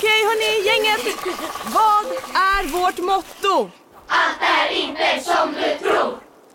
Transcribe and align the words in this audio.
Okej 0.00 0.24
hörni, 0.24 0.66
gänget. 0.66 1.16
Vad 1.64 2.06
är 2.34 2.68
vårt 2.68 2.98
motto? 2.98 3.70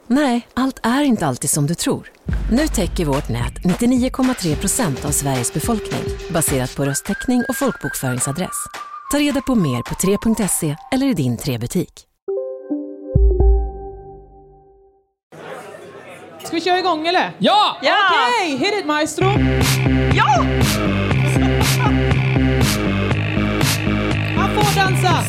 Nej, 0.07 0.47
allt 0.53 0.79
är 0.83 1.01
inte 1.01 1.27
alltid 1.27 1.49
som 1.49 1.67
du 1.67 1.75
tror. 1.75 2.11
Nu 2.51 2.67
täcker 2.67 3.05
vårt 3.05 3.29
nät 3.29 3.53
99,3 3.53 4.55
procent 4.55 5.05
av 5.05 5.09
Sveriges 5.09 5.53
befolkning 5.53 6.03
baserat 6.29 6.75
på 6.75 6.85
röstteckning 6.85 7.43
och 7.49 7.55
folkbokföringsadress. 7.55 8.65
Ta 9.11 9.19
reda 9.19 9.41
på 9.41 9.55
mer 9.55 9.81
på 9.81 9.95
3.se 9.95 10.75
eller 10.91 11.07
i 11.07 11.13
din 11.13 11.37
3-butik. 11.37 12.03
Ska 16.43 16.55
vi 16.55 16.61
köra 16.61 16.79
igång 16.79 17.07
eller? 17.07 17.31
Ja! 17.37 17.77
Ja! 17.81 17.97
Okej, 18.11 18.57
hit 18.57 18.73
it 18.79 18.85
maestro! 18.85 19.25
Ja! 20.13 20.45
Dansa! 24.75 25.23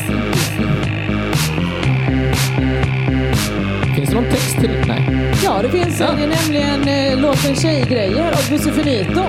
Finns 3.95 4.09
det 4.09 4.15
någon 4.15 4.29
text 4.31 4.59
till 4.59 4.69
det? 4.71 4.85
Nej. 4.87 5.33
Ja, 5.43 5.61
det 5.61 5.69
finns 5.69 5.99
Ja. 5.99 6.07
det 6.17 6.23
är 6.23 6.27
nämligen 6.27 6.87
eh, 7.13 7.19
låten 7.21 7.55
Tjejgrejer 7.55 8.31
av 8.31 8.49
Busse 8.49 8.71
Finito. 8.71 9.21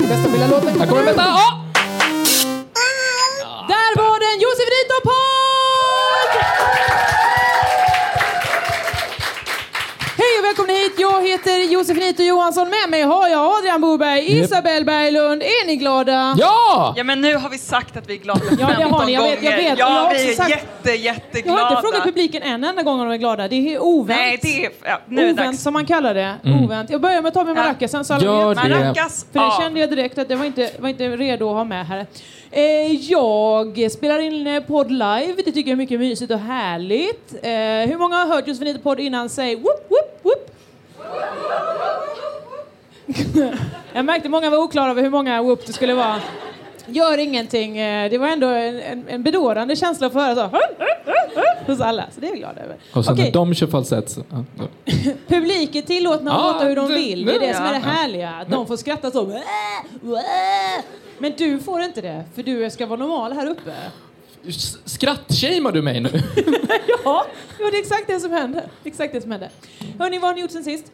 Det 0.00 0.06
bästa 0.08 0.32
lilla 0.32 0.46
låten 0.46 0.80
Här 0.80 0.86
kommer 0.86 1.04
vänta! 1.04 1.22
Ja! 1.22 1.63
Jag 11.14 11.22
heter 11.28 11.72
Josefinito 11.72 12.22
Johansson. 12.22 12.68
Med 12.70 12.90
mig 12.90 13.02
har 13.02 13.28
jag 13.28 13.56
Adrian 13.58 13.80
Boberg. 13.80 14.38
Isabel 14.40 14.84
Berglund. 14.84 15.42
Är 15.42 15.66
ni 15.66 15.76
glada? 15.76 16.36
Ja! 16.38 16.94
Ja 16.96 17.04
men 17.04 17.20
nu 17.20 17.34
har 17.36 17.50
vi 17.50 17.58
sagt 17.58 17.96
att 17.96 18.08
vi 18.10 18.14
är 18.14 18.18
glada 18.18 18.40
Ja, 18.60 18.66
det 18.78 18.84
har 18.84 19.06
ni. 19.06 19.12
Jag 19.12 19.22
vet, 19.22 19.42
jag 19.42 19.56
vet. 19.56 19.78
Jag 19.78 19.78
Ja, 19.78 20.04
också 20.04 20.16
vi 20.24 20.30
är 20.32 20.36
sagt- 20.36 20.50
jätte, 20.50 20.90
jätteglada. 20.92 21.58
Jag 21.60 21.66
har 21.66 21.70
inte 21.76 21.82
frågat 21.82 22.04
publiken 22.04 22.42
en 22.42 22.64
enda 22.64 22.82
gång 22.82 23.00
om 23.00 23.06
de 23.08 23.12
är 23.14 23.18
glada. 23.18 23.48
Det 23.48 23.74
är 23.74 23.78
ovänt. 23.82 24.18
Nej, 24.20 24.38
det 24.42 24.64
är... 24.66 24.70
Ja, 24.84 25.00
nu 25.08 25.20
är 25.22 25.26
det 25.26 25.32
Ovänt 25.32 25.48
dags. 25.48 25.62
som 25.62 25.72
man 25.72 25.86
kallar 25.86 26.14
det. 26.14 26.34
Ovänt. 26.64 26.90
Jag 26.90 27.00
börjar 27.00 27.22
med 27.22 27.28
att 27.28 27.34
ta 27.34 27.44
min 27.44 27.56
Ja. 27.56 27.62
maracas, 27.62 27.90
sen 27.90 28.04
så 28.04 28.14
alla 28.14 28.24
Gör 28.24 28.54
det. 28.54 28.68
Maracas 28.68 29.26
För 29.32 29.40
det 29.40 29.62
kände 29.62 29.80
jag 29.80 29.90
direkt 29.90 30.18
att 30.18 30.30
jag 30.30 30.36
var 30.36 30.44
inte, 30.44 30.70
var 30.78 30.88
inte 30.88 31.08
redo 31.08 31.48
att 31.48 31.54
ha 31.54 31.64
med 31.64 31.86
här. 31.86 32.06
Eh, 32.50 32.92
jag 32.92 33.90
spelar 33.92 34.18
in 34.18 34.46
eh, 34.46 34.60
podd 34.62 34.90
live. 34.90 35.34
Det 35.36 35.42
tycker 35.42 35.58
jag 35.60 35.68
är 35.68 35.76
mycket 35.76 36.00
mysigt 36.00 36.32
och 36.32 36.38
härligt. 36.38 37.34
Eh, 37.42 37.50
hur 37.90 37.98
många 37.98 38.16
har 38.16 38.26
hört 38.26 38.48
Josefinito 38.48 38.78
podd 38.80 39.00
innan? 39.00 39.28
Säg 39.28 39.54
whoop. 39.56 39.90
jag 43.92 44.04
märkte 44.04 44.28
många 44.28 44.50
var 44.50 44.58
oklara 44.58 44.90
över 44.90 45.02
hur 45.02 45.10
många 45.10 45.42
whoop 45.42 45.66
det 45.66 45.72
skulle 45.72 45.94
vara. 45.94 46.20
Gör 46.86 47.18
ingenting. 47.18 47.78
Eh, 47.78 48.10
Det 48.10 48.18
var 48.18 48.28
ändå 48.28 48.46
en, 48.46 49.04
en, 49.08 49.22
bedårande 49.22 49.76
känsla 49.76 50.06
att 50.06 50.12
få 50.12 50.18
höra 50.20 50.34
så. 50.34 50.50
Hos 51.66 51.80
alla, 51.80 52.04
så 52.14 52.20
det 52.20 52.26
är 52.26 52.30
jag 52.30 52.38
glad 52.38 52.58
över. 52.58 52.76
Och 52.92 53.04
så 53.04 53.12
Okej. 53.12 53.24
när 53.24 53.32
de 53.32 53.54
kör 53.54 53.66
falsett 53.66 54.10
så... 54.10 54.22
Ja, 54.30 54.44
då. 54.58 54.64
Publiken 55.28 55.82
tillåtna 55.82 56.32
att 56.32 56.38
Ja, 56.44 56.52
låta 56.52 56.64
hur 56.66 56.76
de 56.76 56.88
det- 56.88 56.94
vill. 56.94 57.24
Det 57.26 57.34
är 57.36 57.40
det 57.40 57.54
som 57.54 57.64
är 57.64 57.72
det 57.72 57.78
härliga. 57.78 58.46
De 58.48 58.66
får 58.66 58.76
skratta 58.76 59.10
så. 59.10 59.40
Men 61.18 61.32
du 61.38 61.58
får 61.58 61.82
inte 61.82 62.00
det, 62.00 62.24
för 62.34 62.42
du 62.42 62.70
ska 62.70 62.86
vara 62.86 62.98
normal 63.00 63.32
här 63.32 63.46
uppe. 63.50 63.72
S- 64.48 64.76
Skrattshamear 64.84 65.72
du 65.72 65.82
mig 65.82 66.00
nu? 66.00 66.08
Ja, 67.04 67.26
det 67.58 67.64
är 67.64 67.80
exakt 67.80 68.06
det 68.06 68.20
som 68.20 68.32
händer. 68.32 68.62
Exakt 68.84 69.12
det 69.12 69.20
som 69.20 69.30
händer. 69.30 69.48
Hörni, 69.98 70.18
vad 70.18 70.28
har 70.30 70.34
ni 70.34 70.40
gjort 70.40 70.50
sen 70.50 70.64
sist? 70.64 70.92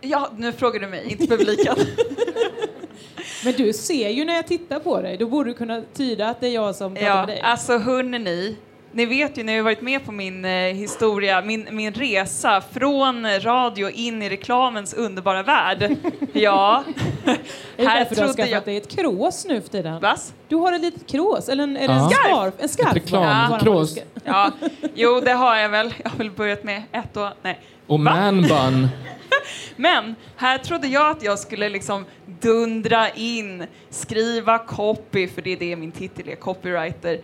Ja, 0.00 0.30
nu 0.36 0.52
frågar 0.52 0.80
du 0.80 0.86
mig, 0.86 1.12
inte 1.12 1.26
publiken. 1.26 1.76
Men 3.44 3.52
du 3.52 3.72
ser 3.72 4.08
ju 4.08 4.24
när 4.24 4.34
jag 4.34 4.46
tittar 4.46 4.78
på 4.78 5.00
dig. 5.00 5.16
Då 5.16 5.26
borde 5.26 5.50
du 5.50 5.54
kunna 5.54 5.82
tyda 5.94 6.28
att 6.28 6.40
det 6.40 6.46
är 6.46 6.54
jag 6.54 6.74
som 6.74 6.94
pratar 6.94 7.08
ja, 7.08 7.16
med 7.16 7.28
dig. 7.28 7.40
alltså 7.40 7.78
hörni, 7.78 8.56
ni 8.92 9.06
vet 9.06 9.38
ju, 9.38 9.42
ni 9.42 9.56
har 9.56 9.62
varit 9.62 9.82
med 9.82 10.04
på 10.04 10.12
min 10.12 10.44
eh, 10.44 10.50
historia, 10.50 11.42
min, 11.42 11.68
min 11.70 11.94
resa 11.94 12.60
från 12.72 13.40
radio 13.40 13.90
in 13.90 14.22
i 14.22 14.28
reklamens 14.30 14.94
underbara 14.94 15.42
värld. 15.42 15.96
Ja, 16.32 16.84
är 17.24 17.36
det 17.76 17.86
här 17.86 17.98
därför 17.98 18.14
du 18.14 18.20
har 18.20 18.28
skaffat 18.28 18.50
jag... 18.50 18.64
dig 18.64 18.76
ett 18.76 18.96
krås 18.96 19.46
nu 19.48 19.60
för 19.60 19.68
tiden? 19.68 20.00
Vas? 20.00 20.34
Du 20.48 20.56
har 20.56 20.72
ett 20.72 20.80
litet 20.80 21.06
krås, 21.06 21.48
eller 21.48 21.62
en, 21.62 21.76
är 21.76 21.88
det 21.88 21.94
en 21.94 22.00
Ja. 22.00 22.10
scarf? 22.10 22.54
En 22.58 22.68
scarf? 22.68 22.90
Ett 22.90 22.96
reklamkrås. 22.96 23.98
Ja, 24.24 24.50
jo 24.94 25.20
det 25.20 25.32
har 25.32 25.56
jag 25.56 25.68
väl. 25.68 25.94
Jag 26.04 26.10
har 26.10 26.18
väl 26.18 26.30
börjat 26.30 26.64
med 26.64 26.82
ett 26.92 27.16
år, 27.16 27.30
nej. 27.42 27.60
Och 27.90 28.00
man 28.00 28.42
bun. 28.42 28.88
Men 29.76 30.14
här 30.36 30.58
trodde 30.58 30.88
jag 30.88 31.10
att 31.10 31.22
jag 31.22 31.38
skulle 31.38 31.68
liksom 31.68 32.04
dundra 32.40 33.10
in, 33.10 33.66
skriva 33.90 34.58
copy, 34.58 35.28
för 35.28 35.42
det 35.42 35.52
är 35.52 35.56
det 35.56 35.76
min 35.76 35.92
titel 35.92 36.28
är, 36.28 36.36
copywriter. 36.36 37.20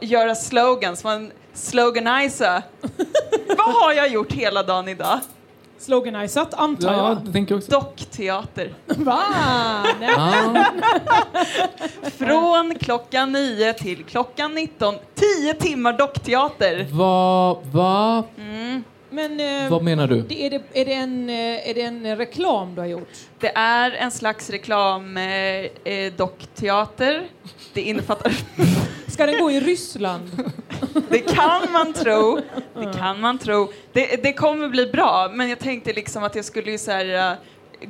Göra 0.00 0.34
slogans, 0.34 1.04
man 1.04 1.32
sloganiza. 1.54 2.62
Vad 3.58 3.74
har 3.74 3.92
jag 3.92 4.08
gjort 4.08 4.32
hela 4.32 4.62
dagen 4.62 4.88
idag? 4.88 5.20
Sloganisat, 5.78 6.54
antar 6.54 6.92
Ja, 6.92 7.08
jag. 7.08 7.24
det 7.24 7.32
tänker 7.32 7.54
jag 7.54 7.58
också. 7.58 7.70
Dockteater. 7.70 8.74
Va? 8.86 9.22
Nej. 10.00 10.10
Ja. 10.16 10.64
Från 12.18 12.74
klockan 12.74 13.32
9 13.32 13.72
till 13.72 14.04
klockan 14.04 14.54
19. 14.54 14.94
10 15.14 15.54
timmar 15.54 15.92
dockteater. 15.92 16.86
Vad... 16.90 17.66
Va? 17.66 18.24
Men 19.10 19.40
eh, 19.40 19.70
Vad 19.70 19.82
menar 19.82 20.06
du? 20.06 20.22
det, 20.22 20.46
är, 20.46 20.50
det, 20.50 20.80
är, 20.80 20.84
det 20.84 20.94
en, 20.94 21.30
eh, 21.30 21.70
är 21.70 21.74
det 21.74 21.82
en 21.82 22.16
reklam 22.16 22.74
du 22.74 22.80
har 22.80 22.88
gjort? 22.88 23.08
Det 23.38 23.52
är 23.54 23.90
en 23.90 24.10
slags 24.10 24.50
reklam 24.50 25.16
eh, 25.16 25.24
eh, 25.24 26.12
dockteater. 26.16 27.28
Det 27.72 27.80
innefattar 27.80 28.32
Ska 29.06 29.26
den 29.26 29.40
gå 29.40 29.50
i 29.50 29.60
Ryssland? 29.60 30.30
Det 31.08 31.18
kan 31.18 31.72
man 31.72 31.92
tro. 31.92 32.40
Det 32.74 32.92
kan 32.98 33.20
man 33.20 33.38
tro. 33.38 33.72
Det, 33.92 34.22
det 34.22 34.32
kommer 34.32 34.68
bli 34.68 34.86
bra, 34.86 35.30
men 35.34 35.48
jag 35.48 35.58
tänkte 35.58 35.92
liksom 35.92 36.24
att 36.24 36.34
jag 36.34 36.44
skulle 36.44 36.70
ju 36.70 36.78
så 36.78 36.90
här, 36.90 37.32
uh, 37.32 37.38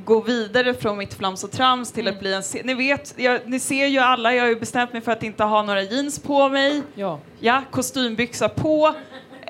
gå 0.04 0.20
vidare 0.20 0.74
från 0.74 0.98
mitt 0.98 1.14
flams 1.14 1.44
och 1.44 1.50
trams 1.50 1.92
till 1.92 2.08
att 2.08 2.20
bli 2.20 2.34
en... 2.34 2.42
Ni 2.64 2.74
vet, 2.74 3.14
jag, 3.16 3.40
ni 3.46 3.60
ser 3.60 3.86
ju 3.86 3.98
alla, 3.98 4.34
jag 4.34 4.42
har 4.42 4.48
ju 4.48 4.60
bestämt 4.60 4.92
mig 4.92 5.02
för 5.02 5.12
att 5.12 5.22
inte 5.22 5.44
ha 5.44 5.62
några 5.62 5.82
jeans 5.82 6.18
på 6.18 6.48
mig. 6.48 6.82
Ja. 6.94 7.20
Ja, 7.40 7.62
kostymbyxa 7.70 8.48
på. 8.48 8.94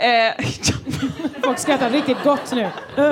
Eh, 0.00 0.44
Folk 1.44 1.58
skrattar 1.58 1.90
riktigt 1.90 2.22
gott 2.24 2.52
nu. 2.52 2.68
Vad 2.96 3.06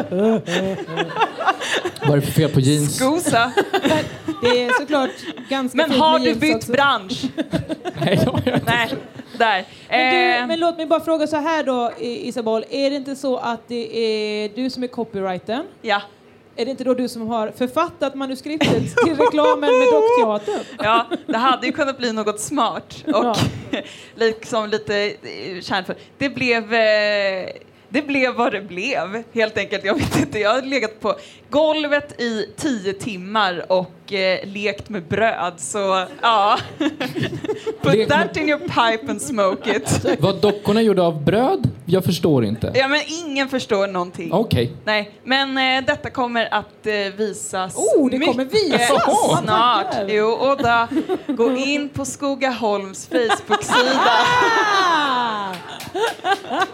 är 2.11 2.17
det 2.17 2.23
för 2.23 2.33
fel 2.33 2.51
på 2.51 2.61
jeans? 2.61 2.97
skosa. 2.97 3.53
Det 4.43 4.65
är 4.65 4.81
såklart 4.81 5.11
ganska 5.49 5.77
Men 5.77 5.91
fint 5.91 6.01
har 6.03 6.13
med 6.13 6.21
du 6.21 6.25
jeans 6.27 6.41
bytt 6.41 6.57
också. 6.57 6.73
bransch? 6.73 7.23
Nej, 8.01 8.21
jag 8.25 8.33
vet 8.45 8.47
inte. 8.47 8.61
Nej, 8.67 8.95
där. 9.39 9.65
Men, 9.89 10.15
du, 10.15 10.21
Eh, 10.43 10.47
men 10.47 10.61
låt 10.61 10.77
mig 10.77 10.87
bara 10.87 11.01
fråga 11.01 11.27
så 11.27 11.37
här 11.37 11.63
då, 11.65 11.93
Isabel. 12.01 12.65
Är 12.71 12.91
det 12.91 12.97
inte 12.97 13.17
så 13.17 13.37
att 13.37 13.69
det 13.69 13.99
är 13.99 14.49
du 14.57 14.71
som 14.71 14.83
är 14.83 14.87
copywritern? 14.89 15.65
ja. 15.83 16.03
Är 16.59 16.65
det 16.65 16.71
inte 16.71 16.85
då 16.85 16.95
du 16.95 17.09
som 17.09 17.29
har 17.29 17.51
författat 17.51 18.15
manuskriptet 18.15 18.97
till 19.05 19.17
reklamen 19.17 19.79
med 19.79 19.89
Dockteatern? 19.93 20.65
Ja, 20.79 21.07
det 21.27 21.37
hade 21.37 21.67
ju 21.67 21.73
kunnat 21.73 21.99
bli 21.99 22.13
något 22.13 22.41
smart 22.41 23.05
och 23.07 23.13
Ja. 23.25 23.37
liksom 24.15 24.69
lite 24.69 25.05
eh, 25.05 25.61
kärnfullt. 25.61 25.99
Det 26.19 26.29
blev, 26.29 26.75
eh, 26.75 27.49
det 27.89 28.03
blev 28.07 28.35
vad 28.35 28.53
det 28.53 28.61
blev, 28.61 29.23
helt 29.33 29.59
enkelt. 29.59 29.85
Jag 29.85 29.95
vet 29.95 30.19
inte, 30.19 30.39
jag 30.39 30.51
har 30.55 30.63
legat 30.63 31.01
på 31.01 31.15
golvet 31.51 32.21
i 32.21 32.47
tio 32.57 32.93
timmar 32.93 33.73
och 33.73 34.06
eh, 34.13 34.39
lekt 34.49 34.89
med 34.89 35.03
bröd, 35.03 35.55
så 35.57 36.07
ja. 36.23 36.59
Put 37.83 38.09
that 38.09 38.37
in 38.37 38.49
your 38.49 38.59
pipe 38.59 39.11
and 39.11 39.23
smoke 39.23 39.77
it. 39.77 40.05
Var 40.21 40.33
dockorna 40.33 40.83
gjorda 40.83 41.03
av 41.03 41.25
bröd? 41.25 41.71
Jag 41.87 42.05
förstår 42.05 42.45
inte. 42.45 42.73
Ja, 42.75 42.89
men 42.89 43.01
ingen 43.27 43.49
förstår 43.49 43.87
någonting. 43.87 44.33
Okej. 44.33 44.73
Nej, 44.85 45.11
men 45.25 45.59
eh, 45.59 45.85
detta 45.87 46.11
kommer 46.11 46.55
att 46.55 46.87
eh, 46.87 46.93
visas 47.17 47.77
Oh, 47.77 48.11
det 48.11 48.19
kommer 48.19 48.45
mycket 48.45 48.55
visas! 48.65 48.91
Vad 49.07 49.39
snart. 49.45 49.93
tackar. 49.93 50.07
Jo, 50.09 50.27
och 50.27 50.57
då, 50.63 50.87
gå 51.35 51.57
in 51.57 51.89
på 51.89 52.05
Skogaholms 52.05 53.07
Facebook-sida 53.09 54.01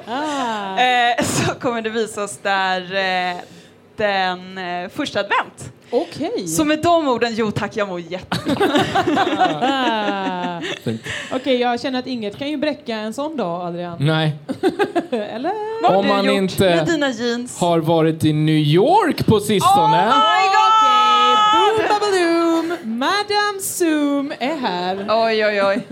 Ah. 0.06 0.78
eh, 0.80 1.24
så 1.24 1.54
kommer 1.54 1.82
det 1.82 1.90
visas 1.90 2.38
där 2.42 2.80
eh, 2.94 3.36
den 3.96 4.58
eh, 4.58 4.88
första 4.88 5.20
advent. 5.20 5.72
Okej. 5.92 6.48
Så 6.48 6.64
med 6.64 6.82
de 6.82 7.08
orden, 7.08 7.34
jo 7.34 7.50
tack, 7.50 7.76
jag 7.76 7.88
mår 7.88 8.00
jättebra. 8.00 8.66
Ah. 9.60 10.60
Okej, 11.32 11.60
jag 11.60 11.80
känner 11.80 11.98
att 11.98 12.06
inget 12.06 12.38
kan 12.38 12.50
ju 12.50 12.56
bräcka 12.56 12.96
en 12.96 13.12
sån 13.12 13.36
dag, 13.36 13.66
Adrian. 13.66 13.96
Nej. 14.00 14.36
Eller? 15.10 15.82
Vad 15.82 15.96
Om 15.96 16.08
man 16.08 16.30
inte 16.30 16.64
med 16.64 16.86
dina 16.86 17.10
jeans? 17.10 17.60
Har 17.60 17.78
varit 17.78 18.24
i 18.24 18.32
New 18.32 18.54
York 18.54 19.26
på 19.26 19.40
sistone. 19.40 20.06
my 20.06 20.42
Okej, 20.68 21.36
boom 21.52 21.88
babaloom! 21.88 22.98
Madame 22.98 23.60
Zoom 23.60 24.32
är 24.38 24.56
här. 24.56 25.06
Oj, 25.08 25.46
oj, 25.46 25.62
oj. 25.62 25.86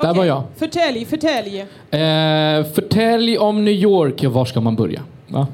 Där 0.00 0.14
var 0.14 0.24
jag. 0.24 0.42
Förtälj, 0.56 1.04
förtälj. 1.04 1.60
Eh, 1.90 2.64
förtälj 2.74 3.38
om 3.38 3.64
New 3.64 3.74
York. 3.74 4.24
Var 4.24 4.44
ska 4.44 4.60
man 4.60 4.76
börja? 4.76 5.02
Va? 5.28 5.46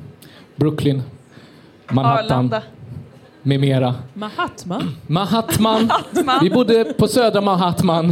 Brooklyn, 0.56 1.03
Manhattan, 1.91 2.25
Arlanda. 2.25 2.62
Med 3.46 3.61
mera. 3.61 3.94
Mahatma. 4.14 4.82
Mahatman. 5.06 5.87
Mahatman. 5.87 6.38
Vi 6.43 6.50
bodde 6.50 6.85
på 6.85 7.08
södra 7.08 7.41
Mahatman. 7.41 8.08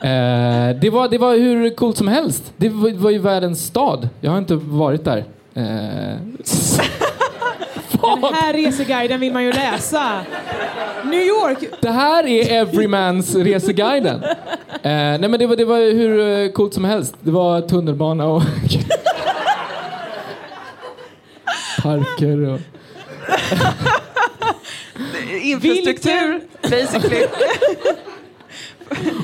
Eh, 0.00 0.76
det, 0.80 0.90
var, 0.92 1.08
det 1.08 1.18
var 1.18 1.36
hur 1.36 1.74
coolt 1.74 1.96
som 1.96 2.08
helst. 2.08 2.52
Det 2.56 2.68
var, 2.68 2.90
det 2.90 2.96
var 2.96 3.10
ju 3.10 3.18
världens 3.18 3.66
stad. 3.66 4.08
Jag 4.20 4.30
har 4.30 4.38
inte 4.38 4.54
varit 4.54 5.04
där. 5.04 5.18
Eh, 5.54 5.62
Den 8.02 8.34
här 8.34 8.52
reseguiden 8.52 9.20
vill 9.20 9.32
man 9.32 9.44
ju 9.44 9.52
läsa. 9.52 10.20
New 11.04 11.22
York. 11.22 11.58
det 11.80 11.90
här 11.90 12.26
är 12.26 12.52
Everymans 12.60 13.34
reseguiden. 13.34 14.22
Eh, 14.24 14.36
nej 14.82 15.28
men 15.28 15.38
det 15.38 15.46
var, 15.46 15.56
det 15.56 15.64
var 15.64 15.78
hur 15.78 16.20
eh, 16.20 16.48
coolt 16.52 16.74
som 16.74 16.84
helst. 16.84 17.14
Det 17.20 17.30
var 17.30 17.60
tunnelbana 17.60 18.26
och 18.26 18.42
parker 21.82 22.48
och... 22.48 22.60
Infrastruktur, 25.42 26.40
basically. 26.62 27.26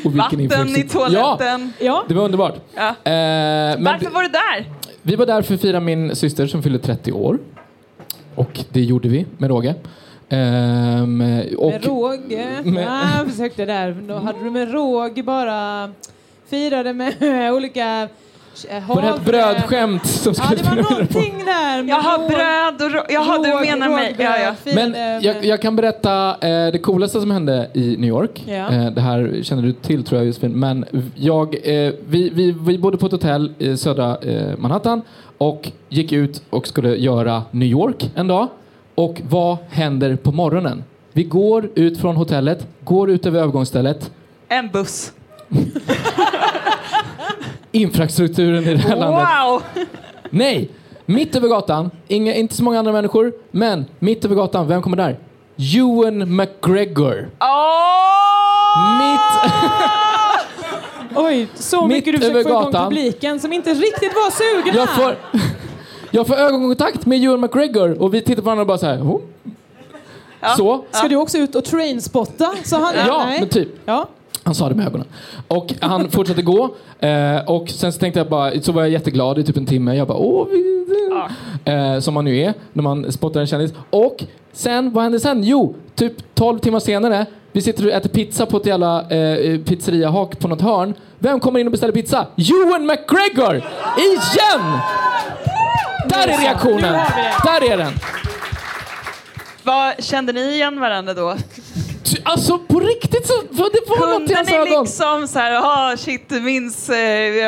Vatten 0.04 0.76
i 0.76 0.88
toaletten. 0.88 1.72
Ja. 1.78 2.04
det 2.08 2.14
var 2.14 2.24
underbart. 2.24 2.54
Ja. 2.74 2.88
Eh, 2.88 2.94
men 3.04 3.84
Varför 3.84 4.10
var 4.10 4.22
du 4.22 4.28
där? 4.28 4.70
Vi 5.02 5.16
var 5.16 5.26
där 5.26 5.42
för 5.42 5.54
att 5.54 5.60
fira 5.60 5.80
min 5.80 6.16
syster 6.16 6.46
som 6.46 6.62
fyllde 6.62 6.78
30 6.78 7.12
år. 7.12 7.38
Och 8.34 8.60
det 8.72 8.80
gjorde 8.80 9.08
vi 9.08 9.26
med 9.38 9.50
råge. 9.50 9.74
Ehm, 10.28 11.20
och 11.58 11.70
Med 11.72 11.84
råge. 11.84 12.46
Med- 12.64 12.84
Ja, 12.84 13.18
jag 13.18 13.30
försökte 13.30 13.64
där. 13.64 13.92
Då 14.08 14.14
hade 14.14 14.44
du 14.44 14.50
med 14.50 14.72
råge 14.72 15.22
bara 15.22 15.90
firade 16.50 16.92
med 16.92 17.14
olika 17.52 18.08
eh, 18.64 18.88
var 18.88 19.02
det 19.02 19.08
ett 19.08 19.14
havre. 19.18 19.24
brödskämt 19.24 20.06
som 20.06 20.34
Ja, 20.38 20.44
skulle 20.44 20.62
det 20.62 20.82
var 20.82 20.90
någonting 20.90 21.34
där. 21.44 21.82
Jaha, 21.88 22.18
råg- 22.18 22.28
bröd 22.28 22.82
och 22.82 22.96
rå- 22.96 23.06
Jaha, 23.08 23.38
du 23.38 23.66
menar 23.70 23.88
mig. 23.88 24.14
Ja, 24.18 24.36
ja. 24.38 24.54
Men 24.74 24.94
jag, 25.22 25.34
med- 25.36 25.44
jag 25.44 25.62
kan 25.62 25.76
berätta 25.76 26.30
eh, 26.30 26.72
det 26.72 26.78
coolaste 26.82 27.20
som 27.20 27.30
hände 27.30 27.70
i 27.74 27.96
New 27.98 28.08
York. 28.08 28.44
Ja. 28.46 28.54
Eh, 28.72 28.90
det 28.90 29.00
här 29.00 29.38
känner 29.42 29.62
du 29.62 29.72
till 29.72 30.04
tror 30.04 30.20
jag 30.20 30.26
Josefin. 30.26 30.52
Men 30.52 30.84
jag, 31.14 31.54
eh, 31.54 31.92
vi, 32.08 32.30
vi, 32.34 32.54
vi 32.66 32.78
bodde 32.78 32.96
på 32.96 33.06
ett 33.06 33.12
hotell 33.12 33.52
i 33.58 33.76
södra 33.76 34.16
eh, 34.22 34.56
Manhattan 34.58 35.02
och 35.38 35.70
gick 35.88 36.12
ut 36.12 36.42
och 36.50 36.66
skulle 36.66 36.96
göra 36.96 37.42
New 37.50 37.68
York 37.68 38.10
en 38.14 38.28
dag. 38.28 38.48
Och 38.94 39.22
vad 39.28 39.56
händer 39.70 40.16
på 40.16 40.32
morgonen? 40.32 40.84
Vi 41.12 41.22
går 41.22 41.68
ut 41.74 41.98
från 42.00 42.16
hotellet, 42.16 42.66
går 42.84 43.10
ut 43.10 43.26
över 43.26 43.40
övergångsstället. 43.40 44.10
En 44.48 44.68
buss. 44.68 45.12
Infrastrukturen 47.76 48.64
i 48.64 48.74
det 48.74 48.78
här 48.78 48.96
landet. 48.96 49.28
Wow! 49.44 49.62
Nej! 50.30 50.70
Mitt 51.06 51.36
över 51.36 51.48
gatan, 51.48 51.90
inga, 52.08 52.34
inte 52.34 52.54
så 52.54 52.64
många 52.64 52.78
andra 52.78 52.92
människor, 52.92 53.32
men 53.50 53.84
mitt 53.98 54.24
över 54.24 54.34
gatan, 54.34 54.68
vem 54.68 54.82
kommer 54.82 54.96
där? 54.96 55.18
Ewan 55.76 56.36
McGregor. 56.36 57.30
Åh! 57.40 58.98
Mitt... 58.98 59.52
Oj, 61.16 61.48
så 61.54 61.86
Mitt 61.86 61.96
mycket 61.96 62.12
du 62.14 62.18
försökte 62.18 62.40
över 62.40 62.62
få 62.62 62.68
igång 62.68 62.84
publiken 62.88 63.40
som 63.40 63.52
inte 63.52 63.74
riktigt 63.74 64.12
var 64.14 64.30
sugna. 64.30 64.74
Jag 64.74 64.88
får, 64.94 65.16
jag 66.10 66.26
får 66.26 66.34
ögonkontakt 66.34 67.06
med 67.06 67.24
Ewan 67.24 67.40
McGregor 67.40 68.02
och 68.02 68.14
vi 68.14 68.22
tittar 68.22 68.42
på 68.42 68.46
varandra 68.46 68.60
och 68.62 68.66
bara 68.66 68.78
så 68.78 68.86
här. 68.86 68.98
Oh. 68.98 69.20
Så. 70.56 70.84
Ska 70.90 71.08
du 71.08 71.16
också 71.16 71.38
ut 71.38 71.54
och 71.54 71.64
trainspotta? 71.64 72.54
Så 72.64 72.76
han, 72.76 72.94
Ja, 73.06 73.24
nej. 73.26 73.40
men 73.40 73.48
typ. 73.48 73.68
Ja. 73.84 74.08
Han 74.46 74.54
sa 74.54 74.68
det 74.68 74.74
med 74.74 74.86
ögonen. 74.86 75.06
Och 75.48 75.74
han 75.80 76.10
fortsatte 76.10 76.42
gå. 76.42 76.74
Eh, 77.00 77.36
och 77.46 77.70
sen 77.70 77.92
så 77.92 77.98
tänkte 77.98 78.20
jag 78.20 78.28
bara, 78.28 78.60
så 78.60 78.72
var 78.72 78.82
jag 78.82 78.90
jätteglad 78.90 79.38
i 79.38 79.44
typ 79.44 79.56
en 79.56 79.66
timme. 79.66 79.94
Jag 79.96 80.08
bara, 80.08 80.18
åh, 80.18 80.46
vi, 80.50 80.86
eh, 81.64 81.98
som 81.98 82.14
man 82.14 82.24
nu 82.24 82.38
är 82.38 82.54
när 82.72 82.82
man 82.82 83.12
spottar 83.12 83.40
en 83.40 83.46
kändis. 83.46 83.72
Och 83.90 84.24
sen, 84.52 84.92
vad 84.92 85.04
hände 85.04 85.20
sen? 85.20 85.44
Jo, 85.44 85.74
typ 85.94 86.34
12 86.34 86.58
timmar 86.58 86.80
senare, 86.80 87.26
vi 87.52 87.62
sitter 87.62 87.86
och 87.86 87.92
äter 87.92 88.08
pizza 88.08 88.46
på 88.46 88.56
ett 88.56 88.66
jävla 88.66 89.10
eh, 89.10 89.58
pizzeriahak 89.60 90.38
på 90.38 90.48
något 90.48 90.60
hörn. 90.60 90.94
Vem 91.18 91.40
kommer 91.40 91.60
in 91.60 91.66
och 91.66 91.72
beställer 91.72 91.92
pizza? 91.92 92.26
Ewan 92.36 92.86
McGregor! 92.86 93.56
Igen! 93.98 94.78
Där 96.08 96.28
är 96.28 96.40
reaktionen. 96.40 97.00
Där 97.44 97.72
är 97.72 97.76
den. 97.76 97.92
Vad, 99.62 100.04
kände 100.04 100.32
ni 100.32 100.40
igen 100.40 100.80
varandra 100.80 101.14
då? 101.14 101.36
Ty- 102.06 102.20
Alltså 102.24 102.58
på 102.58 102.80
riktigt 102.80 103.26
så, 103.26 103.32
vad 103.50 103.72
det 103.72 103.80
var 103.88 104.18
något 104.20 104.30
i 104.30 104.34
hans 104.34 104.48
ni 104.50 104.56
ögon. 104.56 104.80
liksom 104.84 105.28
så 105.28 105.38
här, 105.38 105.52
ah 105.64 105.96
shit, 105.96 106.28
du 106.28 106.40
minns 106.40 106.88
eh, 106.90 106.96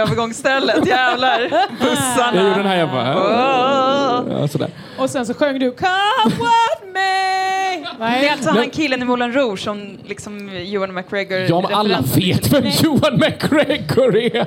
övergångsstället, 0.00 0.86
jävlar, 0.86 1.40
bussarna. 1.80 2.36
Jag 2.36 2.44
gjorde 2.44 2.56
den 2.58 2.66
här, 2.66 2.76
jag 2.76 2.90
bara, 2.90 3.16
Åh. 3.16 4.40
ja, 4.40 4.48
sådär. 4.48 4.70
Och 4.98 5.10
sen 5.10 5.26
så 5.26 5.34
sjöng 5.34 5.58
du 5.58 5.70
Come 5.70 6.24
with 6.24 6.92
me! 6.92 8.08
Det 8.20 8.26
är 8.28 8.32
alltså 8.32 8.50
han 8.50 8.70
killen 8.70 9.02
i 9.02 9.04
Moulin 9.04 9.32
Rouge 9.32 9.60
som 9.60 9.98
liksom 10.06 10.48
Ewan 10.48 10.94
McGregor 10.94 11.38
Ja, 11.38 11.60
men 11.60 11.74
alla 11.74 12.00
vet 12.16 12.52
vem 12.52 12.62
Nej. 12.64 12.78
Johan 12.82 13.14
McGregor 13.18 14.16
är. 14.16 14.46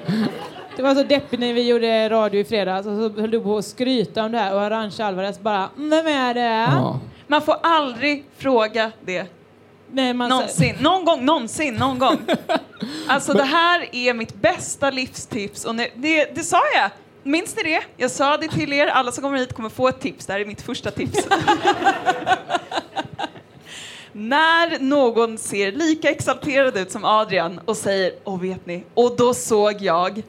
Det 0.76 0.82
var 0.84 0.96
så 0.96 1.04
deppigt 1.04 1.40
när 1.40 1.54
vi 1.54 1.68
gjorde 1.68 2.10
radio 2.10 2.40
i 2.40 2.44
fredags 2.44 2.88
och 2.88 2.98
så 2.98 3.22
höll 3.22 3.32
du 3.32 3.42
på 3.42 3.58
att 3.58 3.66
skryta 3.66 4.24
om 4.24 4.32
det 4.32 4.38
här 4.38 4.54
och 4.54 4.62
Arantxa 4.62 5.06
Alvarez 5.06 5.40
bara 5.40 5.70
"Mm, 5.78 5.90
Vem 5.90 6.08
är 6.08 6.34
det? 6.34 6.68
Ja. 6.72 7.00
Man 7.28 7.42
får 7.42 7.56
aldrig 7.64 8.26
fråga 8.38 8.92
det. 9.06 9.26
Nej, 9.94 10.14
Någonsin. 10.14 10.76
Någon 10.80 11.06
gång, 11.06 11.26
någonsin, 11.26 11.76
någon 11.76 12.00
gång. 12.00 12.18
Alltså 13.08 13.34
det 13.34 13.44
här 13.44 13.96
är 13.96 14.14
mitt 14.14 14.36
bästa 14.36 14.90
livstips 14.90 15.66
och 15.66 15.76
nu, 15.76 15.88
det, 15.96 16.36
det 16.36 16.44
sa 16.44 16.60
jag. 16.76 16.90
Minns 17.24 17.56
ni 17.56 17.64
det? 17.64 17.82
Jag 17.98 18.12
sa 18.12 18.38
det 18.38 18.48
till 18.48 18.74
er, 18.74 18.88
alla 18.88 19.12
som 19.12 19.22
kommer 19.24 19.38
hit 19.38 19.54
kommer 19.54 19.70
få 19.70 19.88
ett 19.88 20.00
tips. 20.00 20.26
Det 20.26 20.34
här 20.34 20.40
är 20.40 20.46
mitt 20.46 20.62
första 20.62 20.92
tips. 20.92 21.28
När 24.12 24.80
någon 24.80 25.38
ser 25.38 25.72
lika 25.72 26.10
exalterad 26.10 26.78
ut 26.78 26.92
som 26.92 27.06
Adrian 27.06 27.60
och 27.66 27.78
säger 27.78 28.14
Åh 28.24 28.42
vet 28.42 28.66
ni, 28.66 28.84
och 28.94 29.16
då 29.18 29.34
såg 29.34 29.82
jag. 29.82 30.24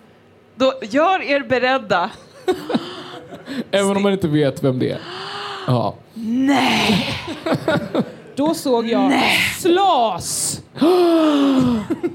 Då 0.54 0.72
gör 0.82 1.22
er 1.22 1.40
beredda. 1.40 2.10
Även 3.70 3.96
om 3.96 4.02
man 4.02 4.12
inte 4.12 4.28
vet 4.28 4.64
vem 4.64 4.78
det 4.78 4.90
är. 4.90 5.00
Ja. 5.66 5.96
Då 8.36 8.54
såg 8.54 8.88
jag 8.88 9.12
Slas! 9.58 10.60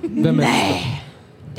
Vem 0.02 0.40
är 0.40 0.44
det? 0.44 1.07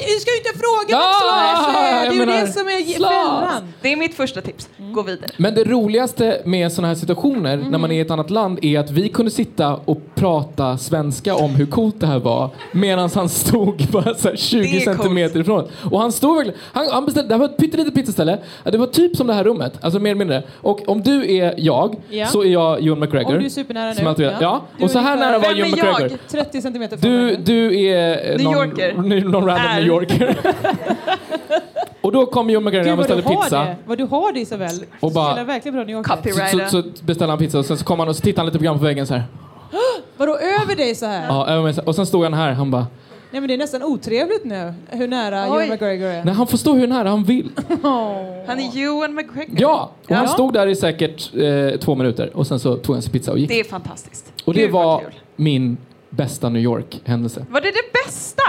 Du 0.07 0.21
ska 0.21 0.31
ju 0.31 0.37
inte 0.39 0.59
fråga 0.59 0.89
vem 0.89 1.13
Slas 1.21 1.77
är! 1.77 2.01
Det 2.01 2.07
är 2.09 2.13
ju 2.13 2.19
menar, 2.27 2.41
det 2.41 2.47
som 2.53 2.67
är 2.69 2.93
fällan. 2.93 3.73
Det 3.83 3.93
är 3.93 3.97
mitt 3.97 4.15
första 4.15 4.41
tips. 4.41 4.69
Gå 4.79 5.03
vidare. 5.03 5.31
Men 5.37 5.55
det 5.55 5.65
roligaste 5.65 6.43
med 6.45 6.73
sådana 6.73 6.89
här 6.89 6.95
situationer 6.95 7.57
när 7.57 7.79
man 7.79 7.93
är 7.93 7.97
i 7.97 8.01
ett 8.01 8.11
annat 8.11 8.31
land 8.31 8.59
är 8.63 8.79
att 8.79 8.91
vi 8.91 9.09
kunde 9.09 9.31
sitta 9.31 9.75
och 9.85 10.01
prata 10.15 10.79
svenska 10.79 11.35
om 11.35 11.51
hur 11.51 11.67
coolt 11.67 12.01
det 12.01 12.07
här 12.07 12.19
var 12.19 12.51
medan 12.73 13.11
han 13.15 13.29
stod 13.29 13.87
bara 13.93 14.15
så 14.15 14.29
här 14.29 14.37
20 14.37 14.63
Det 14.63 14.69
är 14.69 14.85
coolt. 14.85 14.85
centimeter 14.97 15.41
ifrån. 15.41 15.69
Och 15.91 16.01
han 16.01 16.13
stod 16.13 16.37
verkligen, 16.37 16.59
han, 16.73 16.89
han 16.93 17.05
beställde, 17.05 17.29
det 17.29 17.35
här 17.35 17.39
var 17.39 17.47
ett 17.47 17.57
pyttelitet 17.57 17.95
pizzaställe. 17.95 18.39
Det 18.65 18.79
var 18.79 18.87
typ 18.87 19.17
som 19.17 19.27
det 19.27 19.35
här 19.35 19.45
rummet, 19.45 19.73
alltså 19.81 20.01
mer 20.01 20.11
eller 20.11 20.19
mindre. 20.19 20.43
Och 20.61 20.89
om 20.89 21.03
du 21.03 21.37
är 21.37 21.55
jag 21.59 21.97
Ja. 22.11 22.27
så 22.27 22.43
är 22.45 22.49
jag 22.49 22.87
Ewan 22.87 23.01
McGregor. 23.01 23.33
Och 23.35 23.41
du 23.41 23.47
är 23.47 23.51
supernära 23.51 23.95
nu. 24.03 24.09
alltid. 24.09 24.31
Ja. 24.41 24.63
Du 24.79 24.85
Och 24.85 24.91
så 24.91 24.99
är 24.99 25.03
här 25.03 25.17
nära 25.17 25.39
var 25.39 25.49
Vem 25.49 25.59
jag? 25.59 25.71
McGregor. 25.71 26.19
30 26.31 26.63
centimeter 26.63 26.97
från 26.97 27.11
Du, 27.11 27.17
mig. 27.17 27.37
du 27.45 27.81
är 27.87 28.31
eh, 28.31 28.37
New 28.37 28.45
någon, 28.45 28.69
Yorker. 28.69 28.95
någon 29.31 29.45
random. 29.47 29.77
New 29.77 29.87
Yorker. 29.89 30.39
och 32.01 32.13
då 32.13 32.27
kom 32.27 32.51
Ewan 32.51 32.65
McGregor 32.65 32.93
och 32.93 33.25
har 33.25 33.43
pizza. 33.43 33.65
det. 33.65 33.77
Vad 33.87 33.99
du 33.99 34.05
har 34.05 34.33
det 34.33 34.41
Isabel. 34.41 34.71
Och 35.01 35.09
Du 35.11 35.15
bara- 35.15 35.45
verkligen 35.45 35.75
bra 35.75 35.85
New 35.85 35.97
York. 35.97 36.07
Copy. 36.07 36.33
Så, 36.33 36.41
så, 36.71 36.83
så 36.83 37.05
beställde 37.05 37.33
han 37.33 37.39
pizza 37.39 37.59
och 37.59 37.67
sen 37.67 37.79
så 37.79 37.85
kom 37.85 37.99
han 37.99 38.09
och 38.09 38.17
så 38.17 38.23
tittade 38.23 38.41
han 38.41 38.47
lite 38.47 38.59
program 38.59 38.79
på 38.79 38.85
väggen 38.85 39.07
så 39.07 39.15
här. 39.15 39.23
Vadå 40.17 40.37
över 40.63 40.77
dig 40.77 40.95
så 40.95 41.07
här? 41.07 41.27
Ja, 41.29 41.47
över 41.47 41.63
mig 41.63 41.75
så- 41.75 41.83
och 41.83 41.95
sen 41.95 42.07
stod 42.07 42.23
han 42.25 42.35
här, 42.35 42.53
han 42.53 42.71
bara 42.71 42.87
Nej 43.31 43.41
men 43.41 43.49
det 43.49 43.55
är 43.55 43.59
nästan 43.59 43.83
otrevligt 43.83 44.45
nu 44.45 44.75
hur 44.91 45.09
nära 45.09 45.43
Oj. 45.43 45.47
Ewan 45.57 45.69
McGregor 45.69 46.07
är. 46.09 46.25
Nej, 46.25 46.35
han 46.35 46.47
får 46.47 46.59
stå 46.59 46.73
hur 46.75 46.87
nära 46.87 47.09
han 47.09 47.25
vill. 47.25 47.51
Han 48.47 48.61
är 48.61 48.79
Ewan 48.83 49.15
McGregor. 49.15 49.57
Ja, 49.61 49.91
och 50.09 50.15
han 50.15 50.25
Ja. 50.25 50.29
stod 50.33 50.53
där 50.53 50.67
i 50.67 50.77
säkert 50.77 51.31
eh, 51.35 51.79
två 51.81 51.95
minuter 51.95 52.37
och 52.37 52.47
sen 52.47 52.61
så 52.61 52.77
tog 52.77 52.95
han 52.95 53.03
sin 53.03 53.13
pizza 53.13 53.33
och 53.33 53.39
gick. 53.39 53.49
Det 53.49 53.61
är 53.61 53.65
fantastiskt. 53.65 54.33
och 54.45 54.55
det 54.55 54.61
Gud, 54.61 54.71
var 54.71 55.03
min 55.37 55.77
bästa 56.11 56.49
New 56.49 56.63
York-händelse. 56.63 57.47
Var 57.51 57.61
det 57.61 57.71
det 57.71 57.93
bästa? 58.05 58.43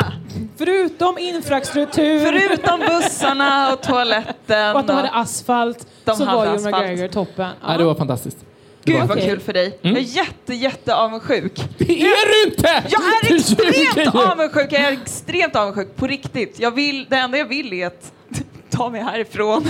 Förutom 0.57 1.17
infrastruktur 1.17 2.19
Förutom 2.19 2.79
bussarna 2.79 3.73
och 3.73 3.81
toaletten. 3.81 4.71
och 4.73 4.79
att 4.79 4.87
de 4.87 4.95
hade 4.95 5.09
asfalt 5.09 5.87
De 6.05 6.15
så 6.15 6.25
hade 6.25 6.37
var 6.37 6.47
asfalt. 6.55 6.75
McGregor 6.75 7.07
toppen. 7.07 7.49
Nej, 7.67 7.77
det 7.77 7.83
var 7.83 7.95
fantastiskt. 7.95 8.37
Gud 8.83 8.99
var- 8.99 9.05
vad 9.05 9.21
kul 9.21 9.39
för 9.39 9.53
dig. 9.53 9.79
Jag 9.81 9.97
är 9.97 9.99
jätte, 9.99 10.53
jätte 10.53 10.95
avundsjuk. 10.95 11.61
Det 11.77 12.01
är 12.01 12.45
du 12.45 12.49
inte! 12.51 12.83
Jag 12.89 13.01
är 13.01 13.35
extremt 13.35 14.15
ju. 14.15 14.19
avundsjuk, 14.31 14.71
jag 14.71 14.81
är 14.81 14.91
extremt 14.91 15.55
avundsjuk 15.55 15.95
på 15.95 16.07
riktigt. 16.07 16.59
Jag 16.59 16.71
vill, 16.71 17.05
det 17.09 17.15
enda 17.15 17.37
jag 17.37 17.45
vill 17.45 17.73
är 17.73 17.87
att 17.87 18.11
ta 18.69 18.89
mig 18.89 19.01
härifrån. 19.03 19.65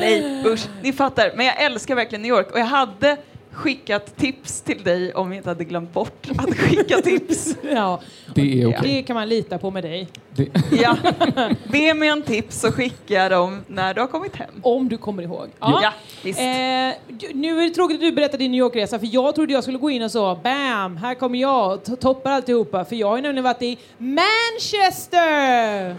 Nej 0.00 0.42
usch, 0.46 0.66
ni 0.82 0.92
fattar. 0.92 1.32
Men 1.36 1.46
jag 1.46 1.62
älskar 1.62 1.94
verkligen 1.94 2.22
New 2.22 2.28
York 2.28 2.50
och 2.52 2.58
jag 2.60 2.64
hade 2.64 3.16
skickat 3.58 4.16
tips 4.16 4.60
till 4.60 4.82
dig 4.82 5.14
om 5.14 5.32
jag 5.32 5.36
inte 5.36 5.50
hade 5.50 5.64
glömt 5.64 5.92
bort 5.92 6.26
att 6.38 6.54
skicka 6.58 6.96
tips. 6.96 7.56
Ja, 7.62 8.00
det 8.42 8.62
är 8.62 8.66
okej. 8.68 8.80
det 8.96 9.02
kan 9.02 9.14
man 9.14 9.28
lita 9.28 9.58
på 9.58 9.70
med 9.70 9.84
dig. 9.84 10.08
Det- 10.34 10.48
Ja. 10.82 10.96
Be 11.64 11.94
mig 11.94 12.08
en 12.08 12.22
tips 12.22 12.60
så 12.60 12.72
skickar 12.72 13.14
jag 13.14 13.30
dem 13.30 13.64
när 13.66 13.94
du 13.94 14.00
har 14.00 14.08
kommit 14.08 14.36
hem. 14.36 14.50
Om 14.62 14.88
du 14.88 14.96
kommer 14.98 15.22
ihåg. 15.22 15.46
Ja, 15.60 15.92
visst. 16.24 16.38
Eh, 16.40 16.44
nu 17.34 17.58
är 17.60 17.62
det 17.68 17.70
tråkigt 17.74 17.94
att 17.94 18.00
du 18.00 18.12
berättar 18.12 18.38
din 18.38 18.50
New 18.52 18.58
York-resa 18.58 18.98
för 18.98 19.08
jag 19.12 19.34
trodde 19.34 19.52
jag 19.52 19.62
skulle 19.62 19.78
gå 19.78 19.90
in 19.90 20.02
och 20.02 20.10
så 20.10 20.34
bam, 20.42 20.96
här 20.96 21.14
kommer 21.14 21.38
jag 21.38 21.72
och 21.72 21.82
to- 21.84 21.96
toppar 21.96 22.30
alltihopa 22.30 22.84
för 22.84 22.96
jag 22.96 23.08
har 23.08 23.16
ju 23.16 23.22
nämligen 23.22 23.44
varit 23.44 23.62
i 23.62 23.78
Manchester! 23.98 25.96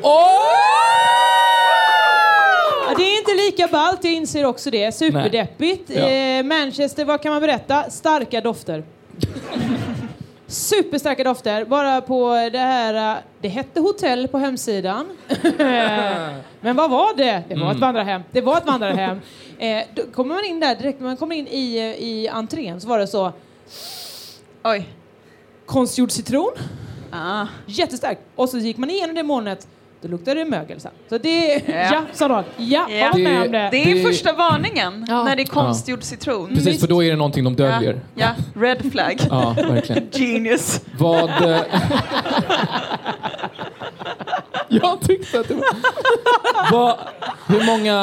Ja, 2.88 2.96
det 2.98 3.04
är 3.04 3.20
inte 3.20 3.34
lika 3.46 3.68
ballt, 3.68 4.04
jag 4.04 4.14
inser 4.14 4.46
också 4.46 4.72
det. 4.72 4.92
Superdeppigt. 4.92 5.90
Ja. 5.90 6.10
Eh, 6.10 6.44
Manchester, 6.44 7.06
vad 7.06 7.22
kan 7.22 7.32
man 7.32 7.42
berätta? 7.42 7.90
Starka 7.90 8.42
dofter. 8.42 8.84
Superstarka 10.50 11.24
dofter. 11.24 11.66
Bara 11.66 12.02
på 12.02 12.50
det 12.52 12.58
här... 12.60 13.16
eh, 13.18 13.22
Det 13.42 13.48
hette 13.48 13.80
hotell 13.80 14.28
på 14.28 14.38
hemsidan. 14.38 15.06
Men 16.62 16.76
vad 16.76 16.90
var 16.90 17.18
det? 17.18 17.44
Det 17.50 17.56
var 17.56 17.72
ett 17.72 17.80
vandrarhem. 17.80 18.22
Det 18.32 18.42
var 18.42 18.58
ett 18.58 18.66
vandrarhem. 18.66 19.20
Eh, 19.62 19.84
då 19.96 20.02
kommer 20.14 20.36
man 20.36 20.46
in 20.46 20.60
där 20.60 20.76
direkt 20.76 21.00
när 21.00 21.08
man 21.08 21.18
kommer 21.18 21.36
in 21.36 21.48
i, 21.48 21.78
eh, 21.78 21.84
i 22.08 22.28
entrén 22.28 22.82
så 22.82 22.88
var 22.88 23.00
det 23.00 23.08
så 23.08 23.32
Oj. 24.64 24.88
konstgjord 25.66 26.12
citron. 26.12 26.52
Ah. 27.12 27.46
Jättestarkt. 27.66 28.22
Och 28.36 28.50
så 28.50 28.58
gick 28.58 28.78
man 28.78 28.90
igenom 28.90 29.16
det 29.16 29.24
molnet. 29.24 29.68
Då 30.02 30.08
luktade 30.08 30.40
det 30.40 30.46
mögel 30.46 30.80
sen. 30.80 30.92
Så 31.10 31.18
det... 31.18 31.54
Ja. 31.68 31.74
Ja, 31.92 32.02
sa 32.14 32.28
någon. 32.28 32.44
Ja, 32.58 32.88
Ja. 32.90 33.10
var 33.14 33.20
med 33.20 33.32
Det- 33.42 33.46
om 33.46 33.52
det. 33.52 33.70
Det 33.72 33.92
är 33.92 33.96
Det- 33.96 34.02
första 34.04 34.34
varningen 34.34 35.06
Ja. 35.10 35.24
när 35.24 35.36
det 35.36 35.42
är 35.42 35.46
konstgjord 35.46 36.04
citron. 36.04 36.50
Precis, 36.56 36.80
för 36.82 36.88
då 36.88 37.04
är 37.04 37.10
det 37.10 37.16
någonting 37.16 37.44
de 37.44 37.56
döljer. 37.56 38.00
ja, 38.16 38.28
red 38.56 38.92
flag. 38.92 39.20
Ja, 39.30 39.56
verkligen. 39.70 40.08
Genius. 40.12 40.82
Vad... 41.00 41.30
eh, 41.52 41.62
jag 44.68 45.02
tyckte 45.02 45.40
att 45.40 45.48
det 45.48 45.54
var... 45.54 45.66
Vad, 46.72 46.96
hur 47.48 47.66
många 47.66 47.96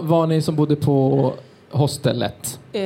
var 0.00 0.26
ni 0.26 0.42
som 0.42 0.56
bodde 0.56 0.76
på 0.76 1.32
hostellet? 1.70 2.60
Eh, 2.72 2.82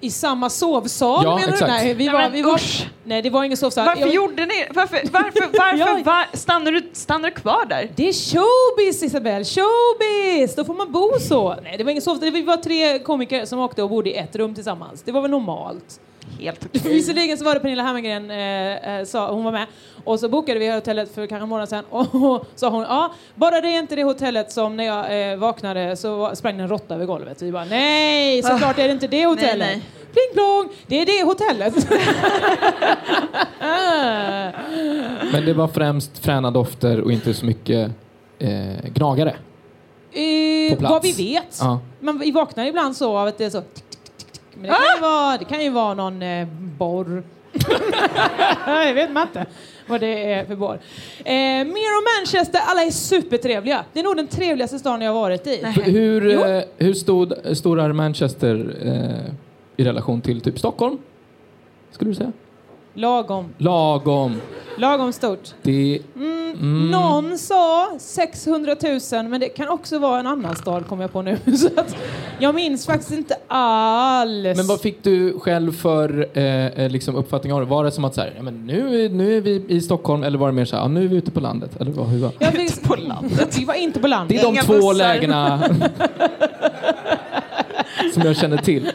I 0.00 0.10
samma 0.10 0.50
sovsal 0.50 1.24
Ja, 1.24 1.34
menar 1.36 1.48
exakt. 1.52 1.60
du? 1.60 1.66
Nej, 1.66 1.94
vi 1.94 2.04
Nej, 2.04 2.12
var, 2.12 2.20
men 2.20 2.32
vi 2.32 2.42
var, 2.42 2.54
usch. 2.54 2.86
nej, 3.04 3.22
det 3.22 3.30
var 3.30 3.44
ingen 3.44 3.56
sovsal. 3.56 3.86
Varför 3.86 4.00
Jag- 4.00 4.14
gjorde 4.14 4.46
ni 4.46 4.66
Varför, 4.74 5.00
varför, 5.12 5.40
varför 5.58 5.78
Ja. 5.78 6.00
var, 6.04 6.36
stannar, 6.36 6.72
du, 6.72 6.90
stannar 6.92 7.30
du 7.30 7.34
kvar 7.34 7.66
där? 7.68 7.90
Det 7.96 8.08
är 8.08 8.12
showbiz 8.12 9.02
Isabel, 9.02 9.44
showbiz! 9.44 10.54
Då 10.54 10.64
får 10.64 10.74
man 10.74 10.92
bo 10.92 11.12
så. 11.20 11.54
Nej, 11.62 11.74
det 11.78 11.84
var 11.84 11.90
ingen 11.90 12.02
sovsal. 12.02 12.30
Vi 12.30 12.42
var 12.42 12.56
tre 12.56 12.98
komiker 12.98 13.44
som 13.46 13.58
åkte 13.58 13.82
och 13.82 13.90
bodde 13.90 14.10
i 14.10 14.14
ett 14.16 14.36
rum 14.36 14.54
tillsammans. 14.54 15.02
Det 15.02 15.12
var 15.12 15.20
väl 15.20 15.30
normalt. 15.30 16.00
Helt 16.40 16.66
okej. 16.66 16.80
Visserligen 16.92 17.38
så 17.38 17.44
var 17.44 17.54
det 17.54 17.60
Pernilla 17.60 17.82
Hammargren, 17.82 18.30
eh, 18.30 18.98
eh, 18.98 19.04
sa, 19.04 19.32
hon 19.32 19.44
var 19.44 19.52
med, 19.52 19.66
och 20.04 20.20
så 20.20 20.28
bokade 20.28 20.58
vi 20.60 20.70
hotellet 20.70 21.14
för 21.14 21.26
kanske 21.26 21.42
en 21.42 21.48
månad 21.48 21.68
sedan 21.68 21.84
och 21.90 22.46
sa 22.54 22.68
hon, 22.70 22.82
ja, 22.82 23.12
bara 23.34 23.60
det 23.60 23.68
är 23.68 23.78
inte 23.78 23.96
det 23.96 24.04
hotellet 24.04 24.52
som 24.52 24.76
när 24.76 24.84
jag 24.84 25.32
eh, 25.32 25.36
vaknade 25.38 25.96
så 25.96 26.30
sprang 26.36 26.60
en 26.60 26.68
råtta 26.68 26.94
över 26.94 27.06
golvet. 27.06 27.42
Vi 27.42 27.52
bara, 27.52 27.64
nej, 27.64 28.42
såklart 28.42 28.78
är 28.78 28.84
det 28.88 28.92
inte 28.92 29.06
det 29.06 29.26
hotellet. 29.26 29.58
nej. 29.58 29.82
Pling 30.12 30.34
plong, 30.34 30.68
det 30.86 31.00
är 31.02 31.06
det 31.06 31.24
hotellet. 31.24 31.88
Men 35.32 35.44
det 35.44 35.52
var 35.54 35.68
främst 35.68 36.18
fräna 36.18 36.50
dofter 36.50 37.00
och 37.00 37.12
inte 37.12 37.34
så 37.34 37.46
mycket 37.46 37.90
eh, 38.38 38.90
gnagare. 38.94 39.30
eh, 40.12 40.70
På 40.70 40.76
plats. 40.76 40.92
vad 40.92 41.02
vi 41.02 41.12
vet. 41.12 41.58
Ja. 41.60 41.80
Man, 42.00 42.18
vi 42.18 42.30
vaknar 42.30 42.64
ibland 42.66 42.96
så 42.96 43.16
av 43.18 43.26
att 43.26 43.38
det 43.38 43.44
är 43.44 43.50
så 43.50 43.60
tick. 43.60 43.83
Men 44.64 44.72
det 44.72 44.86
kan, 44.86 44.96
ju 44.96 45.00
vara, 45.02 45.38
det 45.38 45.44
kan 45.44 45.62
ju 45.62 45.70
vara 45.70 45.94
någon 45.94 46.22
eh, 46.22 46.48
borr. 46.78 47.22
jag 48.66 48.94
vet 48.94 49.12
man 49.12 49.26
inte 49.26 49.46
vad 49.86 50.00
det 50.00 50.32
är 50.32 50.44
för 50.44 50.56
borr. 50.56 50.78
Eh, 51.24 51.34
mer 51.64 51.98
om 51.98 52.04
Manchester, 52.18 52.60
alla 52.66 52.82
är 52.82 52.90
supertrevliga. 52.90 53.84
Det 53.92 54.00
är 54.00 54.04
nog 54.04 54.16
den 54.16 54.26
trevligaste 54.26 54.78
stan 54.78 55.00
jag 55.02 55.12
har 55.12 55.20
varit 55.20 55.46
i. 55.46 55.66
Hur, 55.84 56.30
Jo. 56.30 56.40
eh, 56.40 56.64
hur 56.76 56.94
stod, 56.94 57.34
stor 57.52 57.80
är 57.80 57.92
Manchester 57.92 58.76
eh, 58.82 59.32
i 59.76 59.84
relation 59.84 60.20
till 60.20 60.40
typ 60.40 60.58
Stockholm? 60.58 60.98
Skulle 61.90 62.10
du 62.10 62.14
säga? 62.14 62.32
Lagom. 62.94 63.54
Lagom. 63.58 64.40
Lagom 64.78 65.12
stort. 65.12 65.48
Det, 65.62 66.00
Mm, 66.60 66.90
Någon 66.90 67.38
sa 67.38 67.88
600 67.98 68.76
000, 69.12 69.24
men 69.28 69.40
det 69.40 69.48
kan 69.48 69.68
också 69.68 69.98
vara 69.98 70.20
en 70.20 70.26
annan 70.26 70.56
stad 70.56 70.86
kom 70.88 71.00
jag 71.00 71.12
på 71.12 71.22
nu. 71.22 71.36
Så 71.56 71.66
att 71.76 71.96
jag 72.38 72.54
minns 72.54 72.86
faktiskt 72.86 73.10
inte 73.12 73.36
alls. 73.48 74.56
men 74.56 74.66
vad 74.66 74.80
fick 74.80 75.02
du 75.04 75.38
själv 75.38 75.72
för 75.72 76.28
eh, 76.34 76.66
eh, 76.66 76.90
liksom 76.90 77.16
uppfattning 77.16 77.52
av 77.52 77.60
det? 77.60 77.66
Var 77.66 77.84
det 77.84 77.90
som 77.90 78.04
att 78.04 78.14
så 78.14 78.20
här, 78.20 78.32
ja, 78.36 78.42
men 78.42 78.66
nu, 78.66 79.08
nu 79.08 79.36
är 79.36 79.40
vi 79.40 79.64
i 79.68 79.80
Stockholm 79.80 80.22
eller 80.22 80.38
var 80.38 80.46
det 80.46 80.52
mer 80.52 80.64
så 80.64 80.76
här, 80.76 80.82
ja, 80.82 80.88
nu 80.88 81.04
är 81.04 81.08
vi 81.08 81.16
ute 81.16 81.30
på 81.30 81.40
landet? 81.40 81.70
Eller 81.80 81.90
vad, 81.92 82.06
hur 82.06 82.18
var? 82.18 82.30
jag 82.38 82.52
fick, 82.52 82.82
på 82.82 82.94
landet. 82.96 83.56
Vi 83.58 83.64
var 83.64 83.74
inte 83.74 84.00
på 84.00 84.06
Det 84.06 84.10
landet. 84.10 84.38
är 84.38 84.42
de 84.42 84.48
Inga 84.52 84.62
två 84.62 84.72
bussar. 84.72 84.94
lägena 84.94 85.62
som 88.14 88.22
jag 88.22 88.36
känner 88.36 88.56
till. 88.56 88.90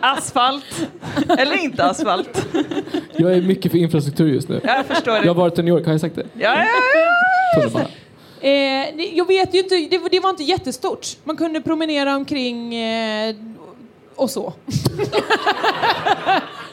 Asfalt. 0.00 0.64
Eller 1.38 1.64
inte 1.64 1.84
asfalt. 1.84 2.46
Jag 3.16 3.32
är 3.34 3.42
mycket 3.42 3.72
för 3.72 3.78
infrastruktur 3.78 4.28
just 4.34 4.48
nu. 4.48 4.60
Ja, 4.64 4.76
jag 4.76 4.86
förstår 4.86 5.14
Jag 5.14 5.24
det. 5.24 5.28
har 5.28 5.34
varit 5.34 5.58
i 5.58 5.62
New 5.62 5.74
York, 5.74 5.84
har 5.86 5.92
jag 5.92 6.00
sagt 6.00 6.14
det? 6.16 6.26
Ja, 6.38 6.64
ja, 7.56 7.70
ja. 7.74 7.80
Eh, 8.48 9.04
jag 9.16 9.26
vet 9.26 9.54
ju 9.54 9.58
inte, 9.58 9.74
det, 9.90 9.98
var- 9.98 10.08
det 10.10 10.20
var 10.20 10.30
inte 10.30 10.42
jättestort. 10.42 11.06
Man 11.24 11.36
kunde 11.36 11.60
promenera 11.60 12.16
omkring 12.16 12.74
eh, 12.74 13.34
och 14.16 14.30
så. 14.30 14.52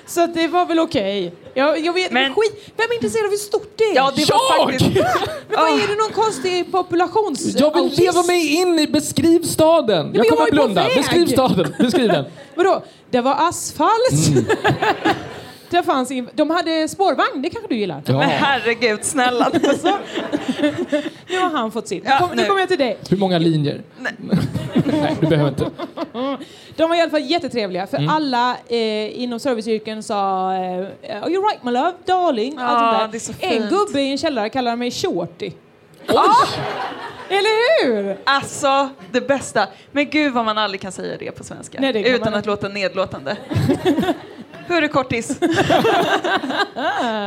så 0.07 0.21
att 0.23 0.33
det 0.33 0.47
var 0.47 0.65
väl 0.65 0.79
okej. 0.79 1.33
Jag, 1.53 1.85
jag 1.85 1.93
vet, 1.93 2.11
men, 2.11 2.23
Men- 2.23 2.33
skit, 2.35 2.73
vem 2.77 2.89
är 2.89 2.93
intresserad 2.93 3.25
av 3.25 3.31
hur 3.31 3.37
stort 3.37 3.71
det 3.77 3.83
är? 3.83 3.95
ja 3.95 4.11
det 4.15 4.29
var 4.29 4.39
Jag! 4.59 4.69
faktiskt... 4.69 4.95
men 5.49 5.59
vad 5.59 5.69
är 5.69 5.87
det 5.87 5.95
någon 5.95 6.23
konstig 6.25 6.71
populations... 6.71 7.55
Jag 7.59 7.73
vill 7.73 7.83
autism? 7.83 8.01
leva 8.01 8.23
mig 8.23 8.53
in 8.55 8.79
i, 8.79 8.87
beskriv 8.87 9.43
staden! 9.43 10.05
men 10.05 10.15
Jag 10.15 10.25
jag 10.25 10.29
kommer 10.33 10.45
ju 10.45 10.49
på 10.51 10.55
blunda. 10.55 10.85
Beskriv 10.95 11.25
staden, 11.25 11.73
beskriv 11.79 12.07
den. 12.07 12.25
Vadå? 12.55 12.83
Det 13.09 13.21
var 13.21 13.35
asfalt. 13.49 14.27
Mm. 14.31 14.45
det 15.69 15.83
fanns 15.83 16.11
ing- 16.11 16.29
de 16.33 16.49
hade 16.49 16.87
spårvagn, 16.87 17.41
det 17.41 17.49
kanske 17.49 17.67
du 17.69 17.75
gillar? 17.77 18.01
Men 18.05 18.15
Ja. 18.15 18.21
herregud, 18.21 18.99
snälla. 19.05 19.45
Alltså, 19.45 19.97
nu 21.29 21.39
har 21.39 21.49
han 21.49 21.71
fått 21.71 21.87
sitt. 21.87 22.03
Nu 22.03 22.09
Ja, 22.09 22.29
nu 22.35 22.41
nu. 22.41 22.47
kommer 22.47 22.59
jag 22.59 22.69
till 22.69 22.77
dig. 22.77 22.97
Hur 23.09 23.17
många 23.17 23.37
linjer? 23.37 23.81
Nej, 23.99 24.13
du 25.21 25.27
behöver 25.27 25.49
inte. 25.49 25.69
De 26.75 26.89
var 26.89 26.95
i 26.95 27.01
alla 27.01 27.11
fall 27.11 27.21
jättetrevliga, 27.21 27.87
för 27.87 27.97
Mm. 27.97 28.09
alla 28.09 28.57
eh, 28.67 29.21
inom 29.23 29.39
serviceyrken 29.39 30.03
sa 30.03 30.53
eh, 30.53 31.23
Are 31.23 31.31
you 31.31 31.43
right 31.43 31.63
my 31.63 31.71
love, 31.71 31.93
darling? 32.05 32.53
Ja, 32.57 32.63
Allt 32.67 33.11
det 33.11 33.17
är 33.17 33.19
så 33.19 33.31
där. 33.31 33.47
En 33.47 33.69
gubbe 33.69 34.01
i 34.01 34.11
en 34.11 34.17
källare 34.17 34.49
kallade 34.49 34.75
mig 34.77 34.91
shorty. 34.91 35.51
Eller 37.29 37.83
hur? 37.85 38.17
Alltså, 38.23 38.89
det 39.11 39.21
bästa. 39.27 39.67
Men 39.91 40.09
gud 40.09 40.33
vad 40.33 40.45
man 40.45 40.57
aldrig 40.57 40.81
kan 40.81 40.91
säga 40.91 41.17
det 41.19 41.31
på 41.31 41.43
svenska. 41.43 41.77
Nej, 41.81 41.93
det 41.93 42.09
utan 42.09 42.31
man 42.31 42.39
att 42.39 42.45
låta 42.45 42.67
nedlåtande. 42.67 43.37
Det 44.67 44.87
kortis? 44.87 45.39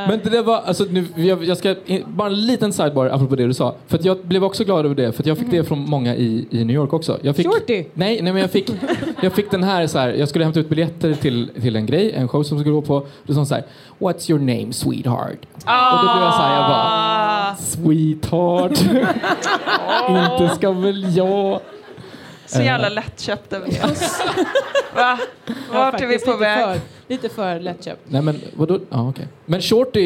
Men 0.09 0.21
det 0.23 0.31
där 0.31 0.43
var, 0.43 0.57
alltså 0.57 0.85
nu, 0.91 1.07
jag, 1.17 1.45
jag 1.45 1.57
ska, 1.57 1.75
bara 2.07 2.29
en 2.29 2.47
liten 2.47 2.73
sidebar 2.73 3.07
apropå 3.07 3.37
det 3.37 3.47
du 3.47 3.55
sa. 3.55 3.75
För 3.87 3.99
jag 4.03 4.19
blev 4.19 4.45
också 4.45 4.65
glad 4.65 4.85
över 4.85 4.95
det, 4.95 5.13
för 5.13 5.29
jag 5.29 5.39
fick 5.39 5.51
det 5.51 5.65
från 5.65 5.91
många 5.91 6.15
i, 6.15 6.47
i 6.51 6.65
New 6.65 6.77
York 6.77 6.93
också. 6.93 7.19
Jag 7.23 7.37
fick, 7.37 7.47
Shorty? 7.47 7.85
Nej, 7.95 8.23
nej 8.23 8.33
men 8.33 8.37
jag 8.37 8.51
fick, 8.51 8.71
jag 9.23 9.33
fick 9.33 9.51
den 9.51 9.63
här 9.63 9.87
så 9.87 9.99
här, 9.99 10.09
jag 10.13 10.29
skulle 10.29 10.45
hämta 10.45 10.61
ut 10.61 10.69
biljetter 10.69 11.15
till, 11.15 11.51
till 11.61 11.77
en 11.77 11.87
grej, 11.87 12.13
en 12.13 12.29
show 12.29 12.43
som 12.43 12.59
skulle 12.59 12.75
gå 12.75 12.83
på. 12.83 13.07
Det 13.27 13.35
sa 13.35 13.45
så 13.45 13.55
här, 13.55 13.65
What's 13.99 14.31
your 14.31 14.41
name 14.41 14.73
sweetheart? 14.73 15.39
Och 15.55 16.07
då 16.07 16.13
blev 16.13 16.25
jag 16.25 16.35
så 16.35 16.41
här, 16.41 16.61
jag 16.61 16.69
bara, 16.71 17.11
Ah, 17.51 17.57
Sweetheart. 17.57 18.73
Inte 20.43 20.55
ska 20.57 20.73
väl 20.73 21.17
jag. 21.17 21.61
Så 22.51 22.63
jävla 22.63 22.89
lättköpt 22.89 23.53
över 23.53 23.67
det. 23.67 23.81
Va? 24.95 25.19
Vart 25.73 26.01
är 26.01 26.07
vi 26.07 26.19
på 26.19 26.31
lite 26.31 26.41
väg? 26.41 26.65
För, 26.65 26.81
lite 27.09 27.29
för 27.29 27.61
lättköpt. 27.61 28.01
Nej 28.09 28.23
men 28.23 28.41
vadå? 28.57 28.81
Ja 28.91 29.09
okej. 29.09 29.29
Men 29.47 29.61
shorty, 29.63 30.01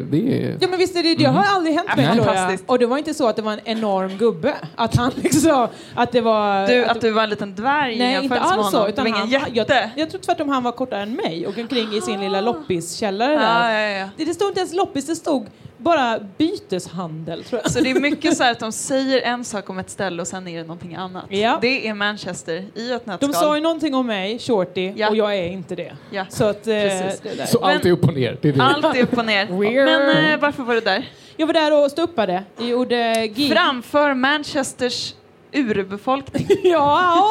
det 0.00 0.42
är... 0.44 0.56
Ja 0.60 0.68
men 0.68 0.78
visst 0.78 0.96
är 0.96 1.02
det, 1.02 1.14
det 1.14 1.24
har 1.24 1.44
aldrig 1.44 1.74
hänt 1.74 1.96
mig 1.96 2.04
Ja, 2.04 2.24
fantastiskt. 2.24 2.64
Och 2.66 2.78
det 2.78 2.86
var 2.86 2.98
inte 2.98 3.14
så 3.14 3.28
att 3.28 3.36
det 3.36 3.42
var 3.42 3.52
en 3.52 3.60
enorm 3.64 4.16
gubbe. 4.18 4.54
Att 4.76 4.96
han 4.96 5.12
liksom, 5.16 5.68
att 5.94 6.12
det 6.12 6.20
var... 6.20 6.66
Du, 6.66 6.84
att 6.84 7.00
du 7.00 7.10
var 7.10 7.22
en 7.22 7.30
liten 7.30 7.54
dvärg 7.54 7.94
i 7.94 7.98
Nej, 7.98 8.24
inte 8.24 8.40
alls 8.40 8.70
så. 8.70 8.88
Utan 8.88 9.12
han, 9.12 9.30
jätte. 9.30 9.50
jag, 9.74 9.90
jag 9.96 10.10
tror 10.10 10.20
tvärtom 10.20 10.48
han 10.48 10.62
var 10.62 10.72
kortare 10.72 11.02
än 11.02 11.12
mig 11.16 11.46
och 11.46 11.58
omkring 11.58 11.94
i 11.94 12.00
sin 12.00 12.20
lilla 12.20 12.40
loppiskällare 12.40 13.32
Ja, 13.32 13.38
där. 13.40 13.78
ja, 13.80 13.98
ja. 13.98 14.08
Det, 14.16 14.24
det 14.24 14.34
stod 14.34 14.48
inte 14.48 14.60
ens 14.60 14.74
loppis, 14.74 15.06
det 15.06 15.16
stod 15.16 15.46
bara 15.78 16.18
byteshandel 16.38 17.44
tror 17.44 17.60
jag. 17.64 17.72
Så 17.72 17.80
det 17.80 17.90
är 17.90 18.00
mycket 18.00 18.36
så 18.36 18.42
här 18.44 18.52
att 18.52 18.58
de 18.60 18.72
säger 18.72 19.22
en 19.22 19.44
sak 19.44 19.70
om 19.70 19.78
ett 19.78 19.90
ställe 19.90 20.22
och 20.22 20.28
sen 20.28 20.48
är 20.48 20.56
det 20.56 20.62
någonting 20.62 20.94
annat. 20.94 21.24
Ja. 21.28 21.58
Det 21.62 21.88
är 21.88 21.94
Manchester 21.94 22.64
i 22.74 22.92
ett 22.92 23.06
nötskal. 23.06 23.30
De 23.30 23.34
sa 23.38 23.56
ju 23.56 23.62
någonting 23.62 23.94
om 23.94 24.06
mig, 24.06 24.38
Shorty, 24.38 24.92
Ja. 24.96 25.08
och 25.08 25.16
jag 25.16 25.36
är 25.36 25.48
inte 25.48 25.74
det. 25.74 25.96
Ja. 26.10 26.24
Så 26.28 26.44
att, 26.44 26.66
eh, 26.66 26.72
Precis. 26.74 27.20
det 27.20 27.34
där. 27.34 27.46
Så 27.46 27.58
allt 27.58 27.84
är 27.86 27.90
upp 27.90 28.04
och 28.04 28.14
ner. 28.14 28.38
Det 28.42 28.48
är 28.48 28.52
det. 28.52 28.62
Allt 28.62 28.96
är 28.96 29.02
upp 29.02 29.18
och 29.18 29.26
ner. 29.26 29.46
Men 29.84 30.32
eh, 30.32 30.40
varför 30.40 30.62
var 30.62 30.74
du 30.74 30.80
där? 30.80 31.08
Jag 31.36 31.46
var 31.46 31.54
där 31.54 31.84
och 31.84 31.90
ståuppade. 31.90 32.42
Jag 32.58 32.68
gjorde 32.68 33.26
gig. 33.26 33.52
Framför 33.52 34.14
Manchesters 34.14 35.14
urbefolkning. 35.52 36.46
Ja, 36.62 37.30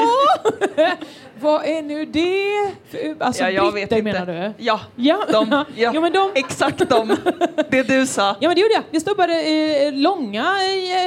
vad 1.41 1.65
är 1.65 1.81
nu 1.81 2.05
det? 2.05 2.71
För- 2.89 3.15
Alltså 3.25 3.43
ja, 3.43 3.49
jag 3.49 3.63
vet 3.71 3.73
britter 3.89 3.97
inte. 4.09 4.25
menar 4.25 4.53
du? 4.57 4.63
Ja, 4.63 4.79
Ja, 4.95 5.19
de. 5.31 5.49
Ja. 5.75 5.91
ja 5.93 6.01
men 6.01 6.13
de... 6.13 6.29
exakt 6.35 6.89
de. 6.89 7.15
Det 7.69 7.83
du 7.87 8.05
sa. 8.07 8.21
Ja 8.39 8.47
men 8.47 8.55
det 8.55 8.61
gjorde 8.61 8.73
jag. 8.73 8.83
Jag 8.91 9.01
stoppade 9.01 9.41
eh, 9.41 9.93
långa 9.93 10.45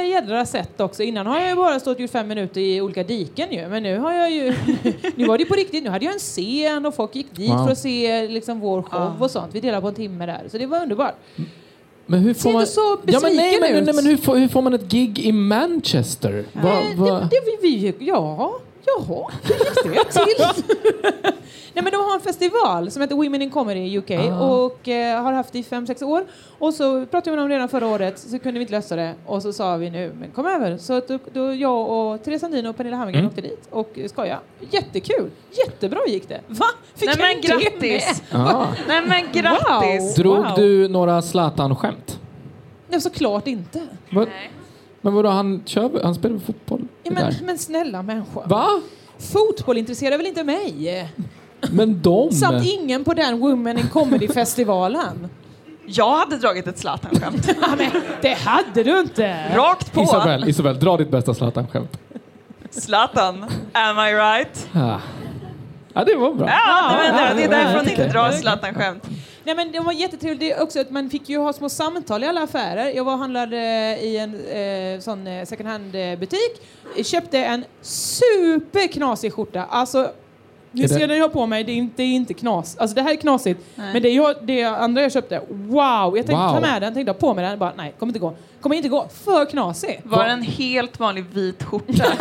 eh, 0.01 0.07
jädra 0.09 0.45
set 0.45 0.81
också. 0.81 1.03
Innan 1.03 1.27
har 1.27 1.39
jag 1.39 1.49
ju 1.49 1.55
bara 1.55 1.79
stått 1.79 1.99
gjort 1.99 2.11
fem 2.11 2.27
minuter 2.27 2.61
i 2.61 2.81
olika 2.81 3.03
diken 3.03 3.51
ju. 3.51 3.67
Men 3.67 3.83
nu 3.83 3.97
har 3.99 4.13
jag 4.13 4.31
ju... 4.31 4.53
nu 5.15 5.25
var 5.25 5.37
det 5.37 5.45
på 5.45 5.53
riktigt. 5.53 5.83
Nu 5.83 5.89
hade 5.89 6.05
jag 6.05 6.13
en 6.13 6.19
scen 6.19 6.85
och 6.85 6.95
folk 6.95 7.15
gick 7.15 7.31
dit 7.35 7.49
Wow. 7.49 7.65
för 7.65 7.71
att 7.71 7.77
se 7.77 8.27
liksom 8.27 8.59
vår 8.59 8.81
show 8.81 9.01
Ah. 9.19 9.23
och 9.23 9.31
sånt. 9.31 9.55
Vi 9.55 9.59
delade 9.59 9.81
på 9.81 9.87
en 9.87 9.95
timme 9.95 10.25
där. 10.25 10.41
Så 10.51 10.57
det 10.57 10.65
var 10.65 10.81
underbart. 10.81 11.15
Men 12.05 12.19
hur 12.19 12.33
får 12.33 12.41
Ser 12.41 12.51
man... 12.53 12.61
du 12.61 12.67
så 12.67 12.97
ja, 13.05 13.19
men 13.21 13.35
nej, 13.35 13.57
men, 13.61 13.75
ut? 13.75 13.85
nej, 13.85 13.95
men 13.95 14.05
hur, 14.05 14.17
får, 14.17 14.35
hur 14.37 14.47
får 14.47 14.61
man 14.61 14.73
ett 14.73 14.83
gig 14.91 15.19
i 15.19 15.31
Manchester? 15.31 16.45
Va, 16.53 16.81
va? 16.95 17.19
Det, 17.19 17.27
det, 17.29 17.41
vi, 17.61 17.77
vi, 17.99 18.05
ja, 18.05 18.59
jaha, 18.85 19.31
hur 19.83 19.93
gick 19.93 20.13
det 20.13 20.53
till? 20.53 20.73
Nej, 21.73 21.83
men 21.83 21.91
de 21.93 21.97
har 22.05 22.13
en 22.15 22.21
festival 22.21 22.91
som 22.91 23.01
heter 23.01 23.15
Women 23.15 23.41
in 23.41 23.49
Comedy 23.51 23.79
i 23.79 23.97
UK 23.97 24.11
Ah. 24.11 24.39
och 24.39 24.87
eh, 24.87 25.21
har 25.23 25.33
haft 25.33 25.53
det 25.53 25.59
i 25.59 25.63
fem 25.63 25.87
sex 25.87 26.01
år. 26.01 26.25
Och 26.59 26.73
så 26.73 27.05
pratade 27.05 27.31
vi 27.31 27.35
med 27.37 27.43
dem 27.43 27.49
redan 27.49 27.69
förra 27.69 27.87
året 27.87 28.19
så 28.19 28.39
kunde 28.39 28.59
vi 28.59 28.61
inte 28.61 28.71
lösa 28.73 28.95
det 28.95 29.13
och 29.25 29.41
så 29.41 29.53
sa 29.53 29.77
vi 29.77 29.89
nu, 29.89 30.13
men 30.19 30.31
kom 30.31 30.45
över. 30.45 30.77
Så 30.77 30.93
att 30.93 31.07
då, 31.07 31.19
då 31.33 31.53
jag 31.53 31.89
och 31.89 32.23
Therese 32.23 32.41
Sandin 32.41 32.65
och 32.65 32.77
Pernilla 32.77 32.95
Hammargren 32.97 33.19
Mm. 33.19 33.29
åkte 33.29 33.41
dit 33.41 33.67
och 33.69 33.99
skojade. 34.09 34.39
Jättekul! 34.71 35.29
Jättebra 35.65 35.99
gick 36.07 36.29
det. 36.29 36.41
Va? 36.47 36.65
Fick 36.95 37.09
Nej 37.09 37.33
men 37.33 37.41
grattis! 37.41 38.23
Ah. 38.31 38.65
Nej 38.87 39.01
men 39.07 39.21
grattis! 39.31 40.17
Wow. 40.17 40.23
Drog 40.23 40.37
Wow. 40.37 40.53
du 40.55 40.87
några 40.87 41.21
Zlatan-skämt? 41.21 42.19
Nej, 42.87 43.01
såklart 43.01 43.47
inte. 43.47 43.81
Nej. 44.09 44.51
Men 45.01 45.13
vadå, 45.13 45.29
han, 45.29 45.63
kör, 45.65 46.03
han 46.03 46.15
spelar 46.15 46.39
fotboll? 46.39 46.87
Ja, 47.03 47.11
men, 47.11 47.33
men 47.43 47.57
snälla 47.57 48.01
människor. 48.03 48.43
Va? 48.47 48.67
Fotboll 49.33 49.77
intresserar 49.77 50.17
väl 50.17 50.25
inte 50.27 50.43
mig? 50.43 51.09
Men 51.71 52.01
de? 52.01 52.31
Satt 52.31 52.65
ingen 52.65 53.03
på 53.03 53.13
den 53.13 53.39
Women 53.39 53.77
in 53.77 53.87
Comedy-festivalen? 53.87 55.29
Jag 55.85 56.17
hade 56.17 56.37
dragit 56.37 56.67
ett 56.67 56.79
Zlatan-skämt. 56.79 57.49
Ja, 57.61 57.89
det 58.21 58.33
hade 58.33 58.83
du 58.83 58.99
inte! 58.99 59.55
Rakt 59.55 59.93
på. 59.93 60.01
Isabel, 60.01 60.49
Isabel, 60.49 60.79
dra 60.79 60.97
ditt 60.97 61.09
bästa 61.11 61.33
Zlatan-skämt. 61.33 61.97
Zlatan, 62.69 63.45
am 63.73 63.97
I 63.99 64.13
right? 64.13 64.67
Ah. 64.73 64.99
Ja, 65.93 66.03
det 66.05 66.15
var 66.15 66.33
bra. 66.33 66.47
Ja, 66.47 66.91
nej, 66.97 67.11
men 67.11 67.35
det, 67.37 67.41
det 67.41 67.55
är 67.55 67.63
därför 67.63 67.79
hon 67.79 67.89
inte 67.89 68.07
drar 68.07 68.31
Zlatan-skämt. 68.31 69.03
Nej, 69.49 69.55
men 69.55 69.71
det 69.71 69.79
var 69.79 69.93
jättetrevligt 69.93 70.39
det 70.39 70.51
är 70.51 70.63
också 70.63 70.79
att 70.81 70.91
man 70.91 71.09
fick 71.09 71.29
ju 71.29 71.37
ha 71.37 71.53
små 71.53 71.69
samtal 71.69 72.23
i 72.23 72.27
alla 72.27 72.43
affärer. 72.43 72.89
Jag 72.89 73.03
var 73.03 73.13
och 73.13 73.19
handlade 73.19 73.57
i 74.01 74.17
en 74.17 74.35
eh, 74.95 74.99
sån 74.99 75.27
eh, 75.27 75.45
second 75.45 75.69
hand-butik. 75.69 76.61
Köpte 77.03 77.37
en 77.39 77.65
superknasig 77.81 79.33
skjorta. 79.33 79.63
Alltså, 79.69 80.11
ni 80.71 80.87
ser 80.87 81.07
den 81.07 81.17
jag 81.17 81.23
har 81.23 81.29
på 81.29 81.45
mig, 81.45 81.63
det 81.63 81.71
är 81.71 81.75
inte, 81.75 81.93
det 81.97 82.03
är 82.03 82.15
inte 82.15 82.33
knas. 82.33 82.77
Alltså 82.77 82.95
det 82.95 83.01
här 83.01 83.11
är 83.11 83.15
knasigt. 83.15 83.59
Nej. 83.75 83.93
Men 83.93 84.01
det, 84.01 84.09
jag, 84.09 84.35
det 84.41 84.63
andra 84.63 85.01
jag 85.01 85.11
köpte, 85.11 85.41
wow! 85.49 86.17
Jag 86.17 86.25
tänkte 86.25 86.33
Wow. 86.33 86.53
ta 86.53 86.59
med 86.59 86.81
den, 86.81 86.93
tänkte 86.93 87.11
ha 87.11 87.19
på 87.19 87.33
mig 87.33 87.45
den. 87.45 87.59
Bara, 87.59 87.73
nej, 87.77 87.93
kommer 87.99 88.09
inte 88.09 88.19
gå. 88.19 88.33
Kommer 88.61 88.75
inte 88.75 88.89
gå. 88.89 89.07
För 89.25 89.45
knasig. 89.45 90.01
Var 90.03 90.25
det 90.25 90.31
en 90.31 90.41
helt 90.41 90.99
vanlig 90.99 91.25
vit 91.33 91.63
skjorta? 91.63 92.05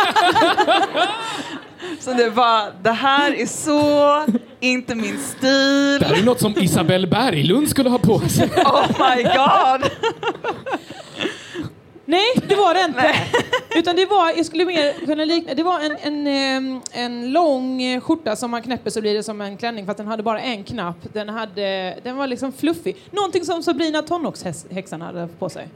Så 2.01 2.13
det 2.13 2.31
var, 2.31 2.73
det 2.83 2.91
här 2.91 3.33
är 3.35 3.47
så 3.47 4.25
inte 4.61 4.95
min 4.95 5.19
stil. 5.19 5.99
Det 6.01 6.07
här 6.07 6.19
är 6.19 6.25
något 6.25 6.41
som 6.41 6.55
Isabel 6.59 7.07
Berglund 7.07 7.69
skulle 7.69 7.89
ha 7.91 7.99
på 7.99 8.19
sig. 8.19 8.49
Oh 8.57 8.87
my 8.89 9.23
god! 9.23 9.91
Nej, 12.05 12.25
det 12.49 12.55
var 12.55 12.75
det 12.75 12.81
inte. 12.81 13.15
Utan 13.77 13.97
det 13.97 14.07
var, 14.07 14.33
jag 14.37 14.47
skulle 14.47 14.65
mer 14.65 15.07
kunna 15.07 15.25
likna, 15.25 15.55
det 15.55 15.63
var 15.63 15.81
en, 15.81 16.27
en, 16.27 16.81
en 16.93 17.33
lång 17.33 18.01
skjorta 18.01 18.37
som 18.37 18.51
man 18.51 18.63
knäpper 18.63 18.91
så 18.91 19.01
blir 19.01 19.15
det 19.15 19.23
som 19.23 19.41
en 19.41 19.57
klänning 19.57 19.87
fast 19.87 19.97
den 19.99 20.07
hade 20.07 20.23
bara 20.23 20.41
en 20.41 20.65
knapp. 20.65 20.97
Den, 21.13 21.29
hade, 21.29 21.99
den 22.03 22.17
var 22.17 22.27
liksom 22.27 22.53
fluffig. 22.53 22.97
Någonting 23.11 23.45
som 23.45 23.63
Sabrina 23.63 24.03
Tonnox-häxan 24.03 25.01
hade 25.03 25.29
på 25.39 25.49
sig. 25.49 25.69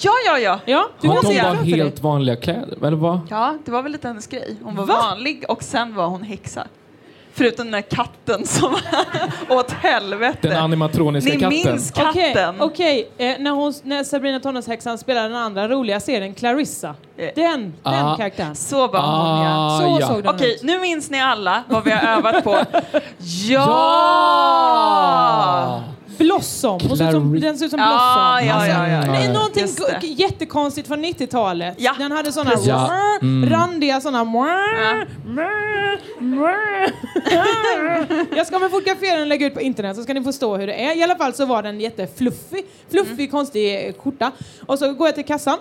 Ja, 0.00 0.12
ja, 0.26 0.38
ja. 0.38 0.58
Ja, 0.64 0.88
du 1.00 1.08
var 1.08 1.22
för 1.22 1.28
dig. 1.64 1.74
helt 1.78 2.00
vanliga 2.00 2.36
kläder, 2.36 2.86
eller 2.86 2.96
vad? 2.96 3.20
Ja, 3.30 3.58
det 3.64 3.70
var 3.70 3.82
väl 3.82 3.92
lite 3.92 4.08
hennes 4.08 4.26
grej. 4.26 4.56
Hon 4.62 4.74
var 4.76 4.86
Va? 4.86 4.94
vanlig 5.10 5.44
och 5.48 5.62
sen 5.62 5.94
var 5.94 6.06
hon 6.06 6.22
häxa. 6.22 6.66
Förutom 7.36 7.64
den 7.66 7.72
där 7.72 7.80
katten 7.80 8.46
som 8.46 8.76
åt 9.48 9.70
helvete. 9.70 10.38
Den 10.48 10.56
animatroniska 10.56 11.30
Ni 11.32 11.40
katten. 11.40 11.48
minns 11.72 11.92
Okej, 11.96 12.32
katten? 12.34 12.54
okej. 12.60 13.10
Eh, 13.18 13.34
när, 13.38 13.50
hon, 13.50 13.74
när 13.82 14.04
Sabrina 14.04 14.38
Tonnox-häxan 14.40 14.98
spelade 14.98 15.28
den 15.28 15.36
andra 15.36 15.68
roliga 15.68 16.00
serien 16.00 16.34
Clarissa. 16.34 16.94
Eh. 17.16 17.28
Den, 17.36 17.74
den 17.82 18.06
Ah. 18.06 18.16
karaktären. 18.16 18.54
Så 18.56 18.86
var 18.86 19.00
hon 19.00 19.44
ja. 19.44 19.66
Ah, 19.66 19.80
Så 19.80 19.98
ja. 20.00 20.08
såg 20.08 20.22
den 20.22 20.34
Okej, 20.34 20.54
ut. 20.54 20.62
nu 20.62 20.78
minns 20.80 21.10
ni 21.10 21.20
alla 21.20 21.62
vad 21.68 21.84
vi 21.84 21.90
har 21.90 22.16
övat 22.16 22.44
på. 22.44 22.56
Ja! 24.84 25.82
Blossom. 26.18 26.80
Hon 26.88 26.96
ser 26.98 27.06
ut 27.08 27.12
som, 27.12 27.40
den 27.40 27.58
ser 27.58 27.64
ut 27.64 27.70
som 27.70 27.80
Ja, 27.80 27.86
Blossom. 27.86 28.48
ja, 28.48 28.66
ja, 28.66 28.88
ja. 28.88 29.12
Det 29.12 29.18
är 29.18 29.26
Ja. 29.26 29.32
någonting 29.32 30.14
jättekonstigt 30.16 30.88
från 30.88 31.04
90-talet. 31.04 31.74
Ja, 31.78 31.94
Den 31.98 32.12
hade 32.12 32.32
såna. 32.32 32.50
Ja, 32.64 32.90
mm. 33.22 33.50
randiga 33.50 34.00
såna... 34.00 34.24
Jag 38.36 38.46
ska 38.46 38.58
med 38.58 38.70
fotografera 38.70 39.12
den 39.12 39.20
och 39.20 39.26
lägga 39.26 39.46
ut 39.46 39.54
på 39.54 39.60
internet 39.60 39.96
så 39.96 40.02
ska 40.02 40.14
ni 40.14 40.22
förstå 40.24 40.56
hur 40.56 40.66
det 40.66 40.84
är. 40.84 40.96
I 40.98 41.02
alla 41.02 41.16
fall 41.16 41.34
så 41.34 41.46
var 41.46 41.62
den 41.62 41.80
jättefluffig. 41.80 42.64
Fluffig, 42.90 43.12
Mm. 43.18 43.30
konstig 43.30 43.94
skjorta. 43.98 44.30
Och 44.66 44.78
så 44.78 44.92
går 44.92 45.06
jag 45.08 45.14
till 45.14 45.24
kassan 45.24 45.58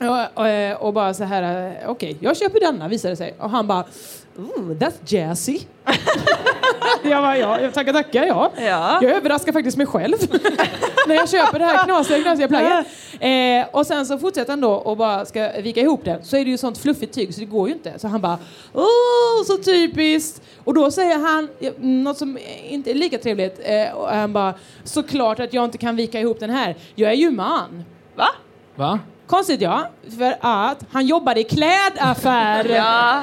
och, 0.00 0.42
och, 0.44 0.86
och 0.86 0.92
bara 0.94 1.14
så 1.14 1.24
här, 1.24 1.66
eh, 1.82 1.90
okej, 1.90 2.16
jag 2.20 2.36
köper 2.36 2.60
denna 2.60 2.88
visade 2.88 3.12
det 3.12 3.16
sig. 3.16 3.34
Och 3.38 3.50
han 3.50 3.66
bara, 3.66 3.84
Ooh, 4.36 4.70
that's 4.70 5.00
jazzy. 5.06 5.58
jag 7.02 7.22
bara, 7.22 7.38
ja, 7.38 7.60
jag 7.60 7.74
tackar, 7.74 7.92
tackar, 7.92 8.24
ja. 8.24 8.52
Ja. 8.56 8.98
Jag 9.02 9.12
överraskar 9.12 9.52
faktiskt 9.52 9.76
mig 9.76 9.86
själv 9.86 10.16
när 11.08 11.14
jag 11.14 11.28
köper 11.28 11.58
det 11.58 11.64
här 11.64 11.84
knasiga, 11.84 12.22
knasiga 12.22 12.48
plagget. 12.48 12.86
Eh, 13.20 13.74
och 13.76 13.86
sen 13.86 14.06
så 14.06 14.18
fortsätter 14.18 14.52
han 14.52 14.60
då 14.60 14.72
och 14.72 14.96
bara 14.96 15.24
ska 15.26 15.50
vika 15.62 15.80
ihop 15.80 16.04
det. 16.04 16.20
Så 16.22 16.36
är 16.36 16.44
det 16.44 16.50
ju 16.50 16.58
sånt 16.58 16.78
fluffigt 16.78 17.14
tyg 17.14 17.34
så 17.34 17.40
det 17.40 17.46
går 17.46 17.68
ju 17.68 17.74
inte. 17.74 17.98
Så 17.98 18.08
han 18.08 18.20
bara, 18.20 18.38
åh, 18.74 19.44
så 19.46 19.56
typiskt. 19.56 20.42
Och 20.64 20.74
då 20.74 20.90
säger 20.90 21.18
han 21.18 21.48
eh, 21.60 21.72
något 21.78 22.18
som 22.18 22.38
inte 22.68 22.90
är 22.90 22.94
lika 22.94 23.18
trevligt. 23.18 23.60
Eh, 23.64 23.96
och 23.96 24.08
han 24.08 24.32
bara, 24.32 24.54
såklart 24.84 25.40
att 25.40 25.52
jag 25.54 25.64
inte 25.64 25.78
kan 25.78 25.96
vika 25.96 26.20
ihop 26.20 26.40
den 26.40 26.50
här. 26.50 26.76
Jag 26.94 27.10
är 27.10 27.16
ju 27.16 27.30
man. 27.30 27.84
Va? 28.16 28.28
Va? 28.76 28.98
Konstigt 29.30 29.60
ja, 29.60 29.90
för 30.18 30.36
att 30.40 30.84
han 30.90 31.06
jobbade 31.06 31.40
i 31.40 31.44
klädaffär. 31.44 32.64
Ja, 32.68 33.22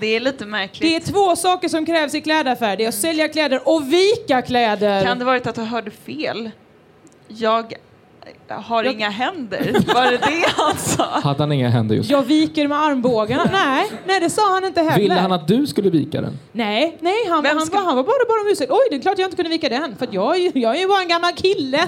det 0.00 0.06
är 0.06 0.20
lite 0.20 0.38
Det 0.38 0.44
är 0.44 0.50
märkligt. 0.50 1.06
två 1.06 1.36
saker 1.36 1.68
som 1.68 1.86
krävs 1.86 2.14
i 2.14 2.20
klädaffär. 2.20 2.76
Det 2.76 2.84
är 2.84 2.88
att 2.88 2.94
sälja 2.94 3.28
kläder 3.28 3.68
och 3.68 3.92
vika 3.92 4.42
kläder. 4.42 5.04
Kan 5.04 5.18
det 5.18 5.24
varit 5.24 5.46
att 5.46 5.54
du 5.54 5.62
hörde 5.62 5.90
fel? 5.90 6.50
Jag 7.28 7.74
har 8.48 8.84
Jag- 8.84 8.92
inga 8.94 9.10
händer. 9.10 9.94
Var 9.94 10.04
det 10.04 10.16
det 10.18 10.44
han 10.56 10.76
sa? 10.76 11.04
Hade 11.22 11.42
han 11.42 11.52
inga 11.52 11.68
händer 11.68 11.96
just 11.96 12.10
Jag 12.10 12.22
viker 12.22 12.68
med 12.68 12.78
armbågarna. 12.78 13.48
nej, 13.52 13.90
nej, 14.06 14.20
det 14.20 14.30
sa 14.30 14.54
han 14.54 14.64
inte 14.64 14.80
heller. 14.82 14.98
Ville 15.02 15.14
han 15.14 15.32
att 15.32 15.48
du 15.48 15.66
skulle 15.66 15.90
vika 15.90 16.20
den? 16.20 16.38
Nej, 16.52 16.96
nej 17.00 17.14
han, 17.28 17.46
han, 17.46 17.60
skulle- 17.60 17.80
var, 17.80 17.86
han 17.86 17.96
var 17.96 18.02
bara 18.04 18.24
bara 18.28 18.40
om 18.40 18.48
ursäkt. 18.52 18.70
Oj, 18.70 18.78
det 18.90 18.96
är 18.96 19.00
klart 19.00 19.18
jag 19.18 19.26
inte 19.26 19.36
kunde 19.36 19.50
vika 19.50 19.68
den. 19.68 19.96
För 19.96 20.06
att 20.06 20.12
jag, 20.14 20.36
är 20.36 20.40
ju- 20.40 20.52
jag 20.54 20.76
är 20.76 20.80
ju 20.80 20.88
bara 20.88 21.02
en 21.02 21.08
gammal 21.08 21.32
kille. 21.32 21.86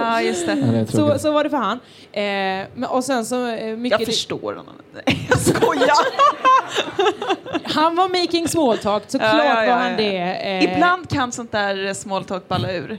Ja, 0.00 0.20
just 0.20 0.46
det. 0.46 0.54
det 0.54 0.78
är 0.78 0.86
så, 0.86 1.18
så 1.18 1.32
var 1.32 1.44
det 1.44 1.50
för 1.50 1.56
han. 1.56 1.80
Eh, 2.12 2.22
men, 2.74 2.84
och 2.90 3.04
sen 3.04 3.24
så... 3.24 3.46
Eh, 3.46 3.76
mycket, 3.76 4.00
Jag 4.00 4.06
förstår 4.06 4.54
honom. 4.54 4.74
Nej, 5.06 5.26
jag 5.30 5.38
skojar. 5.38 5.94
han 7.64 7.96
var 7.96 8.08
making 8.08 8.48
small 8.48 8.78
talk, 8.78 9.02
såklart 9.06 9.30
Ja, 9.34 9.44
ja, 9.44 9.64
ja, 9.64 9.74
var 9.74 9.82
han 9.82 9.90
ja. 9.90 9.96
det. 9.96 10.16
Eh, 10.18 10.74
Ibland 10.74 11.08
kan 11.10 11.32
sånt 11.32 11.52
där 11.52 11.94
small 11.94 12.24
talk 12.24 12.48
balla 12.48 12.72
ur. 12.72 12.98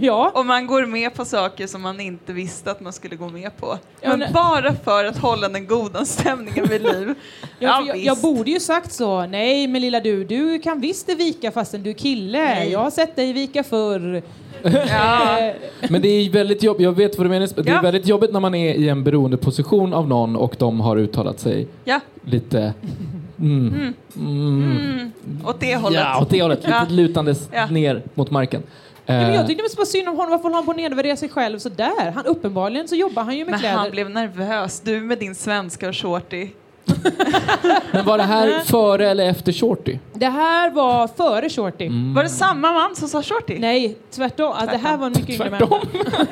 ja. 0.00 0.30
Och 0.34 0.46
man 0.46 0.66
går 0.66 0.86
med 0.86 1.14
på 1.14 1.24
saker 1.24 1.66
som 1.66 1.82
man 1.82 1.91
inte 2.00 2.32
visste 2.32 2.70
att 2.70 2.80
man 2.80 2.92
skulle 2.92 3.16
gå 3.16 3.28
med 3.28 3.56
på. 3.56 3.78
Ja, 4.00 4.08
Men 4.08 4.18
men- 4.18 4.32
bara 4.32 4.74
för 4.84 5.04
att 5.04 5.18
hålla 5.18 5.48
den 5.48 5.66
goda 5.66 6.04
stämningen 6.04 6.66
vid 6.68 6.82
liv. 6.82 7.14
Ja, 7.58 7.84
jag, 7.86 7.98
jag 7.98 8.18
borde 8.18 8.50
ju 8.50 8.60
sagt 8.60 8.92
så. 8.92 9.26
Nej, 9.26 9.66
men 9.66 9.80
lilla 9.82 10.00
du, 10.00 10.24
du 10.24 10.58
kan 10.58 10.80
visst 10.80 11.08
vika 11.08 11.50
fastän 11.50 11.82
du 11.82 11.90
är 11.90 11.94
kille. 11.94 12.38
Nej. 12.38 12.70
Jag 12.72 12.78
har 12.78 12.90
sett 12.90 13.16
dig 13.16 13.32
vika 13.32 13.62
förr. 13.64 14.22
Ja. 14.88 15.52
Men 15.90 16.02
det 16.02 16.08
är 16.08 16.30
väldigt 16.30 16.62
jobbigt, 16.62 16.84
jag 16.84 16.92
vet 16.96 17.18
vad 17.18 17.26
du 17.26 17.30
menar. 17.30 17.48
Det 17.62 17.70
är 17.70 17.74
Ja. 17.74 17.80
väldigt 17.80 18.06
jobbigt 18.06 18.32
när 18.32 18.40
man 18.40 18.54
är 18.54 18.74
i 18.74 18.88
en 18.88 19.04
beroende 19.04 19.36
position 19.36 19.92
av 19.94 20.08
någon 20.08 20.36
och 20.36 20.54
de 20.58 20.80
har 20.80 20.96
uttalat 20.96 21.40
sig 21.40 21.66
ja. 21.84 22.00
lite 22.24 22.74
Mm. 23.40 23.94
Mm. 24.16 25.12
Åt 25.46 25.60
det 25.60 25.76
hållet. 25.76 26.00
Ja, 26.00 26.22
åt 26.22 26.30
det 26.30 26.42
hållet. 26.42 26.60
Ja. 26.68 26.80
Lite 26.80 26.92
lutandes 26.92 27.48
Ja. 27.52 27.66
ner 27.66 28.02
mot 28.14 28.30
marken. 28.30 28.62
Ja, 29.06 29.14
men 29.14 29.30
Eh, 29.30 29.34
jag 29.34 29.46
tyckte 29.46 29.62
det 29.62 29.78
var 29.78 29.84
synd 29.84 30.08
om 30.08 30.16
honom. 30.16 30.30
Varför 30.30 30.42
håller 30.42 30.54
han 30.56 30.64
på 30.64 30.70
att 30.70 30.76
nedvärdera 30.76 31.16
sig 31.16 31.28
själv 31.28 31.58
så 31.58 31.68
där? 31.68 32.10
Han, 32.14 32.26
uppenbarligen 32.26 32.88
så 32.88 32.94
jobbar 32.94 33.22
han 33.22 33.36
ju 33.36 33.44
med 33.44 33.50
Men 33.50 33.60
kläder. 33.60 33.76
han 33.76 33.90
blev 33.90 34.10
nervös. 34.10 34.80
Du 34.80 35.00
med 35.00 35.18
din 35.18 35.34
svenska 35.34 35.88
och 35.88 35.96
shorty. 35.96 36.48
Men 37.92 38.04
var 38.04 38.18
det 38.18 38.24
här 38.24 38.60
före 38.60 39.10
eller 39.10 39.26
efter 39.26 39.52
Shorty? 39.52 39.98
Det 40.14 40.26
här 40.28 40.70
var 40.70 41.08
före 41.08 41.48
Shorty. 41.50 41.86
Mm. 41.86 42.14
Var 42.14 42.22
det 42.22 42.28
samma 42.28 42.72
man 42.72 42.96
som 42.96 43.08
sa 43.08 43.22
shorty? 43.22 43.58
Nej, 43.58 43.96
tvärtom. 44.10 44.52
Att 44.52 44.70
det 44.70 44.76
här 44.76 44.96
var 44.96 45.06
en 45.06 45.12
mycket 45.12 45.30
yngre 45.30 45.48
Tvärtom. 45.48 45.80
människa. 45.92 46.26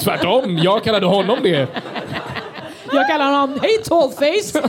Tvärtom, 0.00 0.58
jag 0.58 0.84
kallade 0.84 1.06
honom 1.06 1.38
det. 1.42 1.68
Jag 2.92 3.08
kallar 3.08 3.24
honom 3.24 3.58
Hej 3.62 3.78
tallface! 3.84 4.62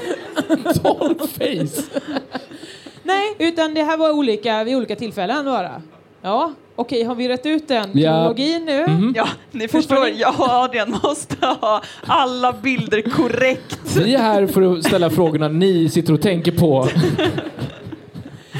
Dollface. 0.83 1.83
Nej, 3.03 3.35
utan 3.39 3.73
det 3.73 3.83
här 3.83 3.97
var 3.97 4.11
olika 4.11 4.63
vid 4.63 4.75
olika 4.75 4.95
tillfällen 4.95 5.45
bara. 5.45 5.81
Ja, 6.21 6.53
okej, 6.75 7.03
har 7.03 7.15
vi 7.15 7.27
rätt 7.29 7.45
ut 7.45 7.67
den 7.67 7.89
Ja. 7.93 8.11
kronologin 8.11 8.65
nu? 8.65 8.87
Mhm. 8.87 9.13
Ja, 9.15 9.27
ni 9.51 9.67
förstår. 9.67 10.07
Jag 10.07 10.39
och 10.39 10.49
Adrian 10.49 10.99
måste 11.03 11.45
ha 11.45 11.81
alla 12.05 12.53
bilder 12.53 13.01
korrekt. 13.01 13.79
Vi 13.97 14.15
är 14.15 14.19
här 14.19 14.47
för 14.47 14.61
att 14.73 14.83
ställa 14.83 15.09
frågorna 15.09 15.47
ni 15.47 15.89
sitter 15.89 16.13
och 16.13 16.21
tänker 16.21 16.51
på. 16.51 16.87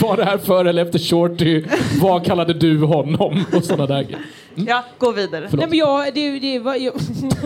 Var 0.02 0.18
det 0.18 0.26
här 0.26 0.38
före 0.38 0.70
eller 0.70 0.86
efter 0.86 1.00
Shorty? 1.00 1.64
Vad 2.02 2.26
kallade 2.26 2.54
du 2.54 2.84
honom? 2.84 3.46
Och 3.56 3.64
sådana 3.64 3.86
där 3.86 4.04
grejer. 4.04 4.26
Ja, 4.56 4.84
gå 4.98 5.12
vidare. 5.12 5.48
Förlåt. 5.50 5.70
Nej, 5.70 5.70
men 5.70 5.78
jag, 5.78 6.14
det, 6.14 6.40
det 6.40 6.60
var, 6.60 6.76
jag, 6.76 6.94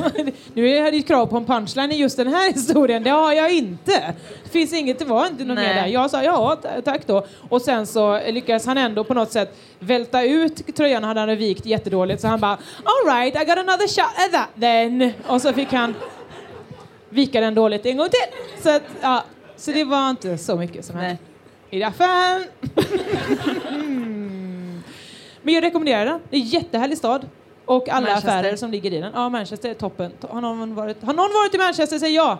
nu 0.53 0.69
är 0.69 0.91
det 0.91 0.97
ett 0.97 1.07
krav 1.07 1.25
på 1.25 1.37
en 1.37 1.45
punchline 1.45 1.91
i 1.91 1.95
just 1.95 2.17
den 2.17 2.27
här 2.27 2.53
historien. 2.53 3.03
Det 3.03 3.09
har 3.09 3.33
jag 3.33 3.53
inte. 3.53 4.13
Det 4.43 4.49
finns 4.49 4.73
inget, 4.73 4.99
det 4.99 5.05
var 5.05 5.27
inte 5.27 5.43
något 5.43 5.55
Nej. 5.55 5.67
mer 5.67 5.81
där. 5.81 5.87
Jag 5.87 6.11
sa 6.11 6.23
ja, 6.23 6.57
tack 6.85 7.07
då. 7.07 7.25
Och 7.49 7.61
sen 7.61 7.87
så 7.87 8.19
lyckades 8.27 8.65
han 8.65 8.77
ändå 8.77 9.03
på 9.03 9.13
något 9.13 9.31
sätt 9.31 9.57
välta 9.79 10.23
ut 10.23 10.75
tröjan 10.75 11.03
hade 11.03 11.19
han 11.19 11.37
vikt 11.37 11.65
jättedåligt 11.65 12.21
så 12.21 12.27
han 12.27 12.39
bara 12.39 12.57
all 12.83 13.15
right, 13.15 13.35
I 13.35 13.45
got 13.45 13.57
another 13.57 13.87
shot 13.87 14.25
at 14.25 14.31
that 14.31 14.49
then. 14.59 15.11
Och 15.27 15.41
så 15.41 15.53
fick 15.53 15.73
han 15.73 15.95
vika 17.09 17.41
den 17.41 17.55
dåligt 17.55 17.85
en 17.85 17.97
gång 17.97 18.09
till. 18.09 18.63
Så, 18.63 18.75
att, 18.75 18.83
ja, 19.01 19.23
så 19.57 19.71
det 19.71 19.83
var 19.83 20.09
inte 20.09 20.37
så 20.37 20.55
mycket 20.55 20.85
som 20.85 20.95
hände. 20.95 21.17
I 21.69 21.83
alla 21.83 21.93
fall. 21.93 22.43
Mm. 23.69 24.83
Men 25.41 25.53
jag 25.53 25.63
rekommenderar 25.63 26.05
den. 26.05 26.19
Det 26.29 26.35
är 26.37 26.41
en 26.41 26.47
jättehärlig 26.47 26.97
stad. 26.97 27.25
Och 27.65 27.89
alla 27.89 28.07
Manchester. 28.07 28.29
affärer 28.39 28.55
som 28.55 28.71
ligger 28.71 28.93
i 28.93 28.99
den. 28.99 29.11
Ja, 29.15 29.29
Manchester 29.29 29.69
är 29.69 29.73
toppen. 29.73 30.11
Har 30.29 30.41
någon 30.41 30.75
varit, 30.75 31.03
har 31.03 31.13
någon 31.13 31.29
varit 31.33 31.55
i 31.55 31.57
Manchester? 31.57 31.99
Säg 31.99 32.15
ja. 32.15 32.39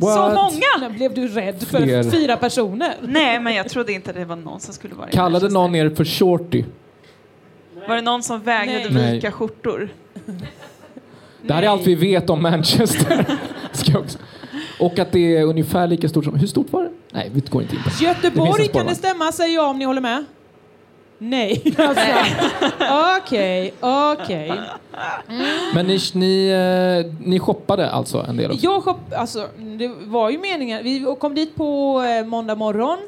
Så 0.00 0.06
What? 0.06 0.34
många! 0.34 0.88
Men 0.88 0.92
blev 0.92 1.14
du 1.14 1.28
rädd 1.28 1.62
för 1.62 1.82
Fler. 1.82 2.10
fyra 2.10 2.36
personer? 2.36 2.94
Nej, 3.02 3.40
men 3.40 3.54
jag 3.54 3.68
trodde 3.68 3.92
inte 3.92 4.12
det 4.12 4.24
var 4.24 4.36
någon 4.36 4.60
som 4.60 4.74
skulle 4.74 4.94
vara 4.94 5.08
i 5.08 5.12
Kallade 5.12 5.32
Manchester. 5.32 5.54
någon 5.54 5.74
er 5.74 5.90
för 5.90 6.04
Shorty? 6.04 6.64
Var 7.88 7.94
det 7.96 8.02
någon 8.02 8.22
som 8.22 8.40
vägrade 8.40 8.90
Nej. 8.90 9.14
vika 9.14 9.32
skjortor? 9.32 9.88
Det 11.42 11.52
här 11.54 11.62
är 11.62 11.68
allt 11.68 11.86
vi 11.86 11.94
vet 11.94 12.30
om 12.30 12.42
Manchester. 12.42 13.26
Ska 13.72 13.92
jag 13.92 14.00
också. 14.00 14.18
Och 14.80 14.98
att 14.98 15.12
det 15.12 15.36
är 15.36 15.42
ungefär 15.44 15.86
lika 15.86 16.08
stort 16.08 16.24
som... 16.24 16.34
Hur 16.34 16.46
stort 16.46 16.72
var 16.72 16.82
det? 16.82 16.90
Nej, 17.14 17.30
vi 17.34 17.40
går 17.40 17.62
inte 17.62 17.74
in 17.76 17.82
på 17.82 17.88
det. 17.88 17.94
Det 17.98 18.04
Göteborg, 18.04 18.62
en 18.62 18.68
kan 18.68 18.86
det 18.86 18.94
stämma? 18.94 19.32
Säg 19.32 19.54
ja 19.54 19.66
om 19.70 19.78
ni 19.78 19.84
håller 19.84 20.00
med. 20.00 20.24
Nej, 21.18 21.74
alltså. 21.78 22.04
Okej, 23.18 23.74
okej. 23.80 24.52
Men 25.74 25.86
ni, 25.86 25.98
ni, 26.14 26.48
eh, 26.48 27.12
ni 27.26 27.38
shoppade 27.38 27.90
alltså 27.90 28.18
en 28.28 28.36
del 28.36 28.50
också? 28.50 28.64
Jag 28.64 28.82
shop, 28.84 28.94
alltså, 29.16 29.48
det 29.78 29.88
var 29.88 30.30
ju 30.30 30.38
meningen. 30.38 30.84
Vi 30.84 31.16
kom 31.20 31.34
dit 31.34 31.54
på 31.56 32.02
eh, 32.02 32.26
måndag 32.26 32.54
morgon 32.54 32.98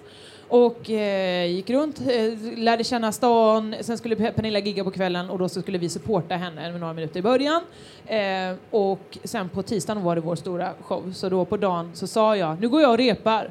och 0.48 0.90
eh, 0.90 1.46
gick 1.46 1.70
runt, 1.70 2.00
eh, 2.00 2.58
lärde 2.58 2.84
känna 2.84 3.12
stan. 3.12 3.74
Sen 3.80 3.98
skulle 3.98 4.14
Pe- 4.14 4.32
Pernilla 4.32 4.58
gigga 4.58 4.84
på 4.84 4.90
kvällen 4.90 5.30
och 5.30 5.38
då 5.38 5.48
så 5.48 5.62
skulle 5.62 5.78
vi 5.78 5.88
supporta 5.88 6.34
henne 6.34 6.70
med 6.72 6.80
några 6.80 6.92
minuter 6.92 7.18
i 7.18 7.22
början. 7.22 7.62
Eh, 8.06 8.56
och 8.70 9.18
sen 9.24 9.48
på 9.48 9.62
tisdagen 9.62 10.02
var 10.02 10.14
det 10.14 10.20
vår 10.20 10.36
stora 10.36 10.70
show. 10.82 11.12
Så 11.14 11.28
då 11.28 11.44
på 11.44 11.56
dagen 11.56 11.90
så 11.94 12.06
sa 12.06 12.36
jag, 12.36 12.60
nu 12.60 12.68
går 12.68 12.80
jag 12.82 12.90
och 12.90 12.98
repar. 12.98 13.50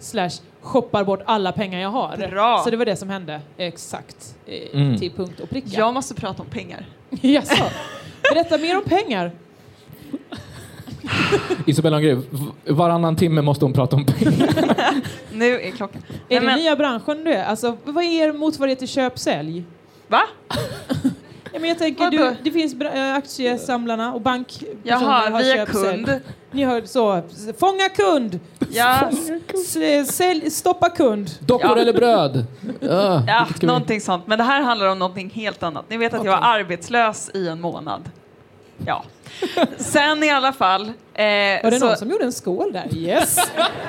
Slash 0.00 0.30
shoppar 0.60 1.04
bort 1.04 1.20
alla 1.24 1.52
pengar 1.52 1.80
jag 1.80 1.88
har. 1.88 2.16
Bra. 2.30 2.60
Så 2.64 2.70
det 2.70 2.76
var 2.76 2.84
det 2.84 2.96
som 2.96 3.08
hände. 3.10 3.40
Exakt. 3.56 4.34
Eh, 4.46 4.80
Mm. 4.80 4.98
Till 4.98 5.10
punkt 5.12 5.40
och 5.40 5.50
pricka. 5.50 5.68
Jag 5.78 5.94
måste 5.94 6.14
prata 6.14 6.42
om 6.42 6.48
pengar. 6.48 6.86
Jaså? 7.10 7.64
Berätta 8.34 8.58
mer 8.58 8.76
om 8.76 8.84
pengar. 8.84 9.32
Isabella 11.66 11.96
Angrev, 11.96 12.22
varannan 12.66 13.16
timme 13.16 13.42
måste 13.42 13.64
hon 13.64 13.72
prata 13.72 13.96
om 13.96 14.06
pengar. 14.06 14.94
Nu 15.38 15.60
är 15.60 15.70
klockan. 15.70 16.02
Är 16.08 16.12
Nej, 16.28 16.40
det 16.40 16.46
men- 16.46 16.58
nya 16.58 16.76
branschen 16.76 17.24
du 17.24 17.32
är? 17.32 17.44
Alltså, 17.44 17.76
vad 17.84 18.04
är 18.04 18.28
er 18.28 18.32
motsvarighet 18.32 18.78
till 18.78 18.88
köp-sälj? 18.88 19.64
Va? 20.08 20.22
Ja, 21.58 21.60
men 21.60 21.68
jag 21.68 21.78
tänker, 21.78 22.10
du, 22.10 22.36
det 22.42 22.50
finns 22.50 22.74
bra- 22.74 22.92
äh, 22.92 23.14
aktiesamlarna 23.14 24.14
och 24.14 24.20
bankpersoner 24.20 24.76
Jaha, 24.82 25.30
har 25.30 25.38
vi 25.38 25.52
är 25.52 25.66
kund. 25.66 26.20
Ni 26.50 26.62
har 26.62 26.82
så, 26.82 27.22
fånga 27.58 27.88
kund, 27.88 28.40
Ja, 28.70 29.10
S- 29.54 30.16
sälj, 30.16 30.50
stoppa 30.50 30.88
kund. 30.90 31.30
Dockor 31.40 31.70
Ja. 31.76 31.78
eller 31.82 31.92
bröd? 31.92 32.44
Ja, 32.80 33.22
ja 33.26 33.46
någonting 33.62 34.00
sånt. 34.00 34.26
Men 34.26 34.38
det 34.38 34.44
här 34.44 34.62
handlar 34.62 34.86
om 34.88 34.98
någonting 34.98 35.30
helt 35.30 35.62
annat. 35.62 35.84
Ni 35.88 35.96
vet 35.96 36.14
att 36.14 36.24
jag 36.24 36.32
var 36.32 36.48
arbetslös 36.48 37.30
i 37.34 37.48
en 37.48 37.60
månad. 37.60 38.10
Ja. 38.86 39.04
Sen 39.78 40.22
i 40.22 40.30
alla 40.30 40.52
fall. 40.52 40.82
Eh, 40.82 40.90
Var 41.62 41.70
det 41.70 41.78
så, 41.78 41.86
någon 41.86 41.96
som 41.96 42.10
gjorde 42.10 42.24
en 42.24 42.32
skål 42.32 42.72
där? 42.72 42.96
Yes! 42.96 43.38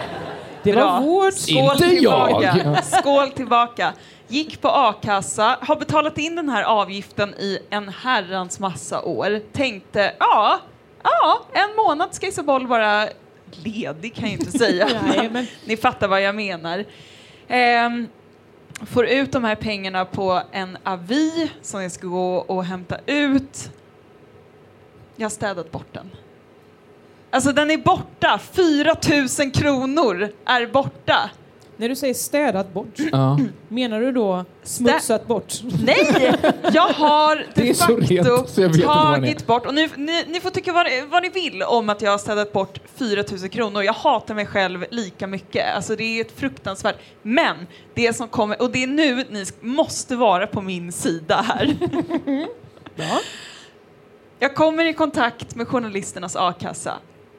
Det 0.64 0.74
Bra. 0.74 0.86
var 0.86 1.02
vårt. 1.02 1.34
Skål 1.34 1.56
Inte 1.76 1.90
tillbaka. 1.90 2.62
jag. 2.66 2.84
Skål 3.02 3.30
tillbaka. 3.32 3.94
Gick 4.32 4.62
på 4.62 4.68
a-kassa, 4.68 5.58
har 5.62 5.76
betalat 5.76 6.18
in 6.18 6.36
den 6.36 6.50
här 6.50 6.64
avgiften 6.64 7.34
i 7.34 7.60
en 7.70 7.90
herrans 7.90 8.60
massa 8.60 9.02
år. 9.02 9.42
Tänkte, 9.52 10.14
ja, 10.20 10.60
ja, 11.04 11.42
en 11.54 11.76
månad 11.76 12.16
ska 12.16 12.28
Isabelle 12.28 12.68
vara 12.68 13.08
ledig 13.64 14.16
kan 14.16 14.24
jag 14.24 14.40
inte 14.40 14.58
säga. 14.58 14.88
Nej, 15.08 15.30
men 15.30 15.48
Ni 15.66 15.78
fattar 15.78 16.08
vad 16.08 16.22
jag 16.22 16.36
menar. 16.36 16.86
Ehm, 17.48 18.08
får 18.86 19.06
ut 19.06 19.32
de 19.32 19.44
här 19.44 19.56
pengarna 19.56 20.06
på 20.06 20.42
en 20.52 20.78
avi 20.84 21.52
som 21.62 21.82
jag 21.82 21.92
ska 21.92 22.08
gå 22.08 22.36
och 22.36 22.66
hämta 22.66 22.98
ut. 23.06 23.72
Jag 25.16 25.26
har 25.26 25.30
städat 25.30 25.72
bort 25.72 25.94
den. 25.94 26.10
Alltså 27.32 27.52
den 27.52 27.72
är 27.72 27.78
borta! 27.78 28.40
4 28.54 28.96
000 29.40 29.52
kronor 29.52 30.30
är 30.46 30.68
borta. 30.68 31.30
När 31.80 31.90
du 31.90 31.96
säger 31.96 32.14
städat 32.14 32.74
bort, 32.74 33.00
Ja. 33.12 33.40
menar 33.68 34.00
du 34.02 34.12
då 34.12 34.46
smutsat 34.64 35.28
bort? 35.28 35.54
Nej! 35.86 36.34
Jag 36.74 36.88
har 36.88 37.46
de 37.56 37.74
facto 37.74 37.96
rent, 37.96 38.84
tagit 38.84 39.48
bort, 39.48 39.66
och 39.66 39.74
nu, 39.74 39.90
ni, 39.96 40.26
ni 40.28 40.40
får 40.40 40.50
tycka 40.50 40.74
vad, 40.74 40.88
vad 41.10 41.24
ni 41.24 41.30
vill 41.30 41.64
om 41.64 41.90
att 41.90 42.02
jag 42.02 42.12
har 42.12 42.18
städat 42.18 42.54
bort 42.54 42.80
4 42.96 43.24
000 43.32 43.50
kronor. 43.50 43.84
Jag 43.84 43.94
hatar 43.94 44.36
mig 44.36 44.46
själv 44.46 44.86
lika 44.92 45.28
mycket. 45.28 45.76
Alltså 45.76 45.96
det 45.96 46.04
är 46.04 46.22
ett 46.22 46.40
fruktansvärt. 46.40 46.96
Men 47.22 47.56
det 47.94 48.14
som 48.14 48.28
kommer, 48.28 48.62
och 48.62 48.72
det 48.72 48.84
är 48.84 48.88
nu 48.88 49.16
ni 49.30 49.46
måste 49.62 50.16
vara 50.16 50.48
på 50.48 50.62
min 50.62 50.92
sida 50.92 51.46
här. 51.48 51.78
Jag 54.40 54.56
kommer 54.56 54.86
i 54.86 54.94
kontakt 54.94 55.56
med 55.56 55.68
journalisternas 55.68 56.36
a-kassa. 56.36 56.94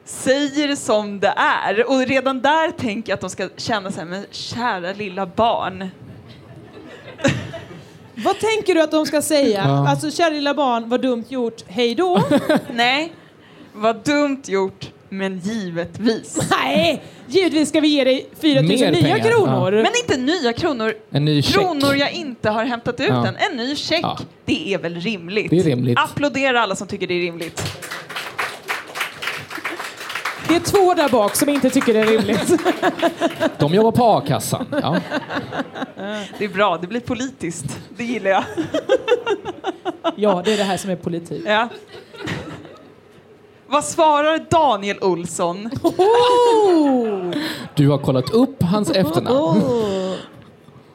Säger 0.05 0.75
som 0.75 1.19
det 1.19 1.33
är. 1.37 1.89
Och 1.89 2.07
redan 2.07 2.41
där 2.41 2.71
tänker 2.71 3.11
jag 3.11 3.15
att 3.15 3.21
de 3.21 3.29
ska 3.29 3.49
känna 3.57 3.91
sig 3.91 4.05
men 4.05 4.25
kära 4.31 4.93
lilla 4.93 5.25
barn. 5.25 5.87
Vad 8.15 8.39
tänker 8.39 8.75
du 8.75 8.81
att 8.81 8.91
de 8.91 9.05
ska 9.05 9.21
säga? 9.21 9.63
Ja. 9.65 9.89
Alltså, 9.89 10.11
kära 10.11 10.29
lilla 10.29 10.53
barn, 10.53 10.89
vad 10.89 11.01
dumt 11.01 11.25
gjort, 11.29 11.63
hej 11.67 11.95
då? 11.95 12.23
Nej, 12.73 13.13
vad 13.73 14.03
dumt 14.05 14.41
gjort, 14.45 14.91
men 15.09 15.39
givetvis. 15.39 16.37
Nej, 16.63 17.03
givetvis 17.27 17.69
ska 17.69 17.79
vi 17.79 17.87
ge 17.87 18.03
dig 18.03 18.29
4 18.41 18.61
000 18.61 18.67
Mer 18.69 18.77
nya 18.91 19.01
pengar, 19.01 19.19
kronor. 19.19 19.71
Men 19.71 19.91
inte 20.03 20.17
nya 20.17 20.53
kronor, 20.53 20.93
En 21.11 21.25
ny 21.25 21.41
check. 21.41 21.53
kronor 21.61 21.95
jag 21.95 22.11
inte 22.11 22.49
har 22.49 22.63
hämtat 22.65 22.99
ut 22.99 23.07
Ja. 23.09 23.27
än. 23.27 23.35
En 23.35 23.57
ny 23.57 23.75
check, 23.75 23.99
Ja. 24.03 24.17
det 24.45 24.73
är 24.73 24.77
väl 24.77 24.95
rimligt? 24.95 25.49
Det 25.49 25.59
är 25.59 25.63
rimligt. 25.63 25.99
Applådera 25.99 26.61
alla 26.61 26.75
som 26.75 26.87
tycker 26.87 27.07
det 27.07 27.13
är 27.13 27.19
rimligt. 27.21 27.63
Det 30.51 30.55
är 30.55 30.59
två 30.59 30.93
där 30.93 31.09
bak 31.09 31.35
som 31.35 31.49
inte 31.49 31.69
tycker 31.69 31.93
det 31.93 31.99
är 31.99 32.05
rimligt. 32.05 32.61
De 33.59 33.73
jobbar 33.73 33.91
på 33.91 34.03
a-kassan. 34.03 34.65
Ja. 34.81 34.97
Det 36.37 36.45
är 36.45 36.49
bra, 36.49 36.77
det 36.81 36.87
blir 36.87 36.99
politiskt. 36.99 37.79
Det 37.97 38.03
gillar 38.03 38.31
jag. 38.31 38.43
Ja, 40.15 40.41
det 40.45 40.53
är 40.53 40.57
det 40.57 40.63
här 40.63 40.77
som 40.77 40.89
är 40.89 40.95
politik. 40.95 41.43
Ja. 41.45 41.67
Vad 43.67 43.85
svarar 43.85 44.45
Daniel 44.49 44.99
Olsson? 45.01 45.69
Oh! 45.83 47.33
Du 47.75 47.89
har 47.89 47.97
kollat 47.97 48.29
upp 48.29 48.63
hans 48.63 48.89
efternamn. 48.91 49.61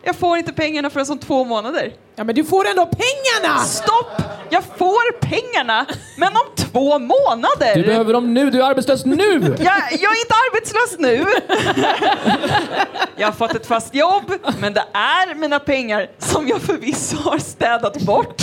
Jag 0.07 0.17
får 0.17 0.39
inte 0.39 0.53
pengarna 0.53 0.91
förrän 0.91 1.11
om 1.11 1.19
två 1.19 1.45
månader. 1.45 1.93
Ja, 2.17 2.25
men 2.25 2.35
du 2.35 2.45
får 2.45 2.69
ändå 2.69 2.87
pengarna! 2.87 3.59
Stopp! 3.59 4.23
Jag 4.51 4.65
får 4.65 5.21
pengarna, 5.21 5.87
men 6.19 6.29
om 6.29 6.55
två 6.57 6.99
månader! 6.99 7.75
Du 7.75 7.83
behöver 7.83 8.13
dem 8.13 8.35
nu, 8.35 8.51
du 8.51 8.63
är 8.63 8.65
arbetslös 8.65 9.05
nu! 9.05 9.55
Jag, 9.59 9.83
jag 9.91 10.13
är 10.13 10.21
inte 10.21 10.35
arbetslös 10.51 10.99
nu. 10.99 11.25
Jag 13.17 13.27
har 13.27 13.33
fått 13.33 13.55
ett 13.55 13.67
fast 13.67 13.95
jobb, 13.95 14.33
men 14.61 14.73
det 14.75 14.85
är 14.93 15.35
mina 15.35 15.59
pengar 15.59 16.11
som 16.19 16.49
jag 16.49 16.63
förvisso 16.63 17.17
har 17.17 17.39
städat 17.39 18.01
bort. 18.03 18.43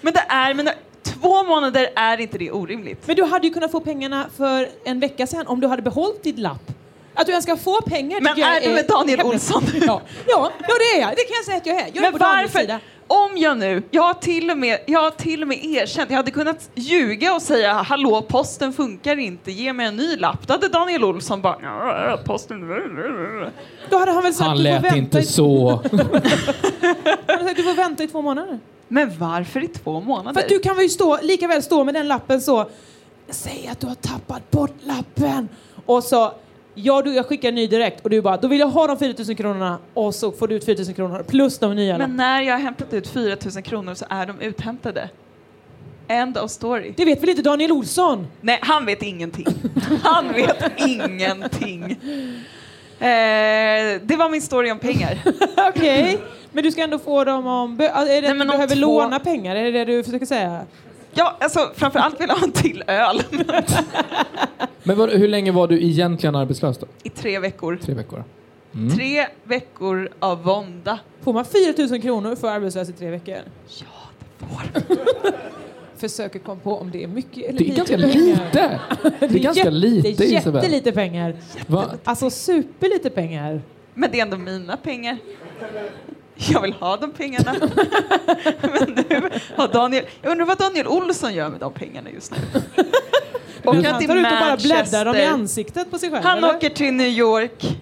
Men 0.00 0.12
det 0.12 0.24
är 0.28 0.54
mina... 0.54 0.72
Två 1.02 1.42
månader 1.42 1.88
är 1.96 2.20
inte 2.20 2.38
det 2.38 2.50
orimligt. 2.50 3.06
Men 3.06 3.16
du 3.16 3.24
hade 3.24 3.46
ju 3.46 3.52
kunnat 3.54 3.70
få 3.70 3.80
pengarna 3.80 4.26
för 4.36 4.68
en 4.84 5.00
vecka 5.00 5.26
sedan 5.26 5.46
om 5.46 5.60
du 5.60 5.66
hade 5.66 5.82
behållit 5.82 6.22
ditt 6.22 6.38
lapp. 6.38 6.62
Att 7.20 7.26
du 7.26 7.32
ens 7.32 7.44
ska 7.44 7.56
få 7.56 7.80
pengar 7.82 8.20
Men 8.20 8.32
är 8.42 8.60
du 8.60 8.74
med 8.74 8.86
Daniel 8.88 9.22
Olsson 9.22 9.64
nu? 9.74 9.78
Ja. 9.86 10.00
Ja, 10.26 10.50
ja, 10.60 10.74
det 10.78 10.98
är 10.98 11.00
jag. 11.00 11.10
Det 11.10 11.22
kan 11.24 11.34
jag 11.36 11.44
säga 11.44 11.56
att 11.56 11.66
jag 11.66 11.76
är. 11.76 11.86
Jag 11.86 11.96
är 11.96 12.00
Men 12.00 12.12
på 12.12 12.18
Daniels 12.18 12.54
varför? 12.54 12.66
sida. 12.66 12.80
Om 13.10 13.36
jag 13.36 13.58
nu, 13.58 13.82
jag 13.90 14.02
har, 14.02 14.14
till 14.14 14.50
och 14.50 14.58
med, 14.58 14.78
jag 14.86 15.00
har 15.00 15.10
till 15.10 15.42
och 15.42 15.48
med 15.48 15.64
erkänt, 15.64 16.10
jag 16.10 16.16
hade 16.16 16.30
kunnat 16.30 16.70
ljuga 16.74 17.34
och 17.34 17.42
säga 17.42 17.72
hallå 17.72 18.22
posten 18.22 18.72
funkar 18.72 19.16
inte, 19.18 19.52
ge 19.52 19.72
mig 19.72 19.86
en 19.86 19.96
ny 19.96 20.16
lapp. 20.16 20.46
Då 20.46 20.52
hade 20.54 20.68
Daniel 20.68 21.04
Olsson 21.04 21.40
bara 21.42 21.56
"Ja, 21.62 22.18
posten... 22.24 22.60
Då 23.90 23.98
hade 23.98 24.12
han 24.12 24.22
väl 24.22 24.34
sagt 24.34 24.48
Han 24.48 24.56
du 24.56 24.62
får 24.62 24.70
lät 24.70 24.82
vänta 24.84 24.96
inte 24.96 25.18
i, 25.18 25.22
så. 25.22 25.70
Han 25.82 26.00
hade 27.26 27.44
sagt, 27.44 27.56
du 27.56 27.62
får 27.62 27.74
vänta 27.74 28.02
i 28.02 28.08
två 28.08 28.22
månader. 28.22 28.58
Men 28.88 29.18
varför 29.18 29.64
i 29.64 29.68
två 29.68 30.00
månader? 30.00 30.32
För 30.34 30.40
att 30.40 30.48
du 30.48 30.58
kan 30.58 30.76
väl 30.76 30.90
stå, 30.90 31.18
lika 31.22 31.48
väl 31.48 31.62
stå 31.62 31.84
med 31.84 31.94
den 31.94 32.08
lappen 32.08 32.40
så. 32.40 32.70
Säg 33.30 33.68
att 33.72 33.80
du 33.80 33.86
har 33.86 33.94
tappat 33.94 34.50
bort 34.50 34.74
lappen. 34.82 35.48
Och 35.86 36.04
så, 36.04 36.32
ja 36.78 37.02
du, 37.02 37.14
jag 37.14 37.26
skickar 37.26 37.48
en 37.48 37.54
ny 37.54 37.66
direkt. 37.66 38.04
Och 38.04 38.10
du 38.10 38.22
bara, 38.22 38.36
då 38.36 38.48
vill 38.48 38.60
jag 38.60 38.66
ha 38.68 38.86
de 38.86 38.98
4000 38.98 39.36
kronorna. 39.36 39.78
Och 39.94 40.14
så 40.14 40.32
får 40.32 40.48
du 40.48 40.54
ut 40.54 40.64
4000 40.64 40.94
kronor 40.94 41.22
plus 41.28 41.58
de 41.58 41.74
nya. 41.76 41.98
Men 41.98 42.16
när 42.16 42.42
jag 42.42 42.54
har 42.54 42.60
hämtat 42.60 42.92
ut 42.94 43.08
4 43.08 43.36
000 43.54 43.62
kronor 43.62 43.94
så 43.94 44.04
är 44.10 44.26
de 44.26 44.40
uthämtade. 44.40 45.08
End 46.08 46.38
of 46.38 46.50
story. 46.50 46.94
Det 46.96 47.04
vet 47.04 47.22
väl 47.22 47.28
inte 47.30 47.42
Daniel 47.42 47.72
Olsson? 47.72 48.26
Nej, 48.40 48.58
han 48.62 48.86
vet 48.86 49.02
ingenting. 49.02 49.46
Han 50.02 50.32
vet 50.32 50.64
ingenting. 50.86 51.82
Eh, 53.00 54.00
det 54.02 54.16
var 54.18 54.30
min 54.30 54.42
story 54.42 54.70
om 54.70 54.78
pengar. 54.78 55.18
Okej. 55.68 56.18
Men 56.52 56.64
du 56.64 56.70
ska 56.72 56.82
ändå 56.82 56.98
få 56.98 57.24
dem 57.24 57.46
om... 57.46 57.80
Är 57.80 57.86
det 57.86 58.20
Nej, 58.20 58.30
att 58.30 58.38
du 58.38 58.44
behöver 58.46 58.74
två- 58.74 58.80
låna 58.80 59.18
pengar? 59.20 59.56
Är 59.56 59.64
det 59.64 59.70
det 59.70 59.84
du 59.84 60.04
försöker 60.04 60.26
säga? 60.26 60.60
Ja, 61.14 61.36
alltså 61.40 61.72
framförallt 61.74 62.20
vill 62.20 62.28
jag 62.28 62.36
ha 62.36 62.44
en 62.44 62.52
till 62.52 62.84
öl. 62.86 63.22
Men 64.82 64.96
vad, 64.98 65.10
hur 65.10 65.28
länge 65.28 65.52
var 65.52 65.68
du 65.68 65.82
egentligen 65.82 66.34
arbetslös 66.36 66.78
då? 66.78 66.86
I 67.02 67.10
tre 67.10 67.38
veckor. 67.38 67.78
Tre 67.82 67.94
veckor? 67.94 68.24
Tre 68.96 69.26
veckor 69.44 70.08
av 70.18 70.42
vånda. 70.42 70.98
Får 71.22 71.32
man 71.32 71.44
4000 71.44 72.00
kronor 72.02 72.36
för 72.36 72.48
arbetslös 72.48 72.88
i 72.88 72.92
tre 72.92 73.10
veckor? 73.10 73.34
Ja, 73.68 73.84
det 74.38 74.46
får. 74.46 74.96
Försöker 75.96 76.38
komma 76.38 76.60
på 76.62 76.78
om 76.78 76.90
det 76.90 77.02
är 77.04 77.08
mycket 77.08 77.44
eller 77.50 77.58
Det 77.58 77.64
är 77.64 77.68
lite 77.68 77.76
ganska 77.76 77.96
pengar. 77.96 78.14
lite! 78.14 78.80
Det 79.20 79.24
är 79.26 79.38
ganska 79.38 79.60
jätte- 79.60 79.70
lite 79.70 80.08
Det 80.24 80.34
är 80.34 80.38
Isabel. 80.38 80.62
jättelite 80.62 80.92
pengar. 80.92 81.36
Va? 81.66 81.84
Alltså 82.04 82.30
superlite 82.30 83.10
pengar. 83.10 83.62
Men 83.94 84.10
det 84.10 84.18
är 84.18 84.22
ändå 84.22 84.36
mina 84.36 84.76
pengar. 84.76 85.18
Jag 86.52 86.60
vill 86.62 86.72
ha 86.72 86.96
de 86.96 87.12
pengarna. 87.12 87.52
Men 88.60 89.04
nu 89.08 89.30
har 89.56 89.68
Daniel... 89.68 90.04
Jag 90.22 90.30
undrar 90.30 90.46
vad 90.46 90.58
Daniel 90.58 90.86
Olsson 90.86 91.34
gör 91.34 91.48
med 91.48 91.60
de 91.60 91.72
pengarna 91.72 92.10
just 92.10 92.32
nu. 92.32 92.38
Åker 93.64 93.92
han 93.92 94.06
tar 94.06 94.16
ut 94.16 94.24
och 94.26 94.38
bara 94.40 94.56
bläddrar 94.56 95.04
dem 95.04 95.16
i 95.16 95.24
ansiktet 95.24 95.90
på 95.90 95.98
sig 95.98 96.10
själv. 96.10 96.24
Han 96.24 96.38
eller? 96.38 96.56
åker 96.56 96.70
till 96.70 96.94
New 96.94 97.06
York, 97.08 97.78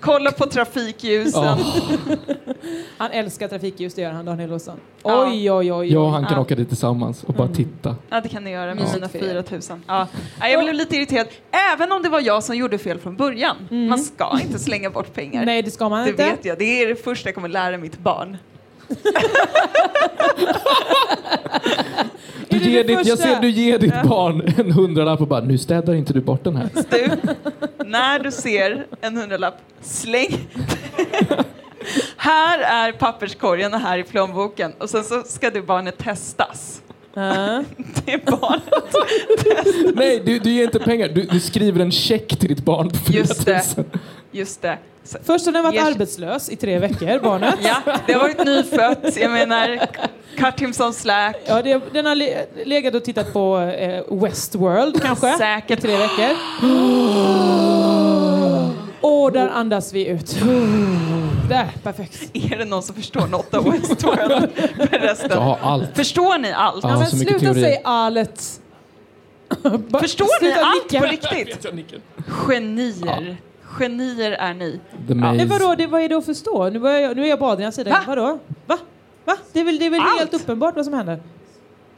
kollar 0.00 0.30
på 0.30 0.46
trafikljusen. 0.46 1.42
Ja. 1.42 1.58
han 2.98 3.10
älskar 3.10 3.48
trafikljus, 3.48 3.94
det 3.94 4.02
gör 4.02 4.10
han, 4.12 4.24
Daniel 4.24 4.52
Olsson. 4.52 4.76
Ja. 5.02 5.24
Oj, 5.26 5.52
oj, 5.52 5.72
oj. 5.72 5.92
Jag 5.92 6.02
och 6.02 6.08
oj. 6.08 6.12
han 6.12 6.24
kan 6.24 6.34
Ja. 6.34 6.40
åka 6.40 6.54
dit 6.54 6.68
tillsammans 6.68 7.24
och 7.24 7.34
bara 7.34 7.48
titta. 7.48 7.96
Ja, 8.10 8.20
det 8.20 8.28
kan 8.28 8.44
ni 8.44 8.50
göra 8.50 8.74
med 8.74 8.84
Ja. 8.84 8.88
sina 8.88 9.08
4 9.08 9.42
000. 9.50 9.60
Ja. 9.86 10.06
Ja, 10.40 10.48
jag 10.48 10.62
blev 10.62 10.74
lite 10.74 10.96
irriterad, 10.96 11.26
även 11.74 11.92
om 11.92 12.02
det 12.02 12.08
var 12.08 12.20
jag 12.20 12.44
som 12.44 12.56
gjorde 12.56 12.78
fel 12.78 12.98
från 12.98 13.16
början. 13.16 13.56
Man 13.88 13.98
ska 13.98 14.38
inte 14.42 14.58
slänga 14.58 14.90
bort 14.90 15.14
pengar. 15.14 15.44
Nej, 15.44 15.62
det 15.62 15.70
ska 15.70 15.88
man 15.88 16.04
det 16.04 16.10
inte. 16.10 16.24
vet 16.24 16.44
jag. 16.44 16.58
Det 16.58 16.82
är 16.82 16.86
det 16.88 16.96
första 17.04 17.28
jag 17.28 17.34
kommer 17.34 17.48
lära 17.48 17.78
mitt 17.78 17.98
barn. 17.98 18.36
Du 22.48 22.58
det 22.58 22.64
ger 22.64 22.84
det 22.84 22.96
ditt, 22.96 23.06
jag 23.06 23.18
ser 23.18 23.40
du 23.40 23.50
ger 23.50 23.78
ditt 23.78 24.02
barn 24.02 24.54
en 24.56 24.72
hundralapp 24.72 25.20
och 25.20 25.26
bara 25.28 25.40
nu 25.40 25.58
städar 25.58 25.94
inte 25.94 26.12
du 26.12 26.20
bort 26.20 26.44
den 26.44 26.56
här. 26.56 26.68
Du, 26.90 27.10
när 27.84 28.18
du 28.18 28.30
ser 28.30 28.86
en 29.00 29.16
hundralapp, 29.16 29.58
släng. 29.80 30.48
här 32.16 32.58
är 32.58 32.92
papperskorgen 32.92 33.74
och 33.74 33.80
här 33.80 33.98
är 33.98 34.02
plånboken. 34.02 34.72
Och 34.78 34.90
sen 34.90 35.04
så 35.04 35.22
ska 35.22 35.50
du 35.50 35.62
barnet 35.62 35.98
testas. 35.98 36.82
Ja. 37.14 37.64
Det 38.04 38.12
är 38.12 38.30
barnet. 38.30 38.94
Nej, 39.96 40.22
du, 40.24 40.38
du 40.38 40.50
ger 40.50 40.64
inte 40.64 40.78
pengar. 40.78 41.08
Du, 41.08 41.22
du 41.22 41.40
skriver 41.40 41.80
en 41.80 41.92
check 41.92 42.38
till 42.38 42.48
ditt 42.48 42.64
barn 42.64 42.90
på 42.90 42.96
4 42.96 43.04
000. 43.06 43.18
Just 43.18 43.46
det. 43.46 43.84
Just 44.32 44.62
det. 44.62 44.78
Först 45.04 45.46
har 45.46 45.52
den 45.52 45.62
varit 45.62 45.74
Ger- 45.74 45.84
arbetslös 45.86 46.50
i 46.50 46.56
tre 46.56 46.78
veckor, 46.78 47.18
barnet. 47.22 47.54
ja, 47.62 47.76
det 48.06 48.12
har 48.12 48.20
varit 48.20 48.44
nyfött. 48.46 49.16
Jag 49.16 49.30
menar, 49.30 49.86
cut 50.36 50.60
him 50.60 50.72
some 50.72 50.92
slack. 50.92 51.36
Ja, 51.46 51.62
det, 51.62 51.80
den 51.92 52.06
har 52.06 52.14
le, 52.14 52.46
legat 52.64 52.94
och 52.94 53.04
tittat 53.04 53.32
på 53.32 53.58
eh, 53.58 54.04
Westworld 54.22 55.02
kanske 55.02 55.38
Säkert. 55.38 55.78
i 55.78 55.82
tre 55.82 55.96
veckor. 55.96 56.36
Och 59.02 59.32
där 59.32 59.48
andas 59.48 59.92
vi 59.92 60.06
ut. 60.06 60.36
Där, 61.48 61.68
perfekt. 61.82 62.30
Är 62.32 62.56
det 62.58 62.64
någon 62.64 62.82
som 62.82 62.94
förstår 62.94 63.26
något 63.26 63.54
av 63.54 63.64
Westworld? 63.72 64.48
Förresten. 64.90 65.30
Jag 65.30 65.40
har 65.40 65.58
allt. 65.62 65.96
Förstår 65.96 66.38
ni 66.38 66.52
allt? 66.52 66.84
Ja, 66.84 66.98
men 66.98 67.06
sluta 67.06 67.54
säga 67.54 67.80
allt. 67.84 68.60
Förstår 70.00 70.42
ni 70.42 70.52
allt 70.52 70.88
på 70.98 71.04
riktigt? 71.04 71.66
Genier. 72.46 73.36
Genier 73.78 74.32
är 74.32 74.54
ni. 74.54 74.80
The 75.08 75.14
Men 75.14 75.48
vadå, 75.48 75.74
det, 75.78 75.86
vad 75.86 76.00
är 76.02 76.08
det 76.08 76.14
att 76.16 76.24
förstå? 76.26 76.68
Nu, 76.70 76.88
jag, 76.88 77.16
nu 77.16 77.24
är 77.24 77.28
jag 77.28 77.38
på 77.38 77.46
Adrians 77.46 77.74
sida. 77.74 77.90
Va? 77.90 77.98
Vadå? 78.06 78.38
Va? 78.66 78.78
Va? 79.24 79.36
Det 79.52 79.60
är 79.60 79.64
väl, 79.64 79.78
det 79.78 79.86
är 79.86 79.90
väl 79.90 80.00
helt 80.18 80.34
uppenbart 80.34 80.76
vad 80.76 80.84
som 80.84 80.94
händer? 80.94 81.20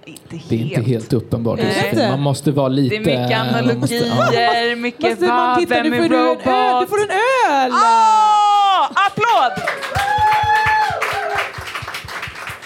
Inte. 0.04 0.40
Det 0.48 0.54
är 0.54 0.58
inte 0.60 0.80
helt 0.80 1.12
uppenbart. 1.12 1.60
Nej. 1.62 2.08
Man 2.10 2.20
måste 2.20 2.50
vara 2.50 2.68
Det 2.68 2.74
lite... 2.74 2.96
är 2.96 3.00
mycket 3.00 3.68
man 3.70 3.78
måste- 3.80 3.94
ja. 3.94 4.12
analogier, 4.12 4.76
mycket 4.76 5.18
titta, 5.18 5.58
vem 5.68 5.92
är 5.92 6.02
får 6.02 6.08
du 6.08 6.16
robot? 6.16 6.88
får 6.88 6.98
en 6.98 7.10
öl! 7.50 7.70
Åh! 7.72 8.21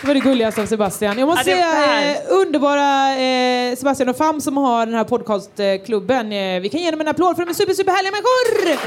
Var 0.07 0.15
det 0.15 0.21
gulligaste 0.21 0.63
av 0.63 0.67
Sebastian. 0.67 1.19
Jag 1.19 1.27
måste 1.27 1.51
Ja, 1.51 1.57
det 1.57 1.63
säga, 1.63 2.13
eh, 2.13 2.19
underbara 2.29 3.17
eh, 3.17 3.77
Sebastian 3.77 4.09
och 4.09 4.17
Fam 4.17 4.41
som 4.41 4.57
har 4.57 4.87
den 4.87 4.95
här 4.95 5.05
podcastklubben. 5.05 6.33
Eh, 6.33 6.61
vi 6.61 6.69
kan 6.69 6.81
ge 6.81 6.91
dem 6.91 7.01
en 7.01 7.09
applåd 7.09 7.37
för 7.37 7.45
de 7.45 7.51
är 7.51 7.55
super, 7.55 7.75
super 7.75 7.93
härliga 7.93 8.11
människor! 8.13 8.79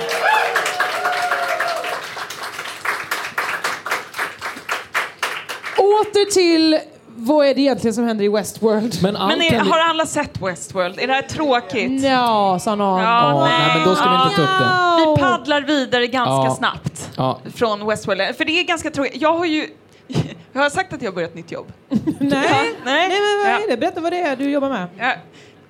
Åter 5.78 6.32
till 6.32 6.80
vad 7.16 7.46
är 7.46 7.56
det 7.56 7.62
egentligen 7.62 7.94
som 7.94 8.04
händer 8.08 8.26
i 8.26 8.28
Westworld? 8.30 8.96
Men 9.04 9.14
Men 9.14 9.42
är, 9.42 9.60
har 9.60 9.80
alla 9.80 10.06
sett 10.06 10.42
Westworld? 10.42 11.00
Är 11.00 11.08
det 11.08 11.14
här 11.14 11.22
tråkigt? 11.22 12.04
Ja, 12.04 12.60
sa 12.62 12.76
någon. 12.76 13.02
Ja, 13.04 13.32
Åh, 13.36 13.44
nej, 13.50 13.76
men 13.78 13.88
då 13.88 13.96
ska 13.96 14.10
vi 14.10 14.16
inte 14.24 14.36
ta 14.36 14.42
upp 14.42 14.60
det. 14.60 15.12
Vi 15.12 15.18
paddlar 15.22 15.62
vidare 15.62 16.08
ganska 16.08 16.32
Ja. 16.50 16.56
snabbt 16.58 17.10
Ja. 17.16 17.40
från 17.56 17.88
Westworld. 17.88 18.22
För 18.38 18.46
det 18.46 18.60
är 18.60 18.64
ganska 18.64 18.92
tråkigt. 18.92 19.22
Jag 19.22 19.34
har 19.34 19.46
ju... 19.46 19.68
Jag 20.54 20.62
har 20.62 20.70
sagt 20.70 20.94
att 20.94 21.02
jag 21.02 21.12
har 21.12 21.16
börjat 21.16 21.30
ett 21.30 21.36
nytt 21.36 21.52
jobb. 21.52 21.72
Nej. 21.90 22.00
nej. 22.20 22.74
Nej, 22.86 23.10
men 23.10 23.44
vad 23.44 23.54
Ja. 23.54 23.64
är 23.64 23.68
det? 23.70 23.78
Berätta 23.78 24.02
vad 24.02 24.12
det 24.12 24.22
är 24.22 24.36
du 24.36 24.50
jobbar 24.52 24.70
med. 24.70 24.88
Ja, 24.98 25.14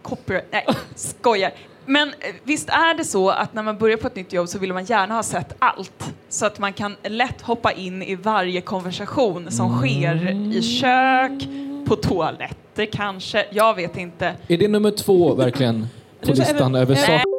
copyright. 0.01 0.45
Nej, 0.51 0.65
skojar. 0.95 1.51
Men 1.85 2.07
eh, 2.09 2.35
visst 2.43 2.69
är 2.69 2.93
det 2.97 3.03
så 3.03 3.29
att 3.29 3.53
när 3.53 3.63
man 3.63 3.77
börjar 3.77 3.97
på 3.97 4.07
ett 4.07 4.15
nytt 4.15 4.33
jobb 4.33 4.49
så 4.49 4.59
vill 4.59 4.73
man 4.73 4.85
gärna 4.85 5.13
ha 5.15 5.23
sett 5.23 5.55
allt. 5.59 6.13
Så 6.29 6.45
att 6.45 6.59
man 6.59 6.73
kan 6.73 6.95
lätt 7.03 7.41
hoppa 7.41 7.71
in 7.71 8.03
i 8.03 8.15
varje 8.15 8.61
konversation 8.61 9.51
som 9.51 9.77
sker 9.77 10.31
i 10.57 10.61
kök, 10.61 11.47
på 11.87 11.95
toaletter 11.95 12.85
kanske. 12.85 13.45
Jag 13.51 13.75
vet 13.75 13.97
inte. 13.97 14.33
Är 14.47 14.57
det 14.57 14.67
nummer 14.67 14.91
två 14.91 15.33
verkligen 15.35 15.87
på 16.21 16.31
listan 16.31 16.75
över 16.75 16.95
saker? 16.95 17.38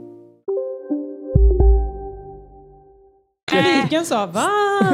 Publiken 3.91 4.05
sa 4.05 4.25
va? 4.25 4.49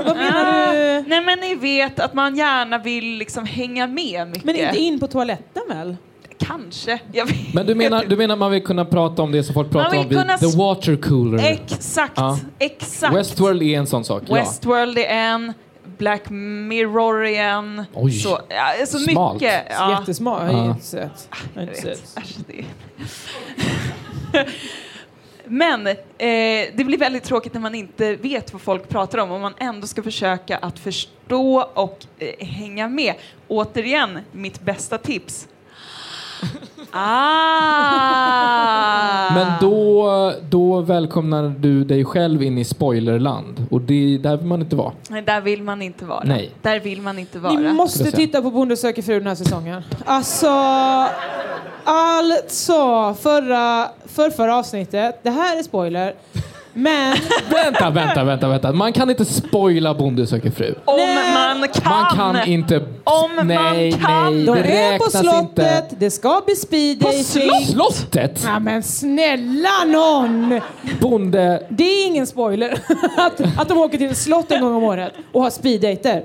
Vad 0.06 0.18
menar 0.18 0.74
du? 0.74 1.10
Nej 1.10 1.22
men 1.22 1.40
ni 1.40 1.56
vet 1.56 2.00
att 2.00 2.14
man 2.14 2.36
gärna 2.36 2.78
vill 2.78 3.06
liksom 3.18 3.46
hänga 3.46 3.88
med 3.88 4.28
mycket. 4.28 4.44
Men 4.44 4.56
inte 4.56 4.78
in 4.78 5.00
på 5.00 5.08
toaletten 5.08 5.64
väl? 5.70 5.96
Kanske. 6.40 7.00
Jag 7.12 7.26
vet 7.26 7.54
Men 7.54 7.66
du 7.66 7.76
menar, 7.76 8.06
du 8.06 8.18
menar 8.18 8.36
man 8.36 8.52
vill 8.52 8.64
kunna 8.64 8.86
prata 8.86 9.22
om 9.22 9.32
det 9.32 9.44
som 9.44 9.54
folk 9.54 9.72
pratar 9.72 9.98
om 9.98 10.08
vid 10.08 10.18
kunna 10.18 10.38
the 10.38 10.58
water 10.58 10.96
cooler? 10.96 11.44
Exakt, 11.46 12.14
Ja. 12.16 12.40
exakt. 12.60 13.16
Westworld 13.16 13.62
är 13.64 13.78
en 13.78 13.88
sån 13.88 14.04
sak, 14.04 14.24
ja. 14.28 14.36
Westworld 14.36 14.98
är 14.98 15.04
en, 15.06 15.54
Black 15.98 16.30
Mirror 16.30 17.26
är 17.26 17.44
en. 17.44 17.84
Oj. 17.94 18.12
Så, 18.12 18.40
ja, 18.50 18.86
så 18.86 19.00
Smalt. 19.00 19.34
mycket. 19.42 19.64
Ja. 19.70 20.00
Jättesmart. 20.00 20.42
Jag 20.46 20.52
har 20.58 20.66
Ja. 20.66 20.72
inte 20.72 20.86
sett. 20.86 21.30
Jag 21.54 21.62
har 21.62 21.68
inte 21.70 21.82
sett. 21.82 22.18
Äsch, 22.18 22.36
det 22.48 22.60
är- 22.60 22.66
Men 25.50 25.88
eh, 25.88 25.96
det 26.76 26.86
blir 26.86 26.98
väldigt 26.98 27.24
tråkigt 27.24 27.54
när 27.54 27.62
man 27.62 27.76
inte 27.76 28.16
vet 28.16 28.54
vad 28.54 28.62
folk 28.62 28.90
pratar 28.90 29.18
om 29.18 29.32
och 29.32 29.40
man 29.40 29.54
ändå 29.58 29.88
ska 29.88 30.04
försöka 30.04 30.58
att 30.58 30.80
förstå 30.80 31.62
och 31.74 32.06
eh, 32.20 32.48
hänga 32.48 32.90
med. 32.90 33.14
Återigen, 33.48 34.20
mitt 34.32 34.62
bästa 34.62 34.98
tips 34.98 35.48
ah! 36.92 38.58
Men 39.34 39.48
då, 39.62 40.34
då 40.50 40.82
välkomnar 40.82 41.54
du 41.60 41.84
dig 41.84 42.06
själv 42.06 42.44
in 42.44 42.58
i 42.58 42.64
spoilerland 42.64 43.66
och 43.72 43.82
det, 43.82 44.18
där 44.18 44.38
vill 44.38 44.48
man 44.48 44.62
inte 44.62 44.76
vara. 44.76 44.92
Nej, 45.10 45.22
där 45.22 45.42
vill 45.42 45.64
man 45.64 45.82
inte 45.82 46.06
vara. 46.06 46.24
Nej. 46.26 46.52
Där 46.62 46.80
vill 46.80 47.02
man 47.02 47.20
inte 47.20 47.40
vara. 47.40 47.54
Ni 47.54 47.74
måste 47.74 48.12
titta 48.12 48.42
på 48.42 48.52
Bonde 48.52 48.78
söker 48.78 49.02
fru 49.02 49.20
den 49.20 49.28
här 49.28 49.36
säsongen. 49.36 49.82
Alltså, 50.06 50.50
alltså 51.84 53.14
förra, 53.22 53.90
för 54.06 54.30
förra 54.30 54.56
avsnittet, 54.56 55.20
det 55.24 55.30
här 55.30 55.60
är 55.60 55.64
spoiler, 55.64 56.16
men 56.78 57.18
Vänta, 57.50 57.90
vänta, 57.90 58.24
vänta, 58.24 58.48
vänta. 58.48 58.74
Man 58.74 58.94
kan 58.94 59.10
inte 59.10 59.26
spoila 59.26 59.94
Bonde 59.94 60.28
söker 60.28 60.52
fru. 60.52 60.76
Om 60.86 60.96
Nej. 60.98 61.34
man 61.34 61.68
kan! 61.68 61.92
Man 61.92 62.34
kan 62.36 62.48
inte... 62.48 62.78
Om 63.04 63.36
man 63.36 63.48
nej, 63.48 63.92
kan. 63.92 64.36
nej, 64.36 64.46
de 64.46 64.62
det 64.62 64.78
är 64.78 64.98
på 65.00 65.10
slottet, 65.10 65.84
inte. 65.84 65.96
det 66.00 66.12
ska 66.12 66.42
bli 66.46 66.56
speed 66.56 67.00
På 67.00 67.08
dating. 67.08 67.66
slottet? 67.66 68.44
Ja, 68.46 68.60
men 68.60 68.84
snälla 68.84 69.84
någon! 69.88 70.62
Bonde... 71.00 71.64
Det 71.70 71.84
är 71.84 72.08
ingen 72.08 72.28
spoiler 72.28 72.80
att, 73.18 73.42
att 73.58 73.70
de 73.70 73.78
åker 73.78 73.98
till 73.98 74.12
ett 74.12 74.18
slott 74.18 74.52
en 74.52 74.62
gång 74.62 74.76
om 74.76 74.84
året 74.84 75.14
och 75.32 75.44
har 75.44 75.50
speeddejter. 75.50 76.24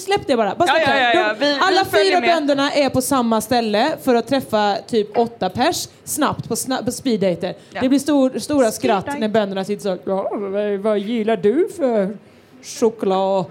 Släpp 0.00 0.26
det 0.26 0.36
bara. 0.36 0.54
bara 0.54 0.68
släpp 0.68 0.82
Ja, 0.88 0.94
ja, 0.96 1.00
ja, 1.14 1.20
ja. 1.20 1.28
De, 1.34 1.40
Vi- 1.40 1.52
vi 1.52 1.58
alla 1.60 1.84
följer 1.84 2.10
fyra 2.10 2.20
med. 2.20 2.28
bönderna 2.30 2.72
är 2.72 2.90
på 2.90 3.02
samma 3.02 3.40
ställe 3.40 3.92
för 4.02 4.14
att 4.14 4.28
träffa 4.28 4.76
typ 4.88 5.18
åtta 5.18 5.48
pers 5.50 5.88
snabbt 6.04 6.48
på, 6.48 6.54
sna- 6.54 6.84
på 6.84 6.92
speeddejter. 6.92 7.54
Ja. 7.70 7.80
Det 7.80 7.88
blir 7.88 7.98
stor, 7.98 8.38
stora 8.38 8.70
skratt 8.70 9.18
när 9.18 9.28
bönderna 9.28 9.64
sitter 9.64 9.82
så 9.82 9.98
ja, 10.04 10.28
vad, 10.32 10.78
vad 10.78 10.98
gillar 10.98 11.36
du 11.36 11.68
för 11.76 12.16
choklad? 12.80 13.44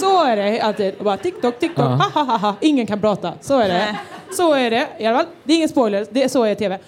Så 0.00 0.24
är 0.24 0.36
det 0.36 0.60
alltid. 0.60 0.94
Och 0.98 1.04
bara 1.04 1.16
TikTok, 1.16 1.58
TikTok, 1.58 1.84
Ja. 1.84 1.88
ha, 1.90 2.10
ha, 2.14 2.22
ha, 2.22 2.36
ha. 2.36 2.54
Ingen 2.60 2.86
kan 2.86 3.00
prata. 3.00 3.32
Så 3.40 3.58
är 3.60 3.68
det. 3.68 3.96
Så 4.36 4.54
är 4.54 4.70
det 4.70 4.88
i 4.98 5.06
alla 5.06 5.18
fall. 5.18 5.26
Det 5.44 5.52
är 5.52 5.56
ingen 5.56 5.68
spoiler, 5.68 6.06
det, 6.10 6.28
så 6.28 6.44
är 6.44 6.54
TV. 6.54 6.78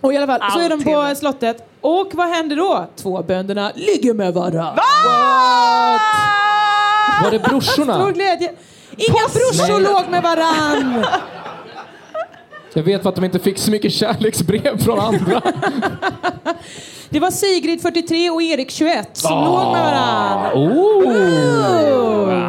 Och 0.00 0.12
i 0.12 0.16
alla 0.16 0.26
fall, 0.26 0.40
så 0.50 0.58
All 0.58 0.64
är 0.64 0.68
de 0.68 0.82
på 0.84 0.90
TV. 0.90 1.14
slottet. 1.14 1.68
Och 1.80 2.10
vad 2.14 2.28
händer 2.28 2.56
då? 2.56 2.86
Två 2.96 3.22
bönderna 3.22 3.72
ligger 3.74 4.14
med 4.14 4.34
varandra. 4.34 4.74
Var 7.22 7.30
det 7.30 7.38
brorsorna? 7.38 7.94
Stor 7.94 8.12
glädje. 8.12 8.52
Inga 8.96 9.28
brorsor 9.32 9.80
Nej. 9.80 9.92
låg 9.92 10.10
med 10.10 10.22
varann. 10.22 11.04
Jag 12.74 12.82
vet 12.82 13.02
för 13.02 13.08
att 13.08 13.14
de 13.14 13.24
inte 13.24 13.38
fick 13.38 13.58
så 13.58 13.70
mycket 13.70 13.92
kärleksbrev 13.92 14.78
från 14.84 15.00
andra. 15.00 15.42
Det 17.10 17.20
var 17.20 17.30
Sigrid 17.30 17.82
43 17.82 18.30
och 18.30 18.42
Erik 18.42 18.70
21 18.70 19.08
som 19.12 19.44
låg 19.44 19.72
med 19.72 19.82
varann. 19.82 20.52
Oh. 20.54 21.52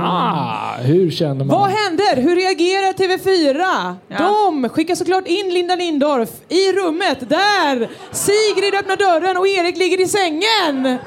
Ah, 0.06 0.78
hur 0.82 1.12
känner 1.12 1.46
man? 1.46 1.48
Vad 1.48 1.70
händer? 1.70 2.22
Hur 2.22 2.36
reagerar 2.36 2.94
TV4? 2.94 3.96
Ja. 4.08 4.18
De 4.18 4.70
skickar 4.70 4.96
såklart 4.96 5.28
in 5.28 5.54
Linda 5.54 5.76
Lindorff 5.76 6.30
i 6.50 6.72
rummet 6.72 7.30
där 7.30 7.90
Sigrid 8.12 8.76
öppnar 8.76 8.96
dörren 8.96 9.38
och 9.38 9.48
Erik 9.48 9.78
ligger 9.78 10.02
i 10.02 10.08
sängen. 10.08 10.98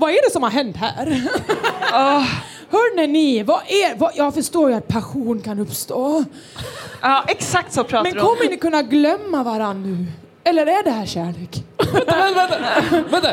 Vad 0.00 0.10
är 0.10 0.24
det 0.28 0.30
som 0.32 0.42
har 0.42 0.50
hänt 0.50 0.76
här? 0.76 1.06
Hörrni 2.70 3.06
ni, 3.06 3.42
vad 3.42 3.60
är, 3.66 3.98
vad, 3.98 4.12
jag 4.14 4.34
förstår 4.34 4.70
ju 4.70 4.76
att 4.76 4.88
passion 4.88 5.40
kan 5.40 5.58
uppstå. 5.58 6.24
Ja, 7.00 7.24
exakt 7.28 7.72
så 7.72 7.84
pratar 7.84 8.02
Men 8.04 8.14
de. 8.14 8.20
kommer 8.20 8.50
ni 8.50 8.56
kunna 8.56 8.82
glömma 8.82 9.42
varann 9.42 9.82
nu? 9.82 10.06
Eller 10.50 10.66
är 10.66 10.82
det 10.84 10.90
här 10.90 11.06
kärlek? 11.06 11.64
vänta, 11.92 12.34
vänta, 12.34 12.56
vänta. 13.10 13.28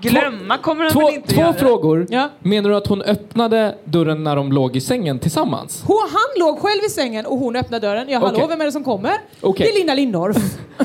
Glömma 0.00 0.58
kommer 0.58 0.84
de 0.84 0.90
Två, 0.90 1.00
väl 1.06 1.14
inte 1.14 1.34
två 1.34 1.40
göra? 1.40 1.52
frågor. 1.52 2.06
Ja. 2.10 2.28
Menar 2.38 2.70
du 2.70 2.76
att 2.76 2.86
hon 2.86 3.02
öppnade 3.02 3.74
dörren 3.84 4.24
när 4.24 4.36
de 4.36 4.52
låg 4.52 4.76
i 4.76 4.80
sängen 4.80 5.18
tillsammans? 5.18 5.82
Hon, 5.86 5.96
han 6.12 6.46
låg 6.46 6.58
själv 6.58 6.80
i 6.86 6.90
sängen 6.90 7.26
och 7.26 7.38
hon 7.38 7.56
öppnar 7.56 7.80
dörren. 7.80 8.08
Ja, 8.08 8.18
hallå, 8.18 8.32
Okej. 8.34 8.46
vem 8.48 8.60
är 8.60 8.64
det 8.64 8.72
som 8.72 8.84
kommer? 8.84 9.12
Okej. 9.40 9.66
Det 9.66 9.72
är 9.72 9.78
Linda 9.78 9.94
Lindorff. 9.94 10.36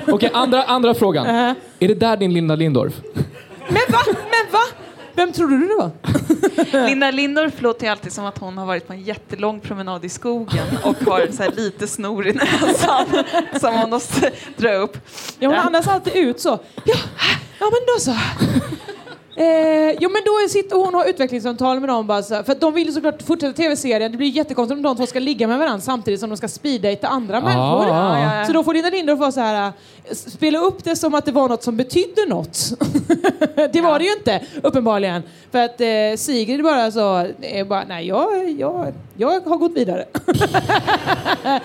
Okej, 0.08 0.30
andra, 0.34 0.64
andra 0.64 0.94
frågan. 0.94 1.26
Äh. 1.28 1.54
Är 1.80 1.88
det 1.88 1.94
där 1.94 2.18
din 2.18 2.34
Linda 2.34 2.56
Lindorff? 2.56 2.94
Men 3.68 3.82
va? 3.90 4.00
Men 4.06 4.52
va? 4.52 4.60
Vem 5.18 5.32
trodde 5.34 5.58
du 5.58 5.68
det 5.68 5.76
var? 5.76 5.92
Linda 6.88 7.12
Lindorff 7.12 7.62
låter 7.62 7.86
ju 7.86 7.92
alltid 7.92 8.14
som 8.14 8.26
att 8.26 8.38
hon 8.38 8.58
har 8.58 8.66
varit 8.66 8.88
på 8.88 8.94
en 8.94 9.02
jättelång 9.02 9.60
promenad 9.60 10.06
i 10.06 10.10
skogen 10.10 10.66
och 10.84 10.96
har 10.96 11.28
så 11.32 11.52
lite 11.52 11.88
snor 11.88 12.28
i 12.28 12.34
näsan 12.34 13.06
som 13.60 13.74
hon 13.74 13.90
måste 13.90 14.32
dra 14.58 14.74
upp. 14.74 14.98
Ja, 15.40 15.50
hon 15.50 15.58
andas 15.58 15.88
alltid 15.88 16.16
ut 16.16 16.40
så. 16.40 16.60
Ja, 16.86 16.96
ja 17.60 17.66
men 17.72 17.82
då 17.88 18.00
så. 18.00 18.16
Eh, 19.38 19.96
jo 20.00 20.10
men 20.10 20.22
då 20.26 20.50
sitter 20.50 20.76
hon 20.76 20.96
och 20.96 21.02
har 21.02 21.10
utvecklingssamtal 21.10 21.80
med 21.80 21.90
dem 21.90 22.08
bara 22.08 22.24
så 22.24 22.44
för 22.44 22.56
de 22.56 22.74
vill 22.74 22.88
ju 22.88 22.94
såklart 22.94 23.22
fortsätta 23.22 23.54
tv-serien. 23.54 24.12
Det 24.12 24.18
blir 24.18 24.28
jättekonstigt 24.28 24.78
om 24.78 24.84
de 24.84 24.98
två 24.98 25.06
ska 25.06 25.20
ligga 25.20 25.48
med 25.48 25.60
varandra 25.60 25.82
samtidigt 25.82 26.20
som 26.20 26.30
de 26.30 26.38
ska 26.38 26.48
speeddejta 26.48 27.08
andra 27.08 27.42
människor. 27.42 27.86
Ah. 27.86 28.20
Ja, 28.20 28.40
ja. 28.40 28.46
Så 28.46 28.54
då 28.54 28.64
får 28.64 28.74
Linda 28.74 28.90
Lindorff 28.90 29.20
vara 29.20 29.32
så 29.32 29.40
här, 29.40 29.68
eh, 30.06 30.16
spela 30.16 30.60
upp 30.60 30.84
det 30.84 30.96
som 30.96 31.14
att 31.14 31.26
det 31.26 31.32
var 31.32 31.50
något 31.50 31.64
som 31.64 31.78
betydde 31.78 32.26
något. 32.28 32.60
det 33.74 33.82
var 33.82 34.00
det 34.00 34.06
ju 34.06 34.14
inte, 34.14 34.42
uppenbarligen. 34.64 35.24
För 35.52 35.60
att 35.66 35.82
eh, 35.82 35.88
Sigrid 36.18 36.64
bara 36.64 36.92
så, 36.92 37.28
är 37.42 37.66
bara, 37.66 37.84
nej 37.88 38.08
jag, 38.08 38.50
jag, 38.50 38.94
jag 39.18 39.42
har 39.42 39.58
gått 39.58 39.76
vidare. 39.76 40.06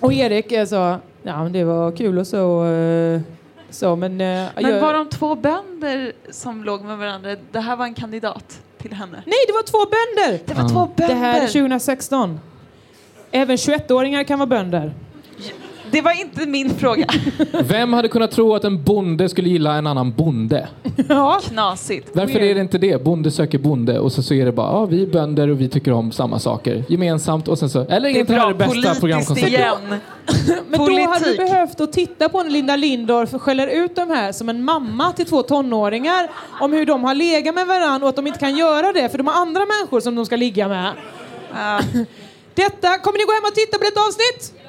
och 0.00 0.12
Erik 0.12 0.52
är 0.52 0.66
så, 0.66 0.96
ja 1.22 1.42
men 1.42 1.52
det 1.52 1.64
var 1.64 1.96
kul 1.96 2.18
och 2.18 2.26
så. 2.26 2.64
Eh, 2.64 3.20
så 3.72 3.96
men, 3.96 4.20
eh, 4.20 4.48
Men 4.54 4.70
jag, 4.70 4.80
var 4.80 4.94
de 4.94 5.08
två 5.08 5.34
bönder 5.34 6.12
som 6.30 6.64
låg 6.64 6.84
med 6.84 6.98
varandra? 6.98 7.36
Det 7.52 7.60
här 7.60 7.76
var 7.76 7.84
en 7.84 7.94
kandidat 7.94 8.60
till 8.78 8.92
henne. 8.92 9.22
Nej, 9.26 9.38
det 9.46 9.52
var 9.52 9.62
två 9.62 9.78
bönder! 9.78 10.40
Det 10.46 10.54
var 10.54 10.68
två 10.68 10.94
bönder. 10.96 11.14
Det 11.14 11.20
här 11.20 11.42
är 11.42 11.46
2016. 11.46 12.40
Även 13.30 13.56
21-åringar 13.56 14.24
kan 14.24 14.38
vara 14.38 14.46
bönder. 14.46 14.94
Det 15.92 16.00
var 16.00 16.20
inte 16.20 16.46
min 16.46 16.70
fråga. 16.70 17.06
Vem 17.64 17.92
hade 17.92 18.08
kunnat 18.08 18.30
tro 18.30 18.54
att 18.54 18.64
en 18.64 18.82
bonde 18.84 19.28
skulle 19.28 19.48
gilla 19.48 19.74
en 19.74 19.86
annan 19.86 20.12
bonde? 20.12 20.68
Ja. 21.08 21.40
Knasigt. 21.48 22.08
Varför 22.12 22.38
är 22.40 22.54
det 22.54 22.60
inte 22.60 22.78
det? 22.78 23.04
Bonde 23.04 23.30
söker 23.30 23.58
bonde 23.58 23.98
och 23.98 24.12
så, 24.12 24.22
så 24.22 24.34
är 24.34 24.44
det 24.44 24.52
bara, 24.52 24.66
ja 24.72 24.84
vi 24.84 25.02
är 25.02 25.06
bönder 25.06 25.48
och 25.48 25.60
vi 25.60 25.68
tycker 25.68 25.92
om 25.92 26.12
samma 26.12 26.38
saker 26.38 26.84
gemensamt 26.88 27.48
och 27.48 27.58
sen 27.58 27.70
så, 27.70 27.80
eller 27.80 28.00
Det 28.00 28.18
är 28.18 28.20
inte 28.20 28.32
det 28.32 28.40
här 28.40 28.46
bra 28.46 28.52
det 28.52 28.58
bästa 28.58 28.72
politiskt 28.74 29.00
programkonceptet. 29.00 29.48
igen. 29.48 29.74
Men 30.68 30.78
då 30.78 30.84
hade 30.84 31.18
du 31.18 31.24
Politik. 31.24 31.36
behövt 31.36 31.80
att 31.80 31.92
titta 31.92 32.28
på 32.28 32.42
när 32.42 32.50
Linda 32.50 32.76
Lindorff 32.76 33.30
skäller 33.32 33.66
ut 33.66 33.96
de 33.96 34.10
här 34.10 34.32
som 34.32 34.48
en 34.48 34.64
mamma 34.64 35.12
till 35.12 35.26
två 35.26 35.42
tonåringar 35.42 36.28
om 36.60 36.72
hur 36.72 36.86
de 36.86 37.04
har 37.04 37.14
legat 37.14 37.54
med 37.54 37.66
varandra 37.66 38.04
och 38.06 38.08
att 38.08 38.16
de 38.16 38.26
inte 38.26 38.38
kan 38.38 38.56
göra 38.56 38.92
det 38.92 39.08
för 39.08 39.18
de 39.18 39.26
har 39.26 39.34
andra 39.34 39.60
människor 39.60 40.00
som 40.00 40.14
de 40.14 40.26
ska 40.26 40.36
ligga 40.36 40.68
med. 40.68 40.92
Ja. 41.54 41.80
Detta, 42.54 42.98
kommer 42.98 43.18
ni 43.18 43.24
gå 43.24 43.32
hem 43.32 43.42
och 43.48 43.54
titta 43.54 43.78
på 43.78 43.84
detta 43.84 44.00
avsnitt? 44.00 44.61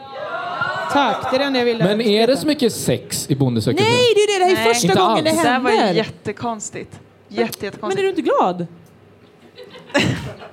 Tack, 0.93 1.31
det 1.31 1.35
är 1.37 1.39
det 1.39 1.45
enda 1.45 1.59
jag 1.59 1.65
ville 1.65 1.83
Men 1.83 2.01
är 2.01 2.27
det 2.27 2.37
så 2.37 2.47
mycket 2.47 2.73
sex 2.73 3.25
i 3.29 3.35
Bonde 3.35 3.61
söker? 3.61 3.83
Nej, 3.83 3.91
det 4.15 4.21
är 4.21 4.39
det, 4.39 4.45
det 4.45 4.49
här 4.55 4.61
är 4.61 4.65
Nej. 4.65 4.73
första 4.73 4.87
Inte 4.87 4.99
gången 4.99 5.11
alls. 5.11 5.23
det 5.23 5.43
Det 5.43 5.49
där 5.49 5.59
var 5.59 5.71
händer. 5.71 5.93
jättekonstigt. 5.93 6.91
Jätte, 6.91 6.99
Men 7.29 7.43
är 7.61 7.65
jättekonstigt. 7.65 8.01
du 8.01 8.09
inte 8.09 8.21
glad? 8.21 8.67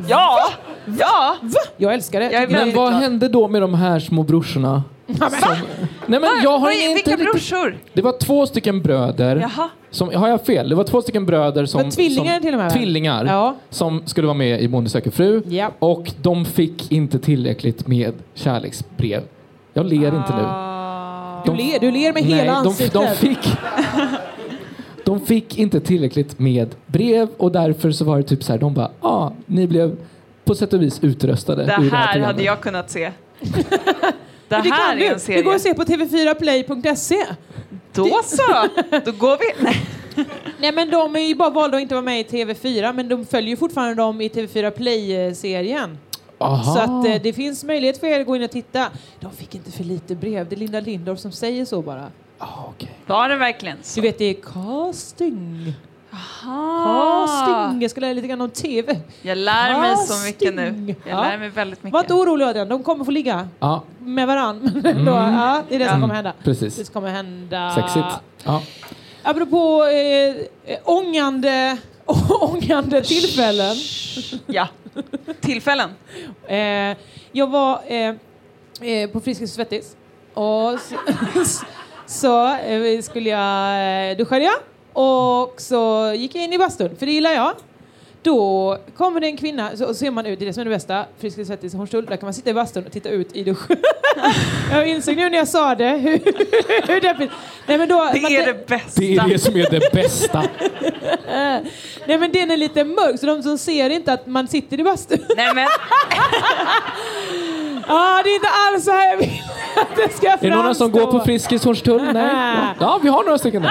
Ja! 0.09 0.39
Ja! 0.99 1.37
Va? 1.43 1.61
Jag 1.77 1.95
älskar 1.95 2.21
det. 2.21 2.31
Jag 2.33 2.43
är 2.43 2.49
Men 2.49 2.73
vad 2.75 2.89
glad. 2.91 3.03
hände 3.03 3.29
då 3.29 3.49
med 3.49 3.63
de 3.63 3.75
här 3.75 4.01
små 4.01 4.23
brorsorna? 4.23 4.83
Som, 5.19 5.57
nej 6.07 6.21
men 6.21 6.31
jag 6.43 6.59
har 6.59 6.71
är- 6.71 6.75
inte 6.75 6.95
Vilka 6.95 7.11
riktigt- 7.11 7.33
brorsor? 7.33 7.79
Det 7.93 8.03
var 8.03 8.19
två 8.19 8.47
stycken 8.47 8.83
bröder. 8.83 9.37
Jaha. 9.37 9.69
Som, 9.91 10.15
har 10.15 10.29
jag 10.29 10.47
fel? 10.47 10.69
Det 10.69 10.75
var 10.75 10.85
två 10.85 11.03
stycken 11.03 11.27
bröder 11.27 11.67
som... 11.67 11.91
Tvillingar 11.91 12.33
som, 12.35 12.43
till 12.43 12.55
och 12.55 12.59
med, 12.59 12.67
va? 12.71 12.77
Tvillingar. 12.77 13.25
Ja. 13.25 13.57
Som 13.71 14.03
skulle 14.07 14.27
vara 14.27 14.37
med 14.37 14.61
i 14.63 14.69
Bonde 14.69 14.91
söker 14.91 15.11
fru. 15.11 15.43
Ja. 15.49 15.71
Och 15.79 16.13
de 16.23 16.45
fick 16.45 16.93
inte 16.93 17.19
tillräckligt 17.19 17.87
med 17.87 18.15
kärleksbrev. 18.35 19.23
Jag 19.73 19.87
ler 19.87 20.17
inte 20.17 20.37
nu. 20.37 20.43
Du 21.45 21.55
ler, 21.63 21.81
du 21.81 21.91
ler 21.91 22.13
med 22.13 22.23
Nej, 22.23 22.33
hela 22.33 22.53
de, 22.53 22.59
ansiktet. 22.69 22.93
de 22.93 23.17
fick... 23.17 23.39
De 25.05 25.21
fick 25.21 25.59
inte 25.59 25.81
tillräckligt 25.81 26.39
med 26.39 26.75
brev 26.87 27.29
och 27.37 27.53
därför 27.53 27.91
så 27.93 28.05
var 28.05 28.17
det 28.17 28.23
typ 28.23 28.43
så 28.45 28.53
här, 28.53 28.59
de 28.59 28.75
bara, 28.75 28.91
ja, 29.01 29.09
ah, 29.09 29.33
ni 29.47 29.67
blev 29.67 29.97
på 30.45 30.55
sätt 30.55 30.73
och 30.73 30.83
vis 30.83 30.99
utröstade 31.03 31.65
Det 31.67 31.77
ur 31.87 31.91
det 31.91 31.97
här 31.97 32.07
här 32.07 32.21
hade 32.21 32.43
jag 32.43 32.61
kunnat 32.61 32.91
se. 32.91 33.11
Det 33.41 33.51
det 34.49 34.57
här 34.57 34.63
kan 34.63 34.97
är 34.97 34.97
du. 35.01 35.07
en 35.07 35.13
Det 35.13 35.19
serie. 35.21 35.43
går 35.43 35.55
att 35.55 35.61
se 35.63 35.75
på 35.75 35.83
tv4play.se. 35.83 37.17
Då 37.93 38.21
så! 38.25 38.69
Då 39.05 39.13
går 39.13 39.37
vi... 39.39 39.65
Nej. 39.65 39.77
Nej 40.61 40.73
men 40.73 40.91
de 40.91 41.17
är 41.17 41.21
ju 41.21 41.35
bara 41.35 41.51
valda 41.51 41.77
att 41.77 41.83
inte 41.83 41.95
vara 41.95 42.05
med 42.05 42.21
i 42.21 42.23
TV4 42.25 42.93
men 42.93 43.09
de 43.09 43.27
följer 43.27 43.51
ju 43.51 43.57
fortfarande 43.57 43.95
dem 43.95 44.21
i 44.21 44.29
TV4 44.29 44.71
Play-serien. 44.71 45.99
Aha. 46.41 46.75
Så 46.75 46.79
att 46.81 47.07
eh, 47.07 47.23
det 47.23 47.33
finns 47.33 47.65
möjlighet 47.65 48.01
för 48.01 48.07
er 48.07 48.21
att 48.21 48.27
gå 48.27 48.37
in 48.37 48.43
och 48.43 48.51
titta. 48.51 48.87
De 49.21 49.33
fick 49.33 49.55
inte 49.55 49.71
för 49.73 49.85
lite 49.85 50.15
brev. 50.15 50.49
Det 50.49 50.55
är 50.55 50.59
Linda 50.59 50.81
Lindorff 50.81 51.19
som 51.21 51.33
säger 51.33 51.65
så 51.65 51.83
bara. 51.83 52.05
Ah, 52.39 52.47
okej. 52.69 52.91
Var 53.07 53.29
det 53.29 53.37
verkligen 53.37 53.77
så? 53.83 54.01
Du 54.01 54.07
vet 54.07 54.19
det 54.19 54.25
är 54.25 54.35
casting. 54.35 55.75
Aha. 56.13 57.27
Casting. 57.27 57.83
Jag 57.83 57.91
ska 57.91 58.01
lära 58.01 58.13
lite 58.13 58.27
grann 58.29 58.41
om 58.41 58.51
TV. 58.51 58.97
Jag 59.23 59.39
lär 59.39 59.81
mig 59.81 59.97
så 59.97 60.27
mycket 60.27 60.55
nu. 60.55 60.67
Casting. 60.67 60.97
Jag 61.05 61.19
Ja. 61.19 61.23
lär 61.23 61.39
mig 61.39 61.49
väldigt 61.49 61.83
Var 61.85 61.91
mycket. 61.91 62.01
inte 62.01 62.15
orolig 62.15 62.45
Adrian, 62.45 62.69
de 62.69 62.83
kommer 62.83 63.05
få 63.05 63.11
ligga 63.11 63.49
Ja, 63.61 63.83
med 63.99 64.27
varann. 64.27 64.59
Men 64.83 64.97
ändå, 64.97 65.13
ja, 65.13 65.63
det 65.69 65.75
är 65.75 65.79
det 65.79 65.89
som 65.89 66.01
kommer 66.01 66.15
hända. 66.15 66.33
precis. 66.45 66.77
Det 66.77 66.93
kommer 66.93 67.09
hända. 67.11 67.73
Sexigt. 67.75 68.07
Ja. 68.45 68.63
Apropå 69.23 69.85
eh, 69.85 70.37
eh, 70.73 70.79
ångande, 70.85 71.77
ångande 72.41 73.03
tillfällen. 73.03 73.77
Ja. 74.47 74.69
Tillfällen. 75.41 75.91
Eh, 76.49 76.97
jag 77.33 77.47
var 77.51 77.81
eh, 77.87 78.15
eh, 78.81 79.11
på 79.11 79.21
Friskis 79.21 79.51
och 79.51 79.55
Svettis 79.55 79.97
och 80.35 80.81
så, 80.81 80.97
så 82.07 82.55
eh, 82.57 83.01
skulle 83.01 83.31
jag 83.31 84.17
duscha, 84.17 84.19
duschade 84.19 84.45
jag 84.45 84.57
och 84.93 85.61
så 85.61 86.13
gick 86.17 86.35
jag 86.35 86.45
in 86.45 86.53
i 86.53 86.59
bastun, 86.59 86.97
för 86.97 87.07
det 87.07 87.13
gillar 87.13 87.31
jag. 87.31 87.55
Då 88.23 88.79
kommer 88.97 89.21
det 89.21 89.27
en 89.27 89.37
kvinna, 89.37 89.77
så, 89.77 89.85
och 89.87 89.97
ser 89.97 90.11
man 90.11 90.27
ut, 90.27 90.39
det 90.39 90.45
är 90.45 90.47
det 90.47 90.53
som 90.53 90.61
är 90.61 90.65
det 90.65 90.71
bästa, 90.71 91.05
Friskis 91.21 91.49
Svettis 91.49 91.75
Hornstull, 91.75 92.07
där 92.07 92.17
kan 92.17 92.27
man 92.27 92.35
sitta 92.35 92.51
i 92.51 92.55
bastun 92.55 92.87
och 92.87 92.93
titta 92.93 93.09
ut 93.09 93.37
i 93.37 93.45
duschen. 93.45 93.77
jag 94.73 94.89
insåg 94.89 95.17
nu 95.17 95.31
när 95.31 95.39
jag 95.39 95.49
sa 95.49 95.75
det 95.75 95.89
hur, 95.91 96.19
hur 96.93 97.01
deppigt. 97.01 97.33
Nej 97.67 97.79
men 97.79 97.89
då, 97.89 98.11
Det 98.15 98.21
man- 98.21 98.33
är 98.33 98.47
det 98.47 98.67
bästa. 98.67 99.01
Det 99.01 99.15
är 99.17 99.29
det 99.29 99.39
som 99.39 99.57
är 99.57 99.71
det 99.71 99.93
bästa. 99.93 100.43
Nej 102.07 102.19
men 102.19 102.33
den 102.33 102.51
är 102.51 102.57
lite 102.57 102.85
mörk 102.85 103.21
så 103.21 103.27
de 103.27 103.43
som 103.43 103.59
ser 103.59 103.91
inte 103.91 104.13
att 104.13 104.27
man 104.27 104.49
sitter 104.49 104.81
i 104.81 104.85
bastun. 104.85 105.19
Nej 105.37 105.55
men, 105.55 105.67
Ja, 107.89 108.21
det 108.25 108.31
är 108.31 108.35
inte 108.35 108.49
alls 108.69 108.85
så 108.85 108.91
här 108.91 109.11
jag 109.11 109.17
vill 109.17 109.43
att 109.77 109.97
det 109.97 110.17
ska 110.17 110.29
Är 110.29 110.39
det 110.41 110.57
några 110.57 110.75
som 110.75 110.91
går 110.91 111.01
på 111.01 111.11
framstå. 111.11 111.25
Friskis 111.25 111.65
Hornstull? 111.65 112.03
Nej. 112.13 112.67
Ja, 112.81 113.01
vi 113.03 113.09
har 113.09 113.25
några 113.25 113.39
stycken 113.39 113.63
där. 113.63 113.71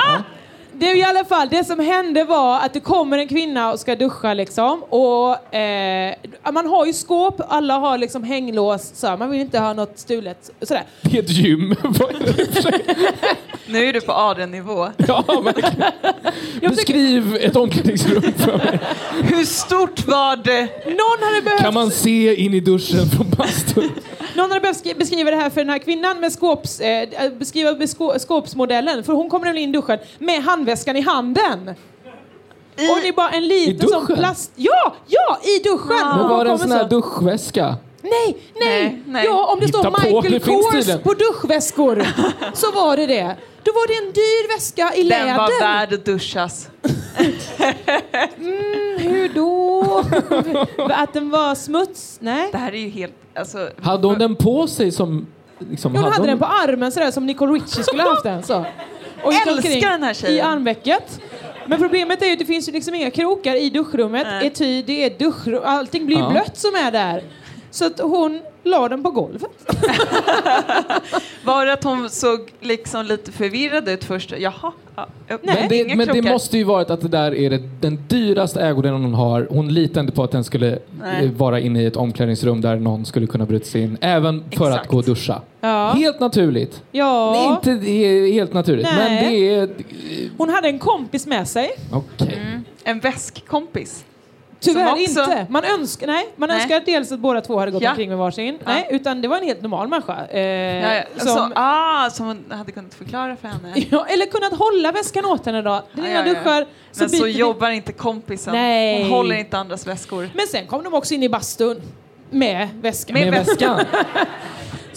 Är 0.81 0.95
i 0.97 1.03
alla 1.03 1.25
fall, 1.25 1.49
det 1.49 1.63
som 1.63 1.79
hände 1.79 2.23
var 2.23 2.59
att 2.59 2.73
det 2.73 2.79
kommer 2.79 3.17
en 3.17 3.27
kvinna 3.27 3.71
och 3.71 3.79
ska 3.79 3.95
duscha 3.95 4.33
liksom 4.33 4.83
och 4.83 5.55
eh, 5.55 6.13
man 6.53 6.65
har 6.67 6.85
ju 6.85 6.93
skåp, 6.93 7.41
alla 7.47 7.77
har 7.77 7.97
liksom 7.97 8.23
hänglås 8.23 8.91
så 8.95 9.07
här, 9.07 9.17
man 9.17 9.29
vill 9.31 9.39
inte 9.41 9.59
ha 9.59 9.73
något 9.73 9.99
stulet 9.99 10.49
sådär. 10.61 10.83
Det 11.01 11.17
är 11.17 11.23
ett 11.23 11.29
gym. 11.29 11.75
Vad 11.83 12.09
är 12.15 12.19
det 12.19 12.53
för 12.53 12.61
sig? 12.61 12.85
nu 13.67 13.85
är 13.85 13.93
du 13.93 14.01
på 14.01 14.11
Adrian-nivå. 14.11 14.87
ja, 15.07 15.23
verkligen. 15.43 15.91
Beskriv 16.61 17.35
ett 17.41 17.55
omklädningsrum 17.55 18.21
för 18.37 18.57
mig. 18.57 18.79
Hur 19.23 19.43
stort 19.45 20.07
var 20.07 20.35
det? 20.35 20.61
Någon 20.85 21.27
hade 21.29 21.41
behövt, 21.43 21.61
Kan 21.61 21.73
man 21.73 21.91
se 21.91 22.35
in 22.35 22.53
i 22.53 22.59
duschen 22.59 23.05
från 23.09 23.29
bastun? 23.29 23.91
någon 24.35 24.49
hade 24.49 24.61
behövt 24.61 24.77
skri- 24.77 24.93
beskriva 24.97 25.31
det 25.31 25.37
här 25.37 25.49
för 25.49 25.61
den 25.61 25.69
här 25.69 25.77
kvinnan 25.77 26.19
med 26.19 26.31
skåps, 26.31 26.79
eh, 26.79 27.09
beskriva 27.39 27.87
skåpsmodellen 28.19 29.03
för 29.03 29.13
hon 29.13 29.29
kommer 29.29 29.45
nämligen 29.45 29.69
in 29.69 29.75
i 29.75 29.77
duschen 29.77 29.99
med 30.19 30.43
handväskan 30.69 30.95
i 30.95 31.01
handen. 31.01 31.69
Och 32.75 32.97
det 33.01 33.07
är 33.07 33.13
bara 33.13 33.29
en 33.29 33.47
liten 33.47 33.85
I 33.85 33.89
sån 33.89 34.05
plast... 34.07 34.51
Ja, 34.55 34.95
ja, 35.07 35.39
i 35.43 35.63
duschen! 35.63 35.87
Men 35.87 36.19
Och 36.19 36.29
var 36.29 36.37
hon 36.37 36.45
det 36.45 36.51
en 36.51 36.59
sån 36.59 36.71
här 36.71 36.89
duschväska? 36.89 37.75
Nej, 38.01 38.11
nej, 38.59 38.83
Nej, 38.83 39.01
nej. 39.05 39.25
Ja, 39.25 39.45
om 39.53 39.59
det 39.59 39.65
Hitta 39.65 39.79
står 39.79 39.91
på, 39.91 40.21
Michael 40.21 40.39
Kors 40.39 41.03
på 41.03 41.13
duschväskor 41.13 42.05
så 42.53 42.71
var 42.71 42.97
det 42.97 43.05
det. 43.07 43.35
Då 43.63 43.71
var 43.71 43.87
det 43.87 44.07
en 44.07 44.13
dyr 44.13 44.53
väska 44.55 44.93
i 44.95 45.03
Den 45.09 45.37
var 45.37 45.47
läder. 45.47 45.59
värd 45.61 45.93
att 45.93 46.05
duschas. 46.05 46.69
Hur 48.97 49.29
då? 49.35 50.03
Att 50.93 51.13
den 51.13 51.29
var 51.29 51.55
smuts? 51.55 52.17
Nej. 52.21 52.49
Det 52.51 52.57
här 52.57 52.71
är 52.73 52.79
ju 52.79 52.89
helt... 52.89 53.13
Alltså, 53.35 53.69
Hade 53.81 54.07
hon 54.07 54.19
den 54.19 54.35
på 54.35 54.67
sig 54.67 54.91
som... 54.91 55.27
Liksom, 55.71 55.95
Hon 55.95 56.03
hade 56.03 56.27
den 56.27 56.39
på 56.39 56.45
armen 56.45 56.91
sådär 56.91 57.11
som 57.11 57.25
Nicole 57.25 57.53
Richie 57.53 57.83
skulle 57.83 58.03
ha 58.03 58.09
haft 58.09 58.23
den. 58.23 58.43
Så. 58.43 58.65
Och 59.23 59.33
Älskar 59.33 59.89
den 59.91 60.03
här 60.03 60.13
tjejen. 60.13 60.37
I 60.37 60.41
armvecket. 60.41 61.19
Men 61.67 61.79
problemet 61.79 62.21
är 62.21 62.25
ju 62.25 62.33
att 62.33 62.39
det 62.39 62.45
finns 62.45 62.67
ju 62.67 62.71
liksom 62.71 62.95
inga 62.95 63.11
krokar 63.11 63.55
i 63.55 63.69
duschrummet. 63.69 64.27
Nej. 64.27 64.47
Ety, 64.47 64.81
det 64.81 65.03
är 65.03 65.09
duschrum, 65.19 65.61
allting 65.65 66.05
blir 66.05 66.19
Ja. 66.19 66.29
blött 66.29 66.57
som 66.57 66.75
är 66.75 66.91
där. 66.91 67.23
Så 67.71 67.85
att 67.85 67.99
hon 67.99 68.41
la 68.63 68.89
den 68.89 69.03
på 69.03 69.09
golvet. 69.11 69.51
Var 71.43 71.65
det 71.65 71.73
att 71.73 71.83
hon 71.83 72.09
såg 72.09 72.39
liksom 72.61 73.05
lite 73.05 73.31
förvirrad 73.31 73.89
ut 73.89 74.03
först? 74.03 74.33
Jaha. 74.37 74.71
Ja, 74.95 75.07
ja, 75.27 75.37
Nej. 75.43 75.55
Men, 75.59 75.69
det, 75.69 75.95
men 75.95 76.07
det 76.07 76.31
måste 76.31 76.57
ju 76.57 76.63
varit 76.63 76.89
att 76.89 77.01
det 77.01 77.07
där 77.07 77.35
är 77.35 77.49
det, 77.49 77.61
den 77.81 77.99
dyraste 78.07 78.61
ägodelen 78.61 79.01
hon 79.01 79.13
har. 79.13 79.47
Hon 79.49 79.73
litar 79.73 80.01
inte 80.01 80.13
på 80.13 80.23
att 80.23 80.31
den 80.31 80.43
skulle 80.43 80.79
Nej. 81.01 81.25
eh, 81.25 81.31
vara 81.31 81.59
inne 81.59 81.81
i 81.81 81.85
ett 81.85 81.95
omklädningsrum 81.95 82.61
där 82.61 82.75
någon 82.75 83.05
skulle 83.05 83.27
kunna 83.27 83.45
bryta 83.45 83.65
sig 83.65 83.81
in. 83.81 83.97
Även 84.01 84.43
för 84.51 84.65
att 84.65 84.75
Exakt. 84.75 84.89
gå 84.89 84.97
och 84.97 85.03
duscha. 85.03 85.41
Ja. 85.61 85.91
Helt 85.91 86.19
naturligt. 86.19 86.83
ja. 86.91 87.31
Nej, 87.63 87.73
inte 87.73 87.85
helt 88.35 88.53
naturligt, 88.53 88.87
men 88.97 89.11
Nej. 89.11 89.31
det 89.31 89.55
är... 89.55 89.69
Hon 90.37 90.49
hade 90.49 90.67
en 90.67 90.79
kompis 90.79 91.27
med 91.27 91.47
sig. 91.47 91.69
Okej. 91.91 92.39
En 92.83 92.99
väskkompis. 92.99 94.05
Tyvärr 94.59 94.91
också- 94.91 95.01
inte. 95.21 95.45
Man 95.49 95.63
önskar, 95.63 96.07
nej, 96.07 96.29
man 96.35 96.49
Nej. 96.49 96.57
önskar 96.61 96.81
dels 96.85 97.11
att 97.11 97.19
båda 97.19 97.41
två 97.41 97.59
hade 97.59 97.71
gått 97.71 97.81
Ja. 97.83 97.89
omkring 97.89 98.09
med 98.09 98.17
varsin. 98.17 98.57
Ja. 98.65 98.71
Nej, 98.71 98.87
utan 98.91 99.21
det 99.21 99.27
var 99.27 99.37
en 99.37 99.43
helt 99.43 99.61
normal 99.61 99.87
människa. 99.87 100.25
Eh, 100.29 100.39
Ja, 100.41 100.93
ja. 100.93 101.03
som, 101.17 101.27
Så, 101.27 101.51
ah, 101.55 102.09
som 102.09 102.25
hon 102.27 102.45
hade 102.49 102.71
kunnat 102.71 102.93
förklara 102.93 103.35
för 103.35 103.47
henne. 103.47 103.73
ja, 103.91 104.05
eller 104.05 104.25
kunnat 104.25 104.53
hålla 104.53 104.91
väskan 104.91 105.25
åt 105.25 105.45
henne 105.45 105.61
då. 105.61 105.83
Den 105.93 106.05
ena 106.05 106.23
duschar, 106.23 106.65
så 106.91 107.03
Men 107.03 107.09
så 107.09 107.23
vi- 107.23 107.31
jobbar 107.31 107.69
inte 107.69 107.91
kompisen. 107.91 108.53
Nej. 108.53 109.01
Hon 109.03 109.11
håller 109.11 109.35
inte 109.35 109.57
andras 109.57 109.87
väskor. 109.87 110.29
Men 110.35 110.47
sen 110.47 110.67
kom 110.67 110.83
de 110.83 110.93
också 110.93 111.13
in 111.13 111.23
i 111.23 111.29
bastun 111.29 111.81
med 112.29 112.69
väskan. 112.81 113.13
Med 113.13 113.31
Med 113.31 113.45
väskan. 113.45 113.79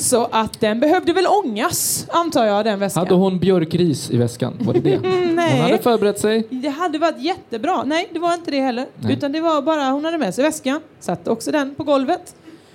Så 0.03 0.29
att 0.31 0.61
den 0.61 0.81
behövde 0.81 1.13
väl 1.13 1.27
ångas, 1.27 2.07
antar 2.11 2.45
jag, 2.47 2.65
den 2.65 2.79
väskan. 2.79 3.03
Hade 3.05 3.15
hon 3.15 3.39
björkris 3.39 4.11
i 4.11 4.17
väskan? 4.17 4.57
Var 4.61 4.75
det 4.75 4.81
det? 4.81 5.01
Nej. 5.35 5.53
Hon 5.53 5.61
hade 5.61 5.79
förberett 5.79 6.19
sig. 6.21 6.47
Det 6.51 6.69
hade 6.69 6.99
varit 6.99 7.19
jättebra. 7.23 7.83
Nej, 7.85 8.09
det 8.13 8.19
var 8.19 8.35
inte 8.35 8.51
det 8.51 8.61
heller. 8.61 8.87
Nej. 8.97 9.13
Utan 9.13 9.33
det 9.33 9.41
var 9.41 9.63
bara, 9.63 9.91
hon 9.91 10.05
hade 10.05 10.19
med 10.19 10.35
sig 10.35 10.45
väskan, 10.45 10.81
satte 11.01 11.31
också 11.31 11.53
den 11.53 11.75
på 11.75 11.85
golvet. 11.85 12.35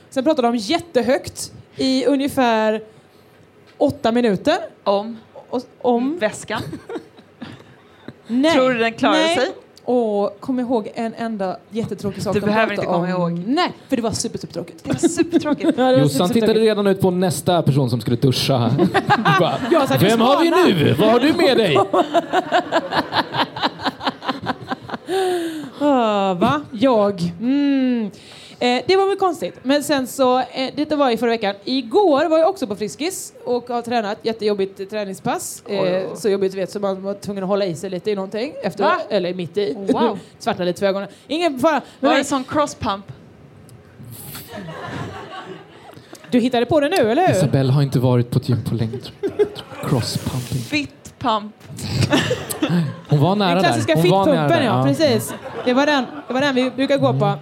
Sen 0.10 0.24
pratade 0.24 0.48
de 0.48 0.56
jättehögt 0.58 1.52
i 1.76 2.06
ungefär 2.06 2.82
åtta 3.78 4.12
minuter. 4.12 4.58
Om 4.84 5.18
Och, 5.50 5.62
om... 5.82 6.18
väskan. 6.20 6.62
Nej. 8.28 8.54
Tror 8.54 8.70
du 8.70 8.78
den 8.80 8.94
klarar 8.94 9.14
Nej. 9.14 9.36
sig? 9.36 9.52
Och 9.88 10.38
kom 10.40 10.60
ihåg 10.60 10.92
en 10.96 11.14
enda 11.18 11.58
jättetråkig 11.70 12.24
sak 12.24 12.34
Du 12.34 12.42
behöver 12.42 12.74
inte 12.74 12.86
komma 12.86 12.98
om. 12.98 13.06
ihåg. 13.10 13.44
Nej, 13.48 13.72
för 13.90 13.96
det 13.96 14.02
var 14.02 14.12
super, 14.12 14.38
supertråkigt. 14.40 14.84
Det 14.84 14.90
var 14.90 15.10
supertråkigt. 15.10 15.74
Ja, 15.78 15.92
Jossan 15.92 16.28
super, 16.28 16.42
tittade 16.42 16.60
redan 16.60 16.88
ut 16.88 17.02
på 17.02 17.12
nästa 17.12 17.62
person 17.62 17.90
som 17.90 18.02
skulle 18.02 18.16
duscha. 18.18 18.72
Bara, 19.40 19.56
och 19.84 20.02
Vem 20.02 20.20
har 20.22 20.42
vi 20.44 20.74
nu? 20.74 20.94
Vad 21.00 21.10
har 21.10 21.20
du 21.20 21.34
med 21.34 21.58
dig? 21.58 21.78
Ah, 25.80 26.34
va? 26.34 26.62
Jag? 26.72 27.34
Mm. 27.40 28.12
Eh, 28.60 28.84
det 28.88 28.96
var 28.96 29.08
väl 29.08 29.18
konstigt. 29.18 29.56
Men 29.64 29.84
sen 29.84 30.08
så, 30.08 30.40
eh, 30.40 30.46
detta 30.76 30.96
var 30.96 31.10
i 31.10 31.18
förra 31.18 31.30
veckan. 31.30 31.56
Igår 31.64 32.26
var 32.30 32.38
jag 32.38 32.50
också 32.50 32.68
på 32.68 32.76
Friskis 32.76 33.34
och 33.46 33.70
har 33.70 33.82
tränat. 33.82 34.18
Jättejobbigt 34.22 34.80
eh, 34.80 34.86
träningspass. 34.86 35.64
Eh, 35.66 36.14
så 36.16 36.30
jobbigt 36.30 36.54
vet 36.54 36.72
så 36.72 36.80
man 36.80 37.02
var 37.04 37.14
tvungen 37.14 37.44
att 37.44 37.50
hålla 37.50 37.66
i 37.66 37.76
sig 37.76 37.90
lite 37.90 38.12
i 38.12 38.16
någonting. 38.16 38.54
Efter, 38.64 38.84
Va? 38.84 39.00
eller 39.10 39.34
mitt 39.34 39.58
i. 39.58 39.74
Wow. 39.90 40.20
Svartnade 40.40 40.66
lite 40.66 40.80
för 40.80 40.86
ögonen. 40.88 41.10
Ingen 41.28 41.60
fara. 41.60 41.82
Men 42.00 42.12
Var 42.12 42.18
det 42.18 42.24
sån 42.24 42.44
crosspump? 42.44 43.06
du 46.32 46.40
hittade 46.40 46.66
på 46.66 46.80
det 46.80 46.90
nu, 46.90 46.96
eller 47.12 47.28
hur? 47.28 47.36
Isabelle 47.36 47.72
har 47.72 47.82
inte 47.82 48.00
varit 48.00 48.32
på 48.32 48.40
ett 48.40 48.50
gym 48.50 48.64
på 48.64 48.76
länge. 48.76 48.98
Crosspumping. 49.84 50.58
Fit 50.58 51.14
pump. 51.20 51.54
Hon 53.10 53.20
var 53.20 53.36
nära 53.36 53.50
Den 53.50 53.58
där. 53.64 53.70
klassiska 53.70 53.96
Hon 53.96 54.10
var 54.10 54.26
nära 54.26 54.48
fittpumpen, 54.48 54.60
där. 54.60 54.78
ja. 54.78 54.84
Precis. 54.88 55.34
Det 55.66 55.74
var, 55.74 55.86
den, 55.86 56.06
det 56.28 56.34
var 56.34 56.42
den 56.42 56.56
vi 56.56 56.72
brukar 56.72 56.98
gå 56.98 57.14
på. 57.14 57.34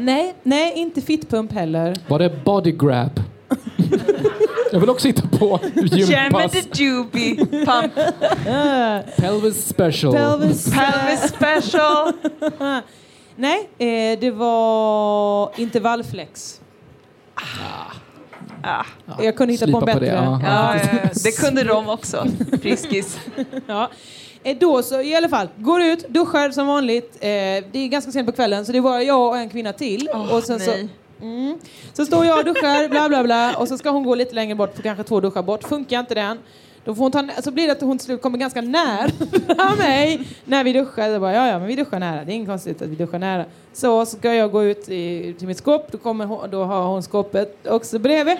Nej, 0.00 0.34
nej, 0.42 0.72
inte 0.76 1.00
fittpump 1.00 1.52
heller. 1.52 1.96
Var 2.08 2.18
det 2.18 2.44
body 2.44 2.72
grab? 2.72 3.20
Jag 4.72 4.80
vill 4.80 4.90
också 4.90 5.08
hitta 5.08 5.28
på 5.38 5.58
Känn 5.58 5.72
med 5.82 5.92
gympass. 5.92 6.52
the 6.52 6.84
doobie 6.84 7.36
pump. 7.46 7.92
Pelvis 9.16 9.68
special. 9.68 10.12
Pelvis. 10.12 10.72
Pelvis 10.74 11.32
special. 11.36 12.12
Nej, 13.36 13.68
eh, 13.78 14.18
det 14.20 14.30
var 14.30 15.50
intervallflex. 15.60 16.60
Ah. 18.62 18.84
Jag 19.22 19.36
kunde 19.36 19.52
hitta 19.52 19.66
på 19.66 19.78
en 19.78 19.80
Slipa 19.80 19.80
på 19.80 19.86
bättre. 19.86 20.00
det, 20.00 20.06
ja. 20.06 20.40
Ja, 20.44 20.76
ja, 20.76 20.98
ja. 21.02 21.08
Det 21.24 21.40
kunde 21.40 21.64
de 21.64 21.88
också. 21.88 22.26
Friskis. 22.62 23.18
Ja. 23.66 23.90
Eh, 24.42 24.56
Då 24.60 24.82
så, 24.82 25.00
i 25.00 25.14
alla 25.14 25.28
fall, 25.28 25.48
går 25.56 25.82
ut, 25.82 26.08
duschar 26.08 26.50
som 26.50 26.66
vanligt. 26.66 27.14
Eh, 27.20 27.28
det 27.28 27.72
är 27.72 27.88
ganska 27.88 28.10
sent 28.12 28.26
på 28.26 28.32
kvällen 28.32 28.66
så 28.66 28.72
det 28.72 28.80
var 28.80 29.00
jag 29.00 29.28
och 29.28 29.36
en 29.36 29.48
kvinna 29.48 29.72
till. 29.72 30.08
Åh, 30.14 30.34
och 30.34 30.42
sen 30.42 30.60
så, 30.60 30.70
mm, 31.20 31.58
så 31.92 32.06
står 32.06 32.24
jag 32.26 32.38
och 32.38 32.44
duschar, 32.44 32.88
bla 32.88 33.08
bla 33.08 33.24
bla. 33.24 33.54
Och 33.56 33.68
så 33.68 33.78
ska 33.78 33.90
hon 33.90 34.02
gå 34.04 34.14
lite 34.14 34.34
längre 34.34 34.54
bort, 34.54 34.74
på 34.76 34.82
kanske 34.82 35.04
två 35.04 35.20
duschar 35.20 35.42
bort. 35.42 35.64
Funkar 35.64 36.00
inte 36.00 36.14
den. 36.14 36.38
Då 36.84 36.94
får 36.94 37.02
hon 37.02 37.12
ta, 37.12 37.42
så 37.42 37.50
blir 37.50 37.66
det 37.66 37.72
att 37.72 37.80
hon 37.80 37.98
till 37.98 38.04
slut 38.04 38.22
kommer 38.22 38.38
ganska 38.38 38.60
nära 38.60 39.10
mig 39.78 40.28
när 40.44 40.64
vi 40.64 40.72
duschar. 40.72 41.08
Jag 41.08 41.20
bara, 41.20 41.32
ja, 41.32 41.48
ja, 41.48 41.58
men 41.58 41.68
vi 41.68 41.76
duschar 41.76 41.98
nära. 41.98 42.24
Det 42.24 42.32
är 42.32 42.34
inget 42.34 42.48
konstigt 42.48 42.82
att 42.82 42.88
vi 42.88 42.94
duschar 42.96 43.18
nära. 43.18 43.44
Så 43.72 44.06
ska 44.06 44.34
jag 44.34 44.52
gå 44.52 44.64
ut 44.64 44.88
i, 44.88 45.34
till 45.38 45.46
mitt 45.46 45.58
skåp. 45.58 45.92
Då, 45.92 45.98
kommer 45.98 46.26
hon, 46.26 46.50
då 46.50 46.64
har 46.64 46.82
hon 46.86 47.02
skåpet 47.02 47.66
också 47.66 47.98
bredvid. 47.98 48.36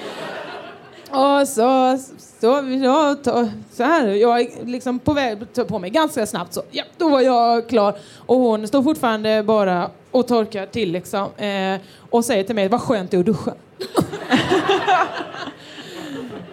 Och 1.10 1.48
så 1.48 2.60
vi 2.62 2.84
ja, 2.84 3.16
så 3.72 3.82
här. 3.82 4.08
Jag 4.08 4.40
är 4.40 4.66
liksom 4.66 4.98
på 4.98 5.12
väg 5.12 5.42
att 5.42 5.54
ta 5.54 5.64
på 5.64 5.78
mig 5.78 5.90
ganska 5.90 6.26
snabbt. 6.26 6.54
Så 6.54 6.62
ja, 6.70 6.84
då 6.96 7.08
var 7.08 7.20
jag 7.20 7.68
klar. 7.68 7.98
Och 8.16 8.36
hon 8.36 8.68
står 8.68 8.82
fortfarande 8.82 9.42
bara 9.42 9.90
och 10.10 10.28
torkar 10.28 10.66
till 10.66 10.92
liksom. 10.92 11.28
Eh, 11.36 11.80
och 12.10 12.24
säger 12.24 12.44
till 12.44 12.54
mig, 12.54 12.68
vad 12.68 12.80
skönt 12.80 13.10
det 13.10 13.16
är 13.16 13.18
att 13.18 13.26
duscha. 13.26 13.54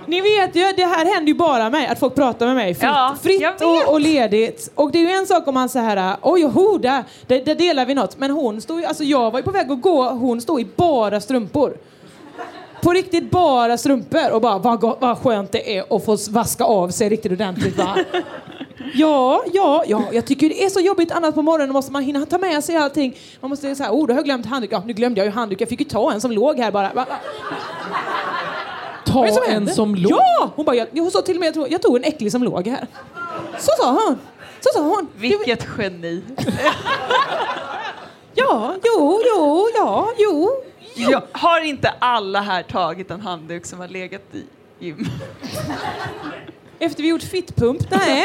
Ni 0.05 0.21
vet 0.21 0.55
ju, 0.55 0.73
det 0.75 0.85
här 0.85 1.13
händer 1.13 1.27
ju 1.27 1.33
bara 1.33 1.69
mig, 1.69 1.87
att 1.87 1.99
folk 1.99 2.15
pratar 2.15 2.45
med 2.45 2.55
mig 2.55 2.73
fritt, 2.73 2.83
Ja, 2.83 3.17
fritt 3.21 3.61
och, 3.61 3.93
och 3.93 4.01
ledigt. 4.01 4.71
Och 4.75 4.91
det 4.91 4.97
är 4.99 5.03
ju 5.03 5.11
en 5.11 5.25
sak 5.27 5.47
om 5.47 5.53
man 5.53 5.69
så 5.69 5.79
här, 5.79 6.17
oj, 6.21 6.43
ho, 6.43 6.77
där, 6.77 7.03
där, 7.27 7.45
där 7.45 7.55
delar 7.55 7.85
vi 7.85 7.93
något. 7.93 8.17
Men 8.19 8.31
hon 8.31 8.61
stod 8.61 8.79
ju, 8.79 8.85
alltså 8.85 9.03
jag 9.03 9.31
var 9.31 9.39
ju 9.39 9.43
på 9.43 9.51
väg 9.51 9.71
att 9.71 9.81
gå, 9.81 10.09
hon 10.09 10.41
stod 10.41 10.61
i 10.61 10.67
bara 10.75 11.21
strumpor. 11.21 11.77
På 12.82 12.93
riktigt 12.93 13.32
bara 13.32 13.78
strumpor 13.78 14.32
och 14.32 14.41
bara 14.41 14.57
vad, 14.57 14.99
vad 14.99 15.17
skönt 15.17 15.51
det 15.51 15.78
är 15.78 15.95
att 15.95 16.05
få 16.05 16.17
vaska 16.30 16.63
av 16.63 16.89
sig 16.89 17.09
riktigt 17.09 17.32
ordentligt 17.32 17.78
va. 17.78 17.97
Ja, 18.93 19.43
ja, 19.53 19.84
ja, 19.88 20.03
jag 20.11 20.25
tycker 20.25 20.49
det 20.49 20.63
är 20.63 20.69
så 20.69 20.80
jobbigt 20.80 21.11
annars 21.11 21.36
på 21.36 21.41
morgonen 21.41 21.73
måste 21.73 21.91
man 21.91 22.03
hinna 22.03 22.25
ta 22.25 22.38
med 22.38 22.63
sig 22.63 22.75
allting. 22.75 23.17
Man 23.39 23.49
måste 23.49 23.75
säga 23.75 23.91
oh, 23.91 24.07
då 24.07 24.13
har 24.13 24.17
jag 24.17 24.25
glömt 24.25 24.45
handduk. 24.45 24.71
Ja, 24.71 24.84
nu 24.86 24.93
glömde 24.93 25.19
jag 25.19 25.25
ju 25.25 25.32
handduk. 25.32 25.61
Jag 25.61 25.69
fick 25.69 25.80
ju 25.80 25.86
ta 25.86 26.11
en 26.13 26.21
som 26.21 26.32
låg 26.32 26.57
här 26.57 26.71
bara. 26.71 26.93
Va. 26.93 27.05
Ta 29.05 29.19
Vad 29.19 29.30
är 29.30 29.34
det 29.34 29.45
en 29.47 29.51
hände? 29.53 29.73
som 29.73 29.95
låg. 29.95 30.11
Ja! 30.11 30.49
Hon 30.55 30.65
bara, 30.65 30.75
jag, 30.75 30.88
hon 30.91 31.11
sa 31.11 31.21
till 31.21 31.36
och 31.36 31.39
med, 31.39 31.47
jag 31.47 31.53
tog, 31.53 31.71
jag 31.71 31.82
tog 31.82 31.95
en 31.97 32.03
äcklig 32.03 32.32
som 32.32 32.43
låg 32.43 32.67
här. 32.67 32.88
Så 33.59 33.71
sa 33.82 33.91
hon. 33.91 34.17
Så 34.59 34.69
sa 34.73 34.82
hon. 34.82 35.07
Vilket 35.17 35.67
geni. 35.78 36.23
Ja, 38.39 38.75
jo, 38.84 39.21
jo, 39.25 39.67
ja, 39.75 40.07
jo. 40.17 40.49
Jag, 40.97 41.21
har 41.31 41.61
inte 41.61 41.93
alla 41.99 42.41
här 42.41 42.63
tagit 42.63 43.11
en 43.11 43.21
handduk 43.21 43.65
som 43.65 43.79
har 43.79 43.87
legat 43.87 44.21
i 44.33 44.43
gym? 44.85 45.05
Efter 46.79 47.03
vi 47.03 47.09
gjort 47.09 47.23
fittpump? 47.23 47.91
Nej, 47.91 48.23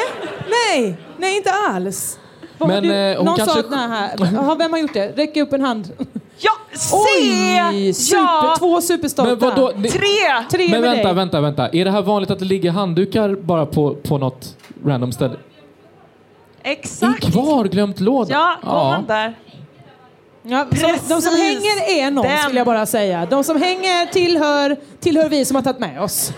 nej, 0.51 0.97
nej 1.17 1.37
inte 1.37 1.51
alls. 1.53 2.19
Vad 2.59 2.71
har 2.71 2.81
Men, 2.81 2.89
du, 2.91 2.95
eh, 2.97 3.17
hon 3.17 3.27
någon 3.27 3.37
kanske- 3.37 3.63
sa 3.63 3.77
här. 3.77 4.11
Jaha, 4.35 4.55
vem 4.55 4.73
har 4.73 4.79
gjort 4.79 4.93
det? 4.95 5.13
Räck 5.17 5.37
upp 5.37 5.53
en 5.53 5.61
hand. 5.61 5.93
Ja, 6.39 6.53
se! 6.73 6.97
Oj! 7.71 7.93
Super, 7.93 8.19
ja, 8.23 8.55
Två 8.59 8.81
superstolta. 8.81 9.35
Vadå? 9.35 9.73
Det- 9.77 9.89
tre! 9.89 10.07
Tre 10.51 10.69
Men 10.69 10.71
med 10.71 10.83
vänta, 10.91 11.05
dig. 11.09 11.15
vänta, 11.15 11.41
vänta. 11.41 11.69
Är 11.69 11.85
det 11.85 11.91
här 11.91 12.03
vanligt 12.03 12.31
att 12.31 12.39
det 12.39 12.45
ligger 12.45 12.71
handdukar 12.71 13.35
bara 13.35 13.67
på, 13.67 13.95
på 13.95 14.19
något 14.19 14.57
random 14.87 15.13
ställe? 15.13 15.37
Exakt. 16.63 17.29
I 17.29 17.31
kvarglömt 17.33 18.01
låda? 18.01 18.31
Ja, 18.33 18.57
går 18.63 18.73
man 18.73 19.07
där. 19.07 19.35
Ja, 20.43 20.67
som, 20.77 20.91
de 21.09 21.23
som 21.23 21.35
hänger 21.37 22.05
är 22.05 22.11
någon, 22.11 22.25
Den. 22.27 22.39
skulle 22.39 22.59
jag 22.59 22.67
bara 22.67 22.87
säga. 22.87 23.27
De 23.31 23.45
som 23.45 23.63
hänger 23.63 24.07
tillhör, 24.07 24.77
tillhör 25.01 25.29
vi 25.29 25.45
som 25.45 25.55
har 25.55 25.63
tagit 25.63 25.81
med 25.81 26.03
oss. 26.03 26.33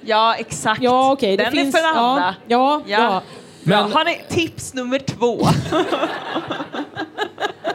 Ja, 0.00 0.34
exakt. 0.38 0.82
Ja, 0.82 1.16
det 1.20 1.36
Den 1.36 1.52
finns, 1.52 1.74
är 1.74 1.78
för 1.78 1.88
alla. 1.88 2.34
Ja, 2.46 2.82
ja, 2.86 2.98
Ja. 2.98 2.98
ja. 2.98 3.22
Men, 3.62 3.92
Har 3.92 4.04
ni 4.04 4.20
tips 4.28 4.74
nummer 4.74 4.98
två? 4.98 5.38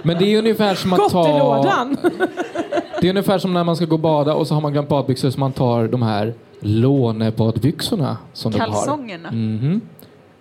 men 0.01 0.18
det 0.18 0.26
är 0.34 0.38
ungefär 0.39 0.76
som 0.76 0.93
att 0.93 1.09
ta... 1.09 1.88
Det 3.01 3.07
är 3.07 3.09
ungefär 3.09 3.39
som 3.39 3.53
när 3.53 3.64
man 3.64 3.76
ska 3.76 3.86
gå 3.86 3.95
och 3.95 3.99
bada 3.99 4.34
och 4.34 4.47
så 4.47 4.53
har 4.53 4.61
man 4.61 4.72
glömt 4.74 4.89
badbyxor 4.89 5.30
så 5.30 5.39
man 5.39 5.53
tar 5.53 5.88
de 5.88 6.01
här 6.01 6.34
lånebadbyxorna 6.59 8.18
som 8.34 8.51
de 8.51 8.59
har. 8.59 8.68
Kalsongerna. 8.68 9.32
Mhm. 9.32 9.82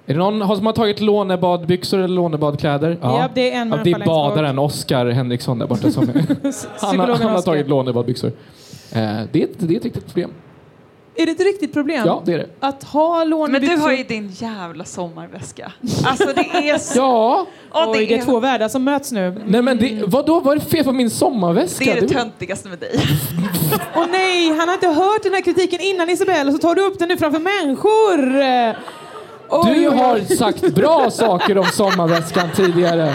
Är 0.07 0.13
det 0.15 0.19
någon 0.19 0.41
har- 0.43 0.57
som 0.57 0.67
har 0.67 0.73
tagit 0.73 1.01
lånebadbyxor 1.01 1.99
eller 1.99 2.09
lånebadkläder? 2.15 2.99
Ja, 3.03 3.29
det 3.35 3.53
är 3.53 3.61
en 3.61 3.69
ja, 3.71 3.79
Det 3.85 3.91
är 3.91 4.05
badaren 4.07 4.59
Oskar 4.59 5.07
Henriksson 5.07 5.59
där 5.59 5.67
borta 5.67 5.91
som 5.91 6.09
han, 6.81 7.01
har- 7.01 7.07
han 7.17 7.31
har 7.33 7.43
tagit 7.43 7.69
lånebadbyxor. 7.69 8.29
Eh, 8.93 9.03
det, 9.33 9.43
är 9.43 9.45
ett, 9.45 9.51
det 9.59 9.75
är 9.75 9.79
ett 9.79 9.85
riktigt 9.85 10.07
problem. 10.07 10.31
Är 11.15 11.27
det 11.27 11.33
ett 11.33 11.41
riktigt 11.41 11.73
problem? 11.73 12.03
Ja, 12.07 12.23
det 12.25 12.33
är 12.33 12.39
det. 12.39 12.47
Att 12.61 12.85
ha 12.85 13.19
Men 13.19 13.29
lånebyxor? 13.31 13.77
du 13.77 13.83
har 13.83 13.93
ju 13.93 14.05
din 14.05 14.29
jävla 14.31 14.85
sommarväska. 14.85 15.73
Alltså 16.05 16.29
det 16.35 16.69
är 16.71 16.79
så... 16.95 16.99
Ja, 16.99 17.47
Åh, 17.75 17.91
Oj, 17.91 18.07
det 18.07 18.15
är 18.19 18.25
två 18.25 18.41
världar 18.41 18.69
som 18.69 18.85
möts 18.85 19.13
nu. 19.13 19.43
nej 19.47 19.63
men 19.63 19.79
det, 19.79 20.03
vadå, 20.07 20.41
vad 20.41 20.57
är 20.57 20.61
det 20.61 20.67
fel 20.67 20.85
på 20.85 20.93
min 20.93 21.11
sommarväska? 21.11 21.85
det 21.85 21.91
är 21.91 22.01
det 22.01 22.07
Det- 22.07 22.15
töntigaste 22.15 22.69
med 22.69 22.79
dig. 22.79 23.01
Åh 23.97 24.05
nej, 24.13 24.49
han 24.59 24.69
har 24.69 24.75
inte 24.75 24.87
hört 24.89 25.23
den 25.23 25.33
här 25.33 25.41
kritiken 25.43 25.81
innan 25.81 26.11
Isabelle 26.11 26.51
och 26.51 26.53
så 26.53 26.59
tar 26.69 26.75
du 26.75 26.83
upp 26.87 26.99
den 26.99 27.09
nu 27.09 27.17
framför 27.17 27.39
människor. 27.41 28.43
Oj, 29.53 29.75
Du 29.75 29.89
har 29.89 30.35
sagt 30.37 30.75
bra 30.75 31.11
saker 31.11 31.59
om 31.59 31.65
sommarväskan 31.65 32.49
tidigare. 32.57 33.15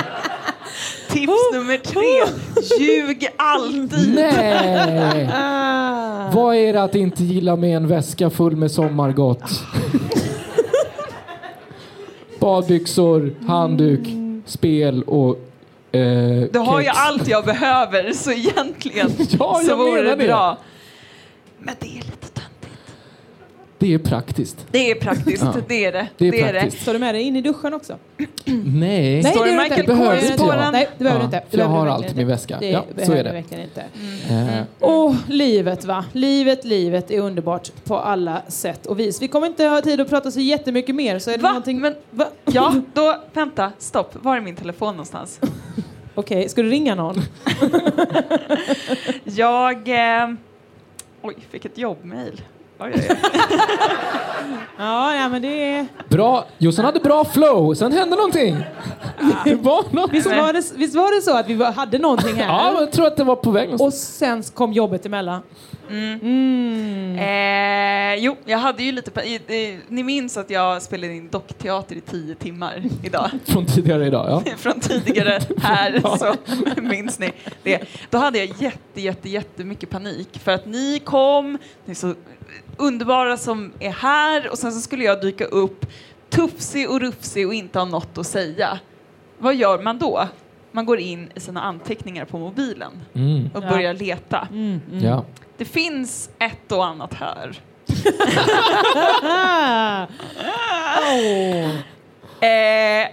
Tips 1.10 1.34
nummer 1.54 1.78
tre. 1.78 2.36
Ljug 2.80 3.28
alltid. 3.38 4.16
Nej! 4.16 5.30
Ah. 5.34 6.30
Vad 6.34 6.56
är 6.56 6.74
det 6.74 6.84
att 6.84 6.96
inte 6.96 7.24
gilla 7.24 7.56
med 7.56 7.78
en 7.78 7.88
väska 7.88 8.30
full 8.30 8.56
med 8.56 8.72
sommargott? 8.72 9.44
Badbyxor, 12.40 13.36
handduk, 13.48 14.08
spel 14.46 15.04
och 15.04 15.30
eh, 15.92 16.42
Du 16.52 16.60
har 16.60 16.82
ju 16.82 16.88
allt 16.88 17.28
jag 17.28 17.46
behöver 17.46 18.12
så 18.14 18.32
egentligen 18.32 19.12
Ja, 19.40 19.62
så 19.66 19.76
vore 19.76 20.02
det 20.02 20.16
det. 20.16 20.28
bra. 20.28 20.58
Men 21.60 21.76
det 21.80 21.88
är. 21.88 22.04
Det 23.80 23.94
är 23.94 23.98
praktiskt. 24.00 24.68
Det 24.72 24.92
är 24.92 24.96
praktiskt, 24.96 25.44
Ja. 25.44 25.54
det 25.68 25.86
är 25.86 25.92
det. 25.92 26.08
Det 26.18 26.28
är 26.28 26.32
det, 26.32 26.60
praktiskt. 26.60 26.86
Tar 26.86 26.94
du 26.94 27.00
med 27.00 27.16
dig 27.16 27.22
in 27.24 27.36
i 27.36 27.42
duschen 27.42 27.74
också? 27.74 27.98
Nej. 28.66 29.24
Står 29.24 29.46
det 29.46 29.52
Michael 29.52 29.86
Det 29.86 29.96
på 30.38 30.44
inte. 30.44 30.56
den? 30.58 30.72
Nej, 30.74 30.90
det 30.98 31.04
behöver 31.04 31.22
Ja, 31.22 31.26
inte. 31.26 31.38
Det 31.38 31.58
jag 31.58 31.70
behöver 31.70 31.78
har 31.78 31.88
allt 31.96 32.12
i 32.12 32.16
min 32.16 32.28
väska. 32.28 32.58
Det 32.60 32.70
Ja, 32.70 32.86
så 32.90 32.96
behöver 32.96 33.16
är 33.16 33.24
det. 33.24 33.32
verkligen 33.32 33.64
inte. 33.64 33.82
Eh, 34.30 34.64
Åh, 34.80 35.16
livet 35.28 35.86
va. 35.86 36.06
Livet, 36.14 36.66
livet 36.66 37.12
är 37.12 37.20
underbart 37.20 37.72
på 37.84 37.98
alla 37.98 38.42
sätt 38.48 38.86
och 38.86 39.00
vis. 39.00 39.22
Vi 39.22 39.28
kommer 39.28 39.48
inte 39.48 39.66
ha 39.66 39.82
tid 39.82 40.02
att 40.02 40.10
prata 40.10 40.32
så 40.32 40.40
jättemycket 40.40 40.96
mer. 40.96 41.20
Så 41.20 41.32
är 41.32 41.38
det 41.38 41.44
Va? 41.44 41.50
någonting... 41.50 41.82
Men, 41.82 41.96
Va? 42.12 42.26
ja, 42.46 42.74
då, 42.94 43.16
vänta, 43.34 43.72
stopp. 43.78 44.16
Var 44.24 44.38
är 44.38 44.42
min 44.42 44.56
telefon 44.56 44.94
någonstans? 44.94 45.40
Okej, 46.16 46.50
ska 46.50 46.62
du 46.62 46.70
ringa 46.70 46.96
någon? 46.96 47.16
Jag... 49.24 49.88
Eh, 49.90 50.30
oj, 51.22 51.36
fick 51.50 51.66
ett 51.66 51.78
jobbmail. 51.78 52.42
Ja, 54.80 55.16
ja 55.16 55.30
men 55.30 55.42
det 55.42 55.48
är... 55.48 55.86
bra. 56.10 56.46
Jossan 56.58 56.86
hade 56.86 57.00
bra 57.00 57.26
flow, 57.26 57.74
sen 57.74 57.92
hände 57.92 58.16
någonting. 58.16 58.58
Det 59.44 59.56
var 59.56 59.84
något. 59.92 60.12
Visst 60.14 60.28
var 60.28 60.54
det, 60.54 60.64
visst 60.76 60.96
var 60.96 61.16
det 61.16 61.22
så 61.22 61.38
att 61.38 61.48
vi 61.50 61.64
hade 61.64 61.98
någonting 61.98 62.36
här? 62.36 62.46
Ja, 62.46 62.72
men 62.74 62.82
jag 62.82 62.92
tror 62.92 63.08
att 63.08 63.18
det 63.18 63.24
var 63.24 63.36
på 63.36 63.52
väg 63.52 63.70
någonstans. 63.70 63.94
Och 63.94 64.00
sen 64.00 64.44
kom 64.44 64.74
jobbet 64.74 65.06
emellan. 65.06 65.42
Mm. 65.90 67.16
Eh, 67.20 68.16
jo, 68.24 68.36
jag 68.46 68.58
hade 68.58 68.84
ju 68.84 68.92
lite... 68.92 69.22
i- 69.22 69.80
Ni 69.88 70.04
minns 70.04 70.38
att 70.38 70.50
jag 70.50 70.82
spelade 70.82 71.14
in 71.14 71.30
dockteater 71.30 71.96
i 71.96 72.02
tio 72.02 72.36
timmar 72.36 72.84
idag? 73.04 73.30
Från 73.46 73.66
tidigare 73.66 74.06
idag, 74.08 74.28
ja. 74.46 74.52
Från 74.58 74.80
tidigare 74.80 75.40
här, 75.58 76.18
så 76.18 76.36
minns 76.82 77.20
ni 77.20 77.32
det. 77.64 77.82
Då 78.10 78.18
hade 78.18 78.38
jag 78.38 78.48
jätte, 78.62 79.02
jätte, 79.02 79.30
jättemycket 79.30 79.90
panik 79.90 80.40
för 80.44 80.52
att 80.52 80.66
ni 80.66 81.00
kom, 81.06 81.58
ni 81.86 81.92
är 81.92 81.96
så 81.96 82.14
underbara 82.78 83.38
som 83.38 83.72
är 83.80 83.92
här 83.92 84.50
och 84.50 84.58
sen 84.58 84.72
så 84.72 84.82
skulle 84.82 85.04
jag 85.04 85.22
dyka 85.22 85.46
upp 85.46 85.86
tufsig 86.30 86.90
och 86.90 87.00
rufsig 87.00 87.48
och 87.48 87.54
inte 87.54 87.80
ha 87.80 87.86
något 87.86 88.18
att 88.18 88.28
säga. 88.28 88.80
Vad 89.40 89.56
gör 89.56 89.80
man 89.84 89.98
då? 89.98 90.28
Man 90.78 90.86
går 90.86 91.00
in 91.00 91.32
i 91.36 91.40
sina 91.40 91.62
anteckningar 91.62 92.26
på 92.26 92.38
mobilen 92.38 92.92
Mm. 93.16 93.50
och 93.54 93.64
Ja. 93.64 93.70
börjar 93.70 93.94
leta. 93.94 94.48
Mm, 94.52 94.82
mm. 94.92 95.06
ja. 95.06 95.26
Det 95.58 95.66
finns 95.66 96.30
ett 96.40 96.72
och 96.72 96.86
annat 96.86 97.14
här. 97.14 97.60
Åh. 101.02 101.70
Eh, 102.40 103.08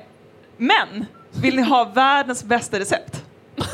men, 0.56 1.06
vill 1.32 1.56
ni 1.56 1.62
ha 1.62 1.84
världens 1.84 2.44
bästa 2.44 2.78
recept? 2.78 3.24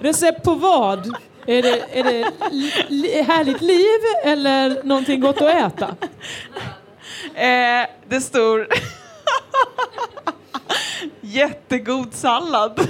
Recept 0.00 0.44
på 0.44 0.54
vad? 0.54 1.06
Är 1.46 1.62
det, 1.62 1.98
är 1.98 2.04
det 2.04 2.30
li, 2.88 3.22
härligt 3.22 3.60
liv 3.60 4.00
eller 4.32 4.82
någonting 4.84 5.20
gott 5.20 5.40
att 5.42 5.54
äta? 5.72 5.96
Eh, 7.34 7.86
det 8.08 8.20
står 8.20 8.66
jättegod 11.20 12.14
sallad. 12.14 12.80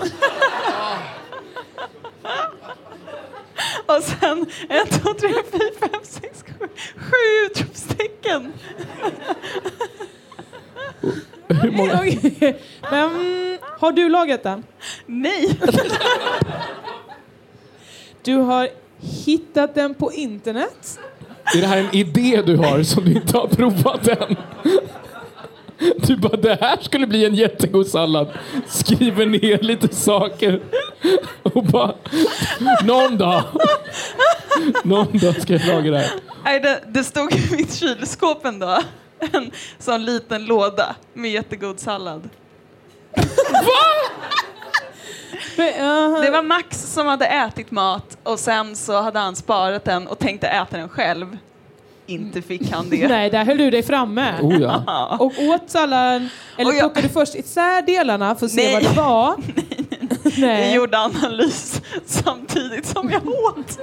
Och 3.86 4.02
sen 4.02 4.46
en, 4.68 4.86
två, 4.86 5.14
tre, 5.14 5.32
fyra, 5.52 5.70
fem, 5.80 6.00
sex, 6.02 6.44
sju, 6.58 6.66
sju 6.96 7.46
utropstecken. 7.46 8.52
Hur 11.48 11.70
många? 11.70 12.02
Men 12.90 13.10
har 13.78 13.92
du 13.92 14.08
lagat 14.08 14.42
den? 14.42 14.64
Nej. 15.06 15.58
Du 18.22 18.34
har 18.34 18.68
hittat 19.00 19.74
den 19.74 19.94
på 19.94 20.12
internet? 20.12 20.98
Är 21.56 21.60
det 21.60 21.66
här 21.66 21.78
en 21.78 21.94
idé 21.94 22.42
du 22.46 22.56
har 22.56 22.82
som 22.82 23.04
du 23.04 23.12
inte 23.12 23.38
har 23.38 23.46
provat 23.46 24.08
än? 24.08 24.36
Du 26.06 26.16
bara, 26.16 26.36
det 26.36 26.58
här 26.60 26.78
skulle 26.80 27.06
bli 27.06 27.24
en 27.24 27.34
jättegod 27.34 27.86
sallad. 27.86 28.28
Skriver 28.66 29.26
ner 29.26 29.58
lite 29.58 29.94
saker. 29.94 30.60
Och 31.42 31.64
bara, 31.64 31.94
någon 32.84 33.18
dag. 33.18 33.42
Någon 34.84 35.18
dag 35.18 35.42
ska 35.42 35.52
jag 35.52 35.66
laga 35.66 35.90
det 35.90 35.98
här. 35.98 36.10
Nej, 36.44 36.60
det, 36.60 36.80
det 36.88 37.04
stod 37.04 37.32
i 37.32 37.56
mitt 37.56 37.74
kylskåp 37.74 38.44
en 38.44 38.58
dag. 38.58 38.82
En 39.32 39.50
sån 39.78 40.04
liten 40.04 40.44
låda 40.44 40.96
med 41.14 41.30
jättegod 41.30 41.80
sallad. 41.80 42.28
Det 46.22 46.30
var 46.30 46.42
Max 46.42 46.92
som 46.92 47.06
hade 47.06 47.26
ätit 47.26 47.70
mat 47.70 48.18
och 48.22 48.38
sen 48.38 48.76
så 48.76 49.00
hade 49.00 49.18
han 49.18 49.36
sparat 49.36 49.84
den 49.84 50.06
och 50.06 50.18
tänkte 50.18 50.46
äta 50.46 50.76
den 50.76 50.88
själv. 50.88 51.36
Inte 52.10 52.42
fick 52.42 52.70
han 52.72 52.90
det. 52.90 53.08
Nej, 53.08 53.30
där 53.30 53.44
höll 53.44 53.58
du 53.58 53.70
dig 53.70 53.82
framme. 53.82 54.34
Oh 54.42 54.60
ja. 54.62 55.16
Och 55.20 55.32
åt 55.38 55.70
salladen, 55.70 56.28
eller 56.56 56.70
Och 56.70 56.74
jag- 56.76 56.80
plockade 56.80 57.08
först 57.08 57.34
isär 57.34 57.82
delarna 57.82 58.34
för 58.34 58.46
att 58.46 58.52
se 58.52 58.62
Nej. 58.62 58.72
vad 58.74 58.82
det 58.82 59.00
var. 59.00 59.36
Jag 60.24 60.38
Nej. 60.38 60.74
gjorde 60.74 60.98
analys 60.98 61.80
samtidigt 62.06 62.86
som 62.86 63.10
jag 63.10 63.28
åt. 63.28 63.78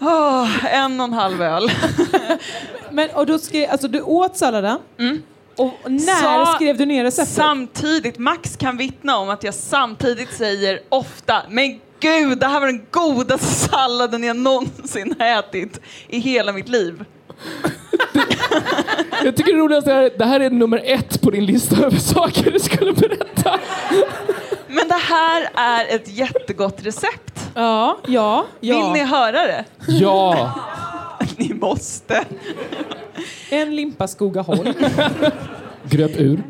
Åh, 0.00 0.64
en 0.74 1.00
och 1.00 1.04
en 1.06 1.12
halv 1.12 1.42
öl. 1.42 1.70
Men, 2.90 3.10
och 3.10 3.26
då 3.26 3.38
skrev, 3.38 3.70
alltså 3.70 3.88
du 3.88 4.00
åt 4.02 4.36
salladen. 4.36 4.78
Och 5.56 5.72
när 5.84 5.88
Mm. 5.88 6.00
Sa- 6.46 6.52
skrev 6.54 6.76
du 6.78 6.86
ner 6.86 7.04
receptet? 7.04 7.34
Samtidigt, 7.34 8.18
Max 8.18 8.56
kan 8.56 8.76
vittna 8.76 9.16
om 9.18 9.30
att 9.30 9.44
jag 9.44 9.54
samtidigt 9.54 10.32
säger 10.32 10.80
ofta 10.88 11.42
Men 11.50 11.80
gud, 12.00 12.38
det 12.38 12.46
här 12.46 12.60
var 12.60 12.66
den 12.66 12.86
godaste 12.90 13.46
salladen 13.46 14.24
jag 14.24 14.36
någonsin 14.36 15.14
har 15.18 15.26
ätit 15.26 15.80
i 16.08 16.18
hela 16.18 16.52
mitt 16.52 16.68
liv. 16.68 17.04
Jag 19.24 19.36
tycker 19.36 19.52
det 19.52 19.58
roligaste 19.58 19.92
är 19.92 20.10
det 20.18 20.24
här 20.24 20.40
är 20.40 20.50
nummer 20.50 20.82
ett 20.84 21.22
på 21.22 21.30
din 21.30 21.46
lista 21.46 21.76
över 21.76 21.96
saker 21.96 22.50
du 22.50 22.58
skulle 22.58 22.92
berätta. 22.92 23.58
Men 24.68 24.88
det 24.88 24.94
här 24.94 25.48
är 25.54 25.94
ett 25.94 26.08
jättegott 26.08 26.86
recept. 26.86 27.50
Ja, 27.54 27.98
ja, 28.06 28.46
ja. 28.60 28.82
Vill 28.82 28.92
ni 28.92 29.04
höra 29.08 29.42
det? 29.42 29.64
Ja. 29.86 30.54
Ni 31.36 31.54
måste. 31.54 32.24
En 33.50 33.76
limpa 33.76 34.08
Skogaholm. 34.08 34.72
Gröp 35.84 36.16
ur. 36.16 36.42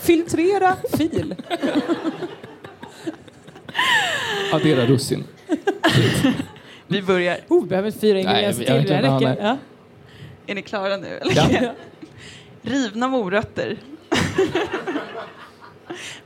Filtrera 0.00 0.76
fil. 0.96 1.34
Addera 4.52 4.86
russin. 4.86 5.24
Vi 6.86 7.02
börjar. 7.02 7.38
Oh, 7.48 7.62
vi 7.62 7.68
behöver 7.68 7.90
fyra 7.90 8.18
ingredienser 8.18 8.64
till. 8.64 8.84
Det 8.86 9.02
räcker. 9.02 9.36
Ja. 9.42 9.56
Är 10.46 10.54
ni 10.54 10.62
klara 10.62 10.96
nu? 10.96 11.18
Eller? 11.18 11.62
Ja. 11.62 11.72
Rivna 12.62 13.08
morötter. 13.08 13.76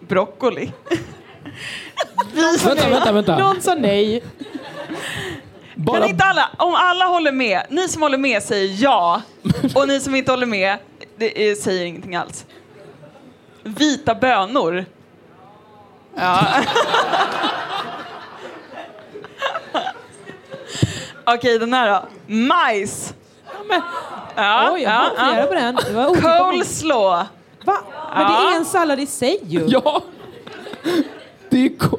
Broccoli. 0.09 0.73
Vänta, 2.65 2.89
vänta, 2.91 3.13
vänta. 3.13 3.39
Någon 3.39 3.61
sa 3.61 3.75
nej. 3.75 4.23
Bara, 5.75 6.01
Kan 6.01 6.09
inte 6.09 6.25
alla, 6.25 6.51
om 6.59 6.75
alla 6.75 7.05
håller 7.05 7.33
med, 7.33 7.63
ni 7.71 7.89
som 7.89 8.03
håller 8.03 8.19
med 8.19 8.43
säger 8.43 8.83
ja 8.83 9.23
och 9.75 9.89
ni 9.89 10.01
som 10.01 10.15
inte 10.15 10.33
håller 10.33 10.47
med 10.47 10.77
det, 11.17 11.51
är, 11.51 11.55
säger 11.55 11.85
ingenting 11.85 12.17
alls. 12.17 12.47
Vita 13.63 14.15
bönor. 14.15 14.85
Ja. 16.17 16.47
Okej, 21.25 21.59
den 21.59 21.73
här 21.75 21.89
då. 21.91 22.09
Majs. 22.35 23.14
Men, 23.69 23.83
Ja, 24.37 24.71
oj, 24.73 24.83
jag 24.83 24.93
ja, 24.93 25.11
ja, 25.17 25.37
ja. 25.41 25.47
på 25.47 25.55
den. 25.55 25.75
Det 25.75 25.93
var. 25.93 26.07
Coleslaw. 26.51 27.27
Va? 27.64 27.77
Men 28.14 28.27
det 28.27 28.33
Ja. 28.33 28.53
är 28.53 28.57
en 28.57 28.64
sallad 28.64 29.01
i 29.01 29.07
sig 29.07 29.41
ju. 29.47 29.64
ja. 29.69 30.03
Det 31.51 31.64
är 31.67 31.79
ko- 31.79 31.99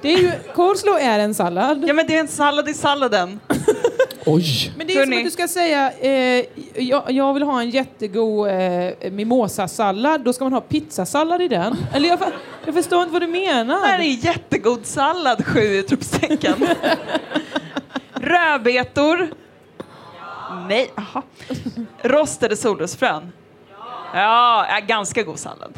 Det 0.00 0.12
är 0.14 0.18
ju, 0.18 0.32
coleslaw 0.54 1.00
är 1.04 1.18
en 1.18 1.34
sallad. 1.34 1.84
Ja, 1.86 1.94
men 1.94 2.06
det 2.06 2.16
är 2.16 2.20
en 2.20 2.28
sallad 2.28 2.68
i 2.68 2.74
salladen. 2.74 3.40
Oj. 4.26 4.72
Men 4.76 4.86
det 4.86 4.92
är 4.92 5.02
som 5.02 5.12
Hörni. 5.12 5.16
att 5.18 5.24
du 5.24 5.30
ska 5.30 5.48
säga, 5.48 5.92
eh, 5.92 6.44
jag, 6.74 7.10
jag 7.10 7.34
vill 7.34 7.42
ha 7.42 7.60
en 7.60 7.70
jättegod 7.70 8.48
eh, 8.48 9.10
mimosasallad, 9.10 10.20
då 10.20 10.32
ska 10.32 10.44
man 10.44 10.52
ha 10.52 10.60
pizzasallad 10.60 11.42
i 11.42 11.48
den. 11.48 11.76
Eller 11.94 12.08
jag, 12.08 12.18
fa- 12.18 12.32
jag 12.64 12.74
förstår 12.74 13.00
inte 13.00 13.12
vad 13.12 13.22
du 13.22 13.26
menar. 13.26 13.80
Det 13.80 13.86
här 13.86 13.98
är 13.98 14.24
jättegod 14.24 14.86
sallad, 14.86 15.46
sju 15.46 15.60
utropstecken. 15.60 16.54
Rödbetor. 18.14 19.28
Nej, 20.68 20.90
aha. 20.96 21.22
Rostade 22.02 22.56
solrosfrön. 22.56 23.32
Ja, 24.14 24.66
ja, 24.68 24.80
ganska 24.86 25.22
god 25.22 25.38
sallad. 25.38 25.74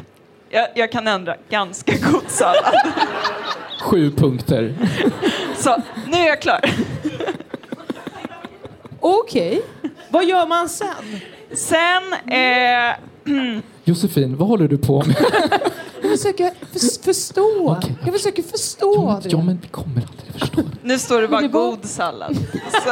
Jag, 0.51 0.67
jag 0.75 0.91
kan 0.91 1.07
ändra. 1.07 1.35
Ganska 1.49 1.91
god 2.11 2.23
sallad. 2.27 2.73
Sju 3.81 4.11
punkter. 4.11 4.73
Så, 5.57 5.77
nu 6.07 6.17
är 6.17 6.27
jag 6.27 6.41
klar. 6.41 6.59
Okej. 8.99 9.61
Vad 10.09 10.25
gör 10.25 10.47
man 10.47 10.69
sen? 10.69 10.87
Sen, 11.53 12.13
eh, 12.33 12.95
Josefin, 13.83 14.37
vad 14.37 14.47
håller 14.47 14.67
du 14.67 14.77
på 14.77 15.03
med? 15.07 15.15
Jag 16.01 16.11
försöker 16.11 16.51
förs- 16.73 17.01
förstå. 17.05 17.75
Okej. 17.77 17.95
Jag 18.05 18.13
försöker 18.13 18.43
förstå. 18.43 18.93
Ja, 18.95 19.15
Adrian. 19.15 19.39
ja 19.39 19.45
men 19.45 19.59
vi 19.61 19.67
kommer 19.67 19.95
aldrig 19.95 20.31
förstå. 20.39 20.61
nu 20.81 20.99
står 20.99 21.21
det 21.21 21.27
bara 21.27 21.41
god 21.41 21.85
sallad. 21.85 22.37
Så, 22.71 22.91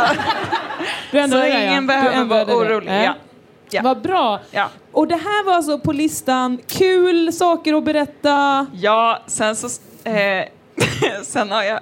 Du 1.11 1.19
ändrade 1.19 1.43
så 1.43 1.49
det, 1.57 1.63
ja. 1.63 1.71
ingen 1.71 1.83
Du 1.83 1.87
behöver 1.87 2.25
vara 2.25 2.45
det. 2.45 2.53
orolig. 2.53 2.87
Nej. 2.87 3.05
Ja. 3.05 3.13
Ja. 3.71 3.81
Vad 3.83 4.01
bra. 4.01 4.39
Ja. 4.51 4.69
Och 4.99 5.07
det 5.07 5.15
här 5.15 5.43
var 5.45 5.53
alltså 5.53 5.79
på 5.79 5.91
listan 5.91 6.57
kul 6.67 7.33
saker 7.33 7.73
att 7.73 7.83
berätta. 7.83 8.65
Ja, 8.73 9.23
sen 9.27 9.55
så... 9.55 9.67
Eh, 10.03 10.45
sen 11.23 11.51
har 11.51 11.63
jag 11.63 11.79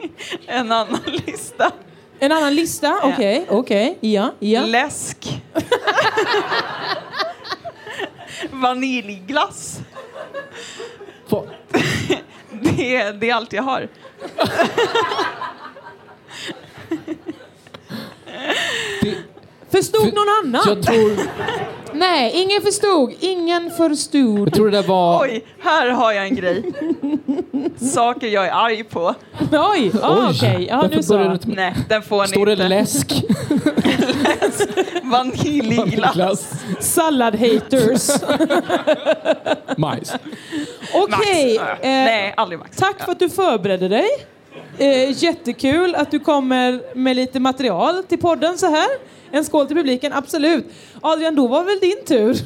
en 0.46 0.72
annan 0.72 1.00
lista. 1.26 1.70
En 2.18 2.32
annan 2.32 2.54
lista? 2.54 2.96
Okej, 3.02 3.46
okej. 3.48 3.98
Ja, 4.00 4.30
ja. 4.38 4.60
Läsk. 4.66 5.42
Vaniljglass. 8.50 9.78
Det, 12.50 12.96
är- 12.96 13.12
det 13.12 13.30
är 13.30 13.34
allt 13.34 13.52
jag 13.52 13.62
har. 13.62 13.88
Det, 19.00 19.16
Förstod 19.70 20.00
För- 20.00 20.12
någon 20.12 20.28
annan? 20.54 20.62
jag, 20.66 20.82
tror, 20.82 21.16
Nej, 21.92 22.32
ingen 22.34 22.62
förstod. 22.62 23.14
Ingen 23.20 23.70
förstod. 23.70 24.38
jag 24.48 24.54
tror 24.54 24.70
det 24.70 24.76
där 24.82 24.88
var... 24.88 25.22
Oj, 25.22 25.44
här 25.62 25.90
har 25.90 26.12
jag 26.12 26.26
en 26.26 26.36
grej. 26.36 26.62
Saker 27.80 28.26
jag 28.26 28.46
är 28.46 28.50
arg 28.52 28.84
på. 28.84 29.00
Oj, 29.52 29.92
ah, 30.02 30.28
Oj, 30.28 30.36
okej. 30.36 30.66
Ja, 30.70 30.80
börjar 31.08 31.28
du 31.28 31.32
inte 31.34 31.48
med... 31.48 31.56
Nej, 31.56 31.74
den 31.88 32.02
får 32.02 32.22
ni 32.22 32.28
Står 32.28 32.46
det 32.46 32.52
inte. 32.52 32.68
läsk? 32.68 33.24
Vaniljglass. 35.02 36.14
Glass. 36.14 36.52
Sallad-haters. 36.80 38.10
Majs. 39.76 40.12
Okej. 40.94 41.58
Max. 41.58 41.70
eh, 41.82 41.88
Nej, 41.90 42.34
aldrig 42.36 42.58
Max. 42.58 42.76
Tack 42.76 43.04
för 43.04 43.12
att 43.12 43.18
du 43.18 43.28
förberedde 43.28 43.88
dig. 43.88 44.08
Eh, 44.78 45.22
jättekul 45.24 45.94
att 45.94 46.10
du 46.10 46.18
kommer 46.20 46.80
med 46.94 47.16
lite 47.16 47.40
material 47.40 48.02
till 48.04 48.18
podden 48.18 48.58
så 48.58 48.66
här. 48.66 48.88
En 49.32 49.44
skål 49.44 49.66
till 49.66 49.76
publiken, 49.76 50.12
absolut. 50.12 50.66
Adrian, 51.00 51.34
då 51.34 51.46
var 51.46 51.64
väl 51.64 51.78
din 51.80 52.04
tur. 52.06 52.38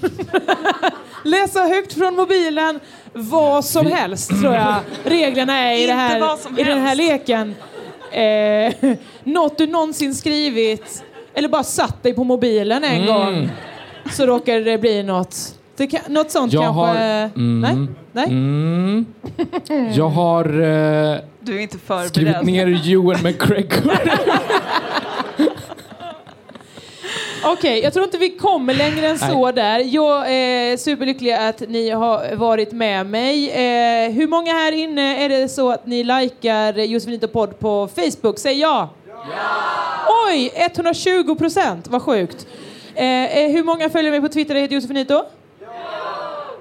Läsa 1.28 1.60
högt 1.60 1.92
från 1.92 2.14
mobilen, 2.16 2.80
vad 3.12 3.64
som 3.64 3.86
helst 3.86 4.30
tror 4.40 4.54
jag 4.54 4.74
reglerna 5.04 5.58
är 5.58 5.76
i, 5.84 5.86
det 5.86 5.92
här, 5.92 6.36
i 6.60 6.64
den 6.64 6.80
här 6.80 6.94
leken. 6.94 7.54
Eh, 8.12 8.90
något 9.24 9.58
du 9.58 9.66
någonsin 9.66 10.14
skrivit 10.14 11.04
eller 11.34 11.48
bara 11.48 11.62
satt 11.62 12.02
dig 12.02 12.14
på 12.14 12.24
mobilen 12.24 12.84
en 12.84 12.94
Mm. 13.02 13.06
gång 13.06 13.50
så 14.12 14.26
råkar 14.26 14.60
det 14.60 14.78
bli 14.78 15.02
något. 15.02 15.36
Det 15.76 15.86
kan, 15.86 16.00
något 16.08 16.30
sånt 16.30 16.52
Jag 16.52 16.62
kanske... 16.62 16.80
har- 16.80 17.30
mm. 17.36 17.60
Nej? 17.60 17.76
Nej? 18.12 18.26
Mm. 18.26 19.06
Jag 19.94 20.08
har 20.08 20.44
eh, 20.44 21.18
Du 21.40 21.56
är 21.56 21.60
inte 21.60 21.78
förberedd. 21.78 22.08
Skrivit 22.08 22.42
ner 22.42 22.92
Ewan 22.94 23.22
McGregor. 23.22 23.92
Okej, 27.44 27.80
jag 27.80 27.92
tror 27.92 28.04
inte 28.04 28.18
vi 28.18 28.30
kommer 28.30 28.74
längre 28.74 29.06
än 29.06 29.18
så 29.18 29.52
där. 29.52 29.78
Jag 29.78 30.32
är 30.34 30.76
superlycklig 30.76 31.32
att 31.32 31.60
ni 31.68 31.90
har 31.90 32.34
varit 32.36 32.72
med 32.72 33.06
mig. 33.06 33.50
Eh, 33.50 34.10
hur 34.12 34.28
många 34.28 34.52
här 34.52 34.72
inne 34.72 35.24
är 35.24 35.28
det 35.28 35.48
så 35.48 35.70
att 35.70 35.86
ni 35.86 36.04
likar 36.04 36.78
Josefinito 36.78 37.28
podd 37.28 37.58
på 37.58 37.88
Facebook? 37.88 38.38
Säg 38.38 38.58
ja! 38.60 38.88
Ja! 39.06 39.20
Oj, 40.28 40.52
120 40.54 41.34
procent, 41.34 41.88
vad 41.88 42.02
sjukt. 42.02 42.46
Eh, 42.94 43.38
eh, 43.38 43.50
hur 43.50 43.64
många 43.64 43.90
följer 43.90 44.10
mig 44.10 44.20
på 44.20 44.28
Twitter? 44.28 44.54
Det 44.54 44.60
heter 44.60 44.74
Josefinito? 44.74 45.22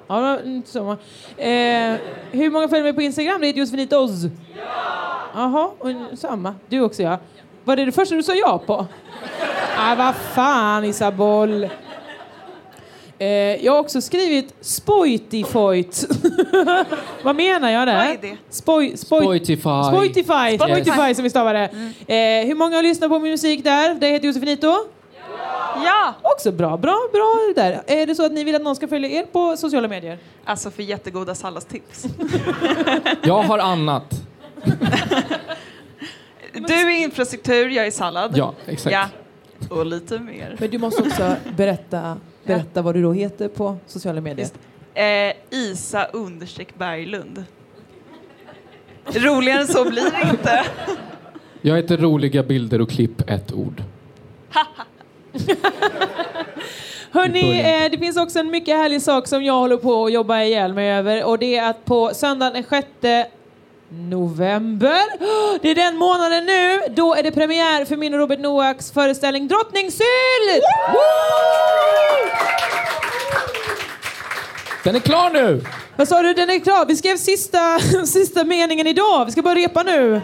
Ja! 0.07 0.39
Inte 0.45 0.69
så 0.69 0.83
många. 0.83 0.97
Eh, 1.37 1.95
hur 2.31 2.49
många 2.51 2.67
följer 2.67 2.83
mig 2.83 2.93
på 2.93 3.01
Instagram? 3.01 3.41
Det 3.41 3.47
heter 3.47 3.59
Josefinitos? 3.59 4.11
Ja! 4.23 4.89
Jaha, 5.33 5.69
och 5.79 6.19
samma. 6.19 6.55
Du 6.69 6.81
också 6.81 7.03
ja. 7.03 7.17
Var 7.63 7.75
det 7.75 7.85
det 7.85 7.91
första 7.91 8.15
du 8.15 8.23
sa 8.23 8.33
ja 8.33 8.61
på? 8.65 8.85
Nej, 9.77 9.95
vad 9.95 10.15
fan 10.15 10.85
Isabel. 10.85 11.69
Eh, 13.19 13.27
jag 13.65 13.71
har 13.71 13.79
också 13.79 14.01
skrivit 14.01 14.55
spoityfoit. 14.61 16.05
vad 17.23 17.35
menar 17.35 17.69
jag 17.69 17.87
där? 17.87 17.95
Vad 17.95 18.05
är 18.05 18.17
det? 18.21 18.37
Spoj, 18.49 18.97
spoj, 18.97 19.21
Spotify. 19.21 19.53
Spotify, 19.91 20.57
Spotify. 20.57 21.15
Som 21.15 21.23
vi 21.23 21.29
stavar 21.29 21.53
det. 21.53 21.63
Eh, 22.07 22.47
hur 22.47 22.55
många 22.55 22.75
har 22.75 22.83
lyssnat 22.83 23.09
på 23.09 23.19
min 23.19 23.31
musik 23.31 23.63
där? 23.63 23.93
Det 23.93 24.07
heter 24.07 24.27
Josefinito. 24.27 24.73
Ja! 25.85 26.13
Också 26.21 26.51
bra, 26.51 26.77
bra, 26.77 26.97
bra 27.13 27.53
där. 27.55 27.83
Är 27.87 28.07
det 28.07 28.15
så 28.15 28.25
att 28.25 28.31
ni 28.31 28.43
vill 28.43 28.55
att 28.55 28.61
någon 28.61 28.75
ska 28.75 28.87
följa 28.87 29.09
er 29.09 29.23
på 29.23 29.57
sociala 29.57 29.87
medier? 29.87 30.17
Alltså 30.45 30.71
för 30.71 30.83
jättegoda 30.83 31.35
salladstips. 31.35 32.05
Jag 33.23 33.41
har 33.43 33.59
annat. 33.59 34.13
Du 36.53 36.73
är 36.73 37.03
infrastruktur, 37.03 37.69
jag 37.69 37.87
är 37.87 37.91
sallad. 37.91 38.37
Ja, 38.37 38.53
exakt. 38.65 38.93
Ja. 38.93 39.07
Och 39.69 39.85
lite 39.85 40.19
mer. 40.19 40.55
Men 40.59 40.69
du 40.69 40.77
måste 40.77 41.01
också 41.01 41.35
berätta, 41.57 42.17
berätta 42.43 42.81
vad 42.81 42.95
du 42.95 43.01
då 43.01 43.13
heter 43.13 43.47
på 43.47 43.77
sociala 43.87 44.21
medier. 44.21 44.47
Eh, 44.93 45.33
Isa 45.49 46.05
understreck 46.05 46.75
Berglund. 46.77 47.43
Roligare 49.05 49.61
än 49.61 49.67
så 49.67 49.89
blir 49.89 50.11
det 50.11 50.29
inte. 50.31 50.63
Jag 51.61 51.75
heter 51.75 51.97
roliga 51.97 52.43
bilder 52.43 52.81
och 52.81 52.89
klipp, 52.89 53.29
ett 53.29 53.53
ord. 53.53 53.83
Hörni, 57.11 57.59
eh, 57.59 57.91
det 57.91 57.97
finns 57.97 58.17
också 58.17 58.39
en 58.39 58.51
mycket 58.51 58.77
härlig 58.77 59.01
sak 59.01 59.27
som 59.27 59.43
jag 59.43 59.53
håller 59.53 59.77
på 59.77 60.05
att 60.05 60.13
jobba 60.13 60.41
ihjäl 60.41 60.73
mig 60.73 60.91
över 60.91 61.23
och 61.23 61.39
det 61.39 61.57
är 61.57 61.69
att 61.69 61.85
på 61.85 62.11
söndagen 62.13 62.53
den 62.53 62.63
6 62.63 62.87
november, 63.89 65.01
det 65.61 65.71
är 65.71 65.75
den 65.75 65.97
månaden 65.97 66.45
nu, 66.45 66.81
då 66.89 67.15
är 67.15 67.23
det 67.23 67.31
premiär 67.31 67.85
för 67.85 67.97
min 67.97 68.13
och 68.13 68.19
Robert 68.19 68.39
Noaks 68.39 68.91
föreställning 68.91 69.47
Drottningsylt! 69.47 70.05
Den 74.83 74.95
är 74.95 74.99
klar 74.99 75.29
nu! 75.29 75.63
Vad 75.95 76.07
sa 76.07 76.21
du, 76.21 76.33
den 76.33 76.49
är 76.49 76.59
klar. 76.59 76.85
Vi 76.85 76.95
skrev 76.95 77.17
sista, 77.17 77.79
sista 78.05 78.43
meningen 78.43 78.87
idag, 78.87 79.25
vi 79.25 79.31
ska 79.31 79.41
bara 79.41 79.55
repa 79.55 79.83
nu. 79.83 80.21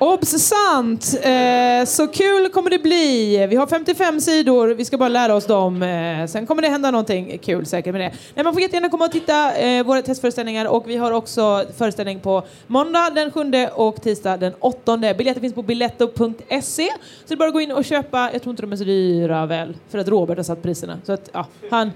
Obs! 0.00 0.30
Sant! 0.30 1.18
Eh, 1.22 1.84
så 1.86 2.06
kul 2.06 2.48
kommer 2.48 2.70
det 2.70 2.78
bli. 2.78 3.46
Vi 3.50 3.56
har 3.56 3.66
55 3.66 4.20
sidor, 4.20 4.68
vi 4.68 4.84
ska 4.84 4.98
bara 4.98 5.08
lära 5.08 5.34
oss 5.34 5.46
dem. 5.46 5.82
Eh, 5.82 6.26
sen 6.26 6.46
kommer 6.46 6.62
det 6.62 6.68
hända 6.68 6.90
någonting 6.90 7.38
kul 7.38 7.66
säkert 7.66 7.92
med 7.92 8.00
det. 8.00 8.12
Nej, 8.34 8.44
man 8.44 8.52
får 8.52 8.62
jättegärna 8.62 8.88
komma 8.88 9.04
och 9.04 9.12
titta 9.12 9.54
eh, 9.56 9.84
våra 9.84 10.02
testföreställningar 10.02 10.66
och 10.66 10.88
vi 10.88 10.96
har 10.96 11.12
också 11.12 11.64
föreställning 11.78 12.20
på 12.20 12.42
måndag 12.66 13.10
den 13.14 13.30
7 13.30 13.40
och 13.74 14.02
tisdag 14.02 14.36
den 14.36 14.52
8. 14.60 14.96
Biljetter 14.96 15.40
finns 15.40 15.54
på 15.54 15.62
biletto.se. 15.62 16.88
Så 16.88 17.28
det 17.28 17.34
är 17.34 17.36
bara 17.36 17.48
att 17.48 17.54
gå 17.54 17.60
in 17.60 17.72
och 17.72 17.84
köpa. 17.84 18.30
Jag 18.32 18.42
tror 18.42 18.50
inte 18.50 18.62
de 18.62 18.72
är 18.72 18.76
så 18.76 18.84
dyra 18.84 19.46
väl, 19.46 19.76
för 19.88 19.98
att 19.98 20.08
Robert 20.08 20.36
har 20.36 20.44
satt 20.44 20.62
priserna. 20.62 20.98
Så 21.04 21.12
att, 21.12 21.30
ja, 21.32 21.46
han, 21.70 21.90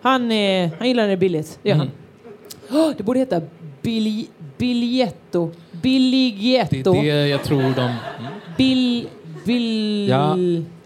han, 0.00 0.30
eh, 0.30 0.70
han 0.78 0.88
gillar 0.88 1.02
när 1.02 1.08
det 1.08 1.14
är 1.14 1.16
billigt, 1.16 1.58
det 1.62 1.68
gör 1.68 1.76
han. 1.76 1.90
Åh, 2.72 2.90
det 2.96 3.02
borde 3.02 3.18
heta 3.18 3.40
bil, 3.82 4.26
biljetto. 4.58 5.50
Det 5.82 5.88
Biljetto. 5.88 6.94
är 6.96 7.14
det 7.14 7.28
jag 7.28 7.44
tror 7.44 7.74
de... 7.76 7.94
Bil... 8.56 9.08
Bil... 9.44 10.08
Ja. 10.08 10.36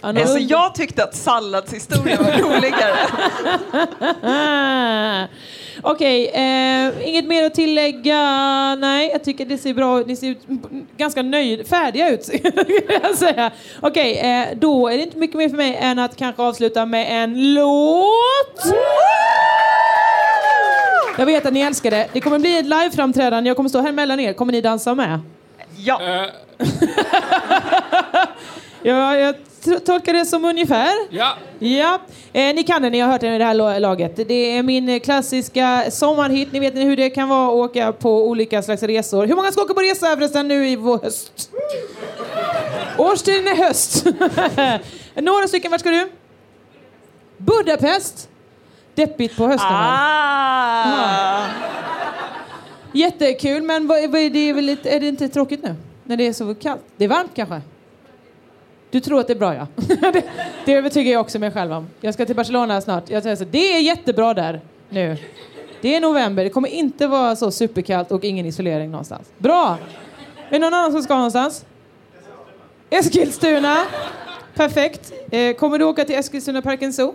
Ja, 0.01 0.09
Alltså 0.09 0.39
jag 0.39 0.75
tyckte 0.75 1.05
att 1.05 1.15
salladshistorien 1.15 2.19
var 2.25 2.33
roligare. 2.33 2.99
Okej, 5.83 6.29
eh, 6.29 7.09
inget 7.09 7.25
mer 7.25 7.47
att 7.47 7.55
tillägga? 7.55 8.21
Nej, 8.75 9.11
jag 9.13 9.25
tycker 9.25 9.47
det 9.47 9.59
ser 9.59 9.75
bra 9.75 10.01
ut. 10.01 10.07
Ni 10.07 10.17
ser 10.17 10.27
ut 10.27 10.39
ganska 10.97 11.23
nöjd, 11.23 11.67
färdiga 11.67 12.11
ut. 12.11 12.31
Okej, 13.81 14.19
eh, 14.19 14.47
då 14.57 14.89
är 14.89 14.97
det 14.97 15.03
inte 15.03 15.19
mycket 15.19 15.37
mer 15.37 15.49
för 15.49 15.57
mig 15.57 15.77
än 15.81 15.99
att 15.99 16.17
kanske 16.17 16.43
avsluta 16.43 16.87
med 16.87 17.23
en 17.23 17.55
låt. 17.55 18.75
Jag 21.19 21.27
vet 21.27 21.47
att 21.47 21.53
ni 21.53 21.61
älskar 21.61 21.91
det. 21.91 22.09
Det 22.13 22.21
kommer 22.21 22.39
bli 22.39 22.59
ett 22.59 22.67
liveframträdande. 22.67 23.49
Jag 23.51 23.57
kommer 23.57 23.69
stå 23.69 23.81
här 23.81 23.93
mellan 23.93 24.21
er. 24.21 24.33
Kommer 24.33 24.53
ni 24.53 24.61
dansa 24.61 24.95
med? 24.95 25.21
Ja. 25.77 26.27
Ja, 28.85 29.17
jag 29.17 29.35
tolkar 29.85 30.13
det 30.13 30.25
som 30.25 30.45
ungefär. 30.45 30.93
Ja. 31.11 31.37
Ja, 31.59 32.01
eh, 32.33 32.55
ni 32.55 32.63
kan 32.63 32.83
den, 32.83 32.93
ni 32.93 33.01
har 33.01 33.13
hört 33.13 33.21
den 33.21 33.35
i 33.35 33.39
det 33.39 33.45
här 33.45 33.81
laget. 33.81 34.17
Det 34.17 34.57
är 34.57 34.63
min 34.63 34.89
eh, 34.89 35.01
klassiska 35.01 35.85
sommarhit. 35.91 36.53
Ni 36.53 36.61
vet 36.61 36.75
hur 36.75 36.97
det 36.97 37.11
kan 37.11 37.29
vara 37.29 37.49
att 37.49 37.71
åka 37.71 37.93
på 37.93 38.29
olika 38.29 38.63
slags 38.63 38.83
resor. 38.83 39.27
Hur 39.27 39.35
många 39.37 39.53
ska 39.53 39.63
åka 39.63 39.75
på 39.75 39.81
resa 39.81 40.17
förresten 40.17 40.49
nu 40.49 40.69
i 40.69 40.77
vår 40.77 40.99
höst? 40.99 41.51
Årstiden 42.99 43.49
är 43.49 43.57
höst. 43.57 44.07
Några 45.15 45.49
stycken, 45.49 45.71
vart 45.71 45.81
ska 45.81 45.91
du? 45.91 46.09
Budapest. 47.37 48.29
Deppigt 48.95 49.37
på 49.37 49.47
hösten? 49.47 49.69
Ah. 49.71 51.47
Jättekul, 52.93 53.63
men 53.63 53.87
vad, 53.87 54.11
vad 54.11 54.21
är, 54.21 54.31
det 54.31 54.53
väl 54.53 54.65
lite, 54.65 54.91
är 54.91 55.01
det 55.01 55.09
inte 55.09 55.29
tråkigt 55.29 55.63
nu? 55.63 55.75
När 56.05 56.17
det 56.17 56.27
är 56.27 56.33
så 56.33 56.55
kallt? 56.55 56.83
Det 56.97 57.05
är 57.05 57.09
varmt 57.09 57.31
kanske? 57.35 57.61
Du 58.91 59.01
tror 59.01 59.21
att 59.21 59.27
det 59.27 59.33
är 59.33 59.39
bra 59.39 59.55
ja. 59.55 59.67
det, 60.13 60.23
det 60.65 60.75
övertygar 60.75 61.13
jag 61.13 61.21
också 61.21 61.39
mig 61.39 61.51
själv 61.51 61.73
om. 61.73 61.89
Jag 62.01 62.15
ska 62.15 62.27
till 62.27 62.37
Barcelona 62.37 62.81
snart. 62.81 63.11
Jag 63.11 63.23
säger 63.23 63.37
så, 63.37 63.45
det 63.45 63.77
är 63.77 63.81
jättebra 63.81 64.35
där 64.35 64.61
nu. 64.89 65.17
Det 65.81 65.97
är 65.97 66.01
november, 66.01 66.45
det 66.45 66.51
kommer 66.51 66.69
inte 66.69 67.07
vara 67.07 67.37
så 67.37 67.51
superkallt 67.51 68.13
och 68.13 68.25
ingen 68.25 68.47
isolering 68.47 68.91
någonstans. 68.91 69.33
Bra! 69.39 69.79
Är 70.49 70.53
det 70.53 70.59
någon 70.59 70.75
annan 70.75 70.93
som 70.93 71.03
ska 71.03 71.15
någonstans? 71.15 71.65
Eskilstuna. 72.91 73.77
Perfekt. 74.55 75.13
Eh, 75.31 75.55
kommer 75.55 75.79
du 75.79 75.85
åka 75.85 76.05
till 76.05 76.15
Eskilstuna 76.15 76.63
Parken 76.63 76.93
Zoo? 76.93 77.15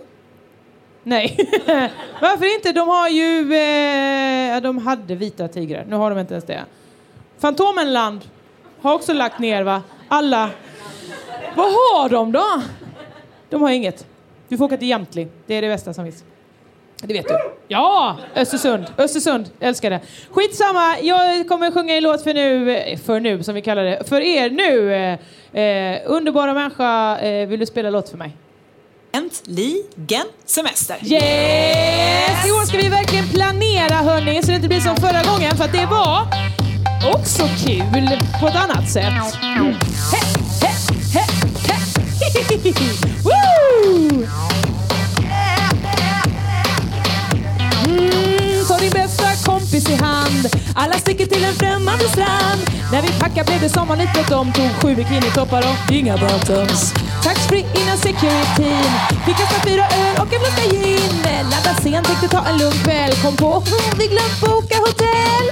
Nej. 1.08 1.36
Varför 2.20 2.54
inte? 2.54 2.72
De 2.72 2.88
har 2.88 3.08
ju... 3.08 3.54
Eh, 3.54 4.62
de 4.62 4.78
hade 4.78 5.14
vita 5.14 5.48
tigrar. 5.48 5.84
Nu 5.88 5.96
har 5.96 6.10
de 6.10 6.18
inte 6.18 6.34
ens 6.34 6.44
det. 6.44 6.64
Fantomenland 7.38 8.20
har 8.80 8.94
också 8.94 9.12
lagt 9.12 9.38
ner 9.38 9.62
va? 9.62 9.82
Alla. 10.08 10.50
Vad 11.54 11.66
har 11.66 12.08
de 12.08 12.32
då? 12.32 12.62
De 13.50 13.62
har 13.62 13.70
inget. 13.70 14.06
Du 14.48 14.56
får 14.56 14.64
åka 14.64 14.76
till 14.76 14.88
Jamtli. 14.88 15.28
Det 15.46 15.54
är 15.54 15.62
det 15.62 15.68
bästa 15.68 15.94
som 15.94 16.04
finns. 16.04 16.24
Det 17.02 17.12
vet 17.12 17.28
du. 17.28 17.34
Ja! 17.68 18.16
Östersund. 18.34 18.84
Östersund. 18.98 19.50
Älskar 19.60 19.90
det. 19.90 20.00
Skitsamma. 20.30 20.98
Jag 21.02 21.48
kommer 21.48 21.70
sjunga 21.70 21.94
en 21.96 22.02
låt 22.02 22.22
för 22.22 22.34
nu, 22.34 22.76
eh, 22.76 22.98
för 22.98 23.20
nu 23.20 23.42
som 23.42 23.54
vi 23.54 23.62
kallar 23.62 23.84
det. 23.84 24.08
För 24.08 24.20
er 24.20 24.50
nu. 24.50 24.94
Eh, 24.94 25.62
eh 25.62 26.00
underbara 26.06 26.54
människa. 26.54 27.18
Eh, 27.18 27.48
vill 27.48 27.60
du 27.60 27.66
spela 27.66 27.90
låt 27.90 28.08
för 28.08 28.16
mig? 28.16 28.36
Äntligen 29.18 30.26
semester! 30.46 30.96
Yes! 31.02 32.46
I 32.46 32.50
år 32.50 32.66
ska 32.66 32.76
vi 32.76 32.88
verkligen 32.88 33.28
planera 33.28 33.94
hörni, 33.94 34.42
så 34.42 34.48
det 34.48 34.54
inte 34.54 34.68
blir 34.68 34.80
som 34.80 34.96
förra 34.96 35.32
gången 35.32 35.56
för 35.56 35.64
att 35.64 35.72
det 35.72 35.86
var 35.86 36.26
också 37.14 37.48
kul 37.66 38.18
på 38.40 38.48
ett 38.48 38.56
annat 38.56 38.90
sätt. 38.90 39.04
He, 39.04 39.20
he, 42.34 42.54
he, 42.54 42.70
he. 42.70 42.84
Woo! 43.24 44.26
Mm, 47.86 48.64
ta 48.68 48.78
din 48.78 48.90
bästa 48.90 49.24
kompis 49.44 49.90
i 49.90 49.94
hand 49.94 50.46
Alla 50.74 50.94
sticker 50.94 51.26
till 51.26 51.44
en 51.44 51.54
främmande 51.54 52.04
strand 52.04 52.60
När 52.92 53.02
vi 53.02 53.08
packade 53.08 53.44
blev 53.44 53.60
det 53.60 53.68
sommarligt 53.68 54.28
De 54.28 54.52
Tog 54.52 54.70
sju 54.82 54.94
bikinitoppar 54.94 55.58
och 55.58 55.92
inga 55.92 56.16
bottoms 56.16 56.94
Taxfree 57.28 57.66
innan 57.74 57.98
securityn 57.98 58.92
Vi 59.26 59.32
kastar 59.32 59.60
fyra 59.68 59.82
öl 59.82 60.16
och 60.18 60.32
en 60.34 60.40
flaska 60.40 60.70
gin. 60.70 61.22
Ladda 61.50 61.80
sent, 61.82 62.06
tänkte 62.06 62.28
ta 62.28 62.46
en 62.46 62.58
lugn 62.58 62.78
kväll. 62.84 63.12
Kom 63.22 63.36
på, 63.36 63.46
oh, 63.46 63.64
vi 63.98 64.06
glömt 64.06 64.40
boka 64.40 64.76
hotell. 64.78 65.46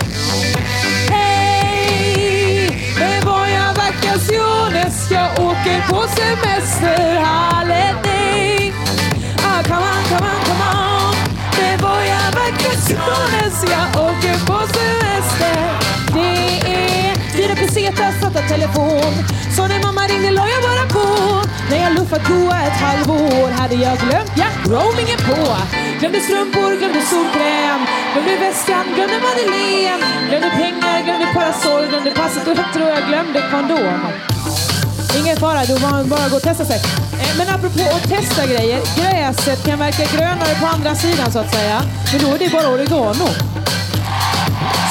Hej! 1.10 2.94
Det 2.98 3.26
var 3.26 3.46
jag 3.46 3.74
vacaciones 3.74 5.10
Jag 5.10 5.30
åker 5.46 5.88
på 5.88 6.00
semester. 6.08 7.20
Hallänning. 7.20 8.72
Ah, 9.38 9.62
come 9.62 9.86
on, 9.92 10.02
come 10.08 10.28
on, 10.32 10.40
come 10.46 10.64
on. 10.64 11.14
Det 11.56 11.82
var 11.82 12.00
jag 12.00 12.26
vacaciones 12.40 13.64
Jag 13.70 14.04
åker 14.04 14.46
på 14.46 14.66
semester 14.66 15.05
telefon. 18.56 19.12
Så 19.56 19.62
när 19.66 19.80
mamma 19.86 20.02
ringde 20.10 20.30
la 20.30 20.44
jag 20.54 20.62
bara 20.68 20.84
på. 20.96 21.06
När 21.70 21.78
jag 21.84 21.92
luffat 21.98 22.28
goa 22.28 22.58
ett 22.68 22.80
halvår 22.86 23.50
hade 23.60 23.74
jag 23.74 23.98
glömt, 23.98 24.32
ja, 24.42 24.48
roamingen 24.72 25.20
på. 25.28 25.40
Glömde 26.00 26.20
strumpor, 26.20 26.70
glömde 26.80 27.00
solkräm, 27.12 27.80
glömde 28.12 28.36
väskan, 28.46 28.84
glömde 28.94 29.18
Madeleine. 29.26 30.04
Glömde 30.28 30.50
pengar, 30.60 30.96
glömde 31.04 31.26
parasoll, 31.34 31.86
glömde 31.90 32.10
passet 32.10 32.48
och 32.48 32.56
jag 32.62 32.72
tror 32.74 32.88
jag 32.88 33.02
glömde 33.08 33.40
kondom. 33.50 34.00
Ingen 35.18 35.36
fara, 35.36 35.64
då 35.64 35.74
var 35.74 35.90
man 35.90 36.08
bara 36.08 36.28
gå 36.28 36.36
och 36.36 36.42
testa 36.42 36.64
sig. 36.64 36.80
Eh, 37.22 37.32
men 37.38 37.48
apropå 37.54 37.84
att 37.96 38.08
testa 38.08 38.46
grejer, 38.46 38.80
gräset 38.98 39.64
kan 39.66 39.78
verka 39.78 40.04
grönare 40.16 40.54
på 40.60 40.66
andra 40.66 40.94
sidan 40.94 41.32
så 41.32 41.38
att 41.38 41.54
säga. 41.54 41.82
Men 42.12 42.20
då 42.22 42.28
är 42.34 42.38
det 42.38 42.50
bara 42.52 42.68
oregano. 42.68 43.28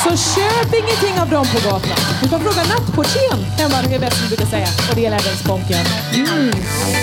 Så 0.05 0.11
köp 0.11 0.73
ingenting 0.73 1.19
av 1.21 1.29
dem 1.29 1.45
på 1.45 1.69
gatan. 1.69 1.97
Du 2.23 2.29
kan 2.29 2.39
fråga 2.39 2.63
nattportieren 2.63 3.43
hemma 3.43 3.81
bäst 3.81 4.01
västen 4.01 4.27
brukar 4.27 4.45
säga. 4.45 4.67
Och 4.89 4.95
det 4.95 5.01
gäller 5.01 5.17
även 5.17 5.37
sponken. 5.37 5.85
Mm. 6.13 6.51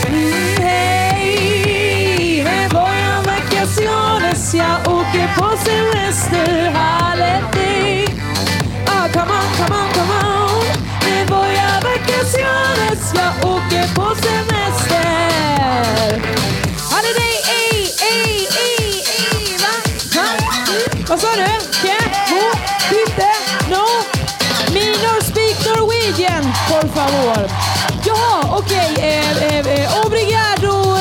Mm, 0.06 0.32
hej, 0.58 1.51
favor. 27.02 27.48
Jaha, 28.04 28.58
okej. 28.58 28.90
Eh, 28.98 29.48
eh, 29.48 30.06
obrigado. 30.06 30.96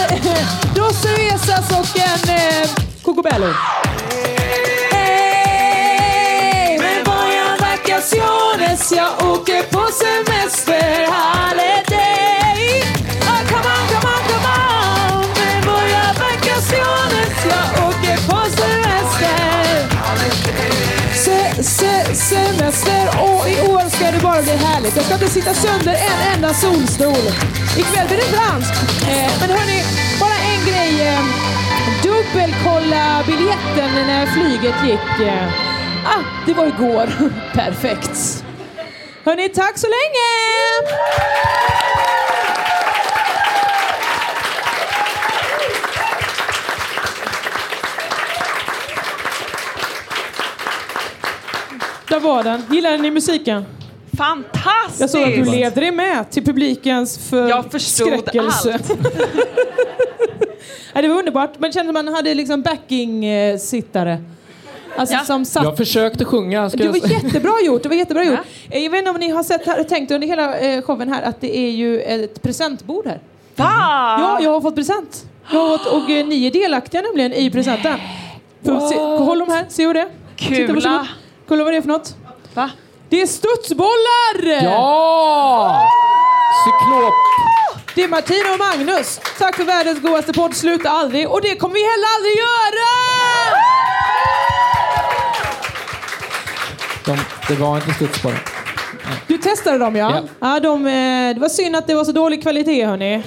Dos 0.75 0.95
cervezas 0.95 1.71
och 1.71 1.99
en 1.99 2.29
eh, 2.29 2.69
cocobello. 3.01 3.53
Hey, 4.91 6.79
me 6.79 7.03
voy 7.03 7.37
a 7.37 7.57
vacaciones, 7.59 8.91
jag 8.91 9.31
åker 9.31 9.63
på 9.63 9.91
semester, 9.91 10.30
det 24.51 24.55
är 24.55 24.67
härligt. 24.67 24.95
Jag 24.95 25.05
ska 25.05 25.13
inte 25.13 25.29
sitta 25.29 25.53
sönder 25.53 25.93
en 25.93 26.33
enda 26.35 26.53
solstol. 26.53 27.25
Ikväll 27.77 28.07
blir 28.07 28.17
det 28.17 28.23
franskt. 28.37 28.75
Eh, 29.03 29.31
men 29.39 29.49
hörni, 29.49 29.83
bara 30.19 30.37
en 30.51 30.65
grej. 30.69 31.07
Eh, 31.07 31.19
dubbelkolla 32.03 33.23
biljetten 33.27 34.07
när 34.07 34.25
flyget 34.25 34.75
gick. 34.85 35.27
Eh, 35.27 35.47
ah, 36.05 36.23
det 36.45 36.53
var 36.53 36.65
igår. 36.65 37.09
Perfekt. 37.53 38.43
Hörni, 39.25 39.49
tack 39.49 39.77
så 39.77 39.87
länge! 39.87 40.27
Där 52.09 52.19
var 52.19 52.43
den. 52.43 52.63
Gillade 52.69 52.97
ni 52.97 53.11
musiken? 53.11 53.65
Fantastiskt! 54.21 54.99
Jag 54.99 55.09
såg 55.09 55.21
att 55.23 55.35
du 55.35 55.45
levde 55.45 55.81
dig 55.81 55.91
med 55.91 56.31
till 56.31 56.45
publikens 56.45 57.29
för 57.29 57.49
Jag 57.49 57.57
allt. 57.57 57.73
Nej, 60.93 61.03
det 61.03 61.07
var 61.07 61.15
underbart. 61.19 61.59
Man 61.59 61.71
kände 61.71 61.89
att 61.89 62.05
man 62.05 62.13
hade 62.13 62.33
liksom 62.33 62.61
backing-sittare. 62.61 64.23
Alltså 64.97 65.15
Ja. 65.15 65.23
som 65.23 65.45
satt 65.45 65.63
Jag 65.63 65.77
försökte 65.77 66.25
sjunga. 66.25 66.69
Ska 66.69 66.77
det 66.77 66.87
var 66.89 67.11
jättebra 67.11 67.53
gjort. 67.65 67.83
Det 67.83 67.89
var 67.89 67.95
jättebra 67.95 68.23
gjort. 68.23 68.39
Eh, 68.69 68.83
Jag 68.83 68.91
vet 68.91 68.99
inte 68.99 69.11
om 69.11 69.17
ni 69.17 69.29
har 69.29 69.43
sett 69.43 69.65
här, 69.65 69.83
tänkt 69.83 70.11
under 70.11 70.27
hela 70.27 70.59
eh, 70.59 70.81
showen 70.81 71.09
här 71.09 71.21
att 71.23 71.41
det 71.41 71.57
är 71.57 71.69
ju 71.69 72.01
ett 72.01 72.41
presentbord 72.41 73.05
här. 73.07 73.19
Va? 73.55 73.69
Ja, 74.19 74.39
jag 74.41 74.49
har 74.49 74.61
fått 74.61 74.75
present. 74.75 75.25
Jag 75.51 75.59
har 75.59 75.77
fått, 75.77 75.87
och 75.87 76.09
eh, 76.09 76.27
ni 76.27 76.47
är 76.47 76.51
delaktiga 76.51 77.01
nämligen 77.01 77.33
i 77.33 77.51
presenten. 77.51 77.99
Se, 78.63 78.95
håll 78.99 79.39
dem 79.39 79.49
här, 79.49 79.65
ser 79.69 79.87
du 79.87 79.93
det? 79.93 80.09
Titta, 80.37 80.73
Kula. 80.73 81.07
Kolla 81.47 81.63
vad 81.63 81.73
det 81.73 81.77
är 81.77 81.81
för 81.81 81.89
något. 81.89 82.15
Va? 82.53 82.69
Det 83.11 83.21
är 83.21 83.27
studsbollar! 83.27 84.63
Ja! 84.63 85.89
Cyklop. 86.63 87.13
Det 87.95 88.03
är 88.03 88.07
Martina 88.07 88.51
och 88.53 88.59
Magnus. 88.59 89.19
Tack 89.39 89.55
för 89.55 89.63
världens 89.63 90.01
godaste 90.01 90.33
podd. 90.33 90.55
Sluta 90.55 90.89
aldrig. 90.89 91.29
Och 91.29 91.41
det 91.41 91.55
kommer 91.55 91.73
vi 91.73 91.81
heller 91.81 92.07
aldrig 92.17 92.37
göra! 92.37 92.91
De, 97.05 97.17
det 97.47 97.61
var 97.61 97.75
inte 97.75 97.93
studsbollar. 97.93 98.43
Du 99.27 99.37
testade 99.37 99.77
dem 99.77 99.95
ja? 99.95 100.11
Ja. 100.39 100.53
ja 100.53 100.59
de, 100.59 100.87
eh, 100.87 101.33
det 101.33 101.39
var 101.39 101.49
synd 101.49 101.75
att 101.75 101.87
det 101.87 101.95
var 101.95 102.05
så 102.05 102.11
dålig 102.11 102.41
kvalitet 102.41 102.85
hörni. 102.85 103.23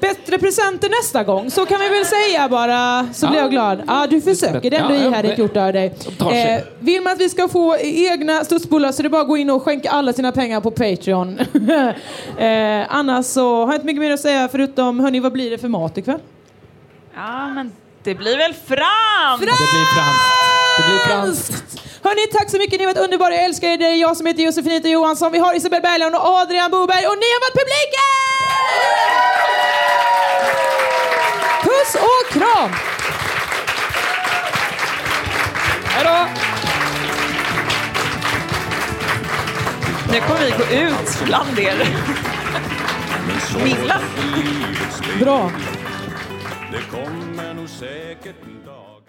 Bättre 0.00 0.38
presenter 0.38 0.88
nästa 0.88 1.24
gång, 1.24 1.50
så 1.50 1.66
kan 1.66 1.80
vi 1.80 1.88
väl 1.88 2.04
säga 2.06 2.48
bara. 2.48 3.08
Så 3.14 3.26
Ja. 3.26 3.30
blir 3.30 3.40
jag 3.40 3.50
glad. 3.50 3.82
Ja, 3.86 4.06
du 4.10 4.20
försöker. 4.20 4.70
Det 4.70 4.76
är 4.76 4.80
ändå 4.80 4.94
ihärdigt 4.94 5.38
gjort 5.38 5.56
av 5.56 5.72
dig. 5.72 5.94
Eh, 6.20 6.60
vill 6.78 7.02
man 7.02 7.12
att 7.12 7.20
vi 7.20 7.28
ska 7.28 7.48
få 7.48 7.76
egna 7.80 8.44
studsbollar 8.44 8.92
så 8.92 9.00
är 9.00 9.02
det 9.02 9.08
bara 9.10 9.22
att 9.22 9.28
gå 9.28 9.36
in 9.36 9.50
och 9.50 9.62
skänka 9.62 9.90
alla 9.90 10.12
sina 10.12 10.32
pengar 10.32 10.60
på 10.60 10.70
Patreon. 10.70 11.38
eh, 12.38 12.86
annars 12.96 13.26
så 13.26 13.64
har 13.64 13.72
jag 13.72 13.74
inte 13.74 13.86
mycket 13.86 14.00
mer 14.00 14.10
att 14.10 14.20
säga 14.20 14.48
förutom, 14.52 15.00
hörni, 15.00 15.20
vad 15.20 15.32
blir 15.32 15.50
det 15.50 15.58
för 15.58 15.68
mat 15.68 15.98
ikväll? 15.98 16.20
Ja, 17.14 17.48
men 17.48 17.72
det 18.04 18.14
blir 18.14 18.36
väl 18.36 18.54
fram! 18.54 19.40
Det 19.40 19.46
blir 19.46 19.54
franskt. 19.94 20.22
Det 20.78 20.84
blir 20.88 20.98
franskt. 20.98 21.80
Hörni, 22.02 22.26
tack 22.32 22.50
så 22.50 22.58
mycket. 22.58 22.78
Ni 22.80 22.84
har 22.86 22.94
varit 22.94 23.04
underbara. 23.04 23.34
Jag 23.34 23.44
älskar 23.44 23.68
er. 23.68 23.78
Det 23.78 23.84
är 23.84 23.94
jag 23.94 24.16
som 24.16 24.26
heter 24.26 24.42
Josefinita 24.42 24.88
Johansson. 24.88 25.32
Vi 25.32 25.38
har 25.38 25.56
Isabel 25.56 25.82
Berglund 25.82 26.14
och 26.14 26.24
Adrian 26.24 26.70
Boberg 26.70 27.06
och 27.06 27.16
ni 27.22 27.28
har 27.34 27.40
varit 27.46 27.54
publiken! 27.62 28.08
Puss 31.88 31.94
och 31.94 32.32
kram! 32.32 32.70
Hej 35.84 36.04
då! 36.04 36.28
Nu 40.12 40.20
kommer 40.20 40.40
vi 40.40 40.50
gå 40.50 40.86
ut 40.86 41.24
bland 41.24 41.58
er. 41.58 41.74
Milla. 43.64 44.00
Bra. 45.20 45.50
Det 46.72 46.96
kommer 46.96 47.54
nog 47.54 47.68
säkert 47.68 48.36
en 48.42 48.64
dag 48.66 49.02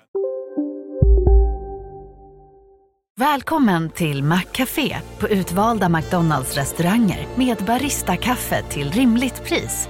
Välkommen 3.17 3.89
till 3.89 4.23
Maccafé 4.23 4.97
på 5.19 5.29
utvalda 5.29 5.89
McDonalds 5.89 6.55
restauranger 6.55 7.27
med 7.35 7.57
Baristakaffe 7.57 8.63
till 8.63 8.91
rimligt 8.91 9.43
pris. 9.43 9.89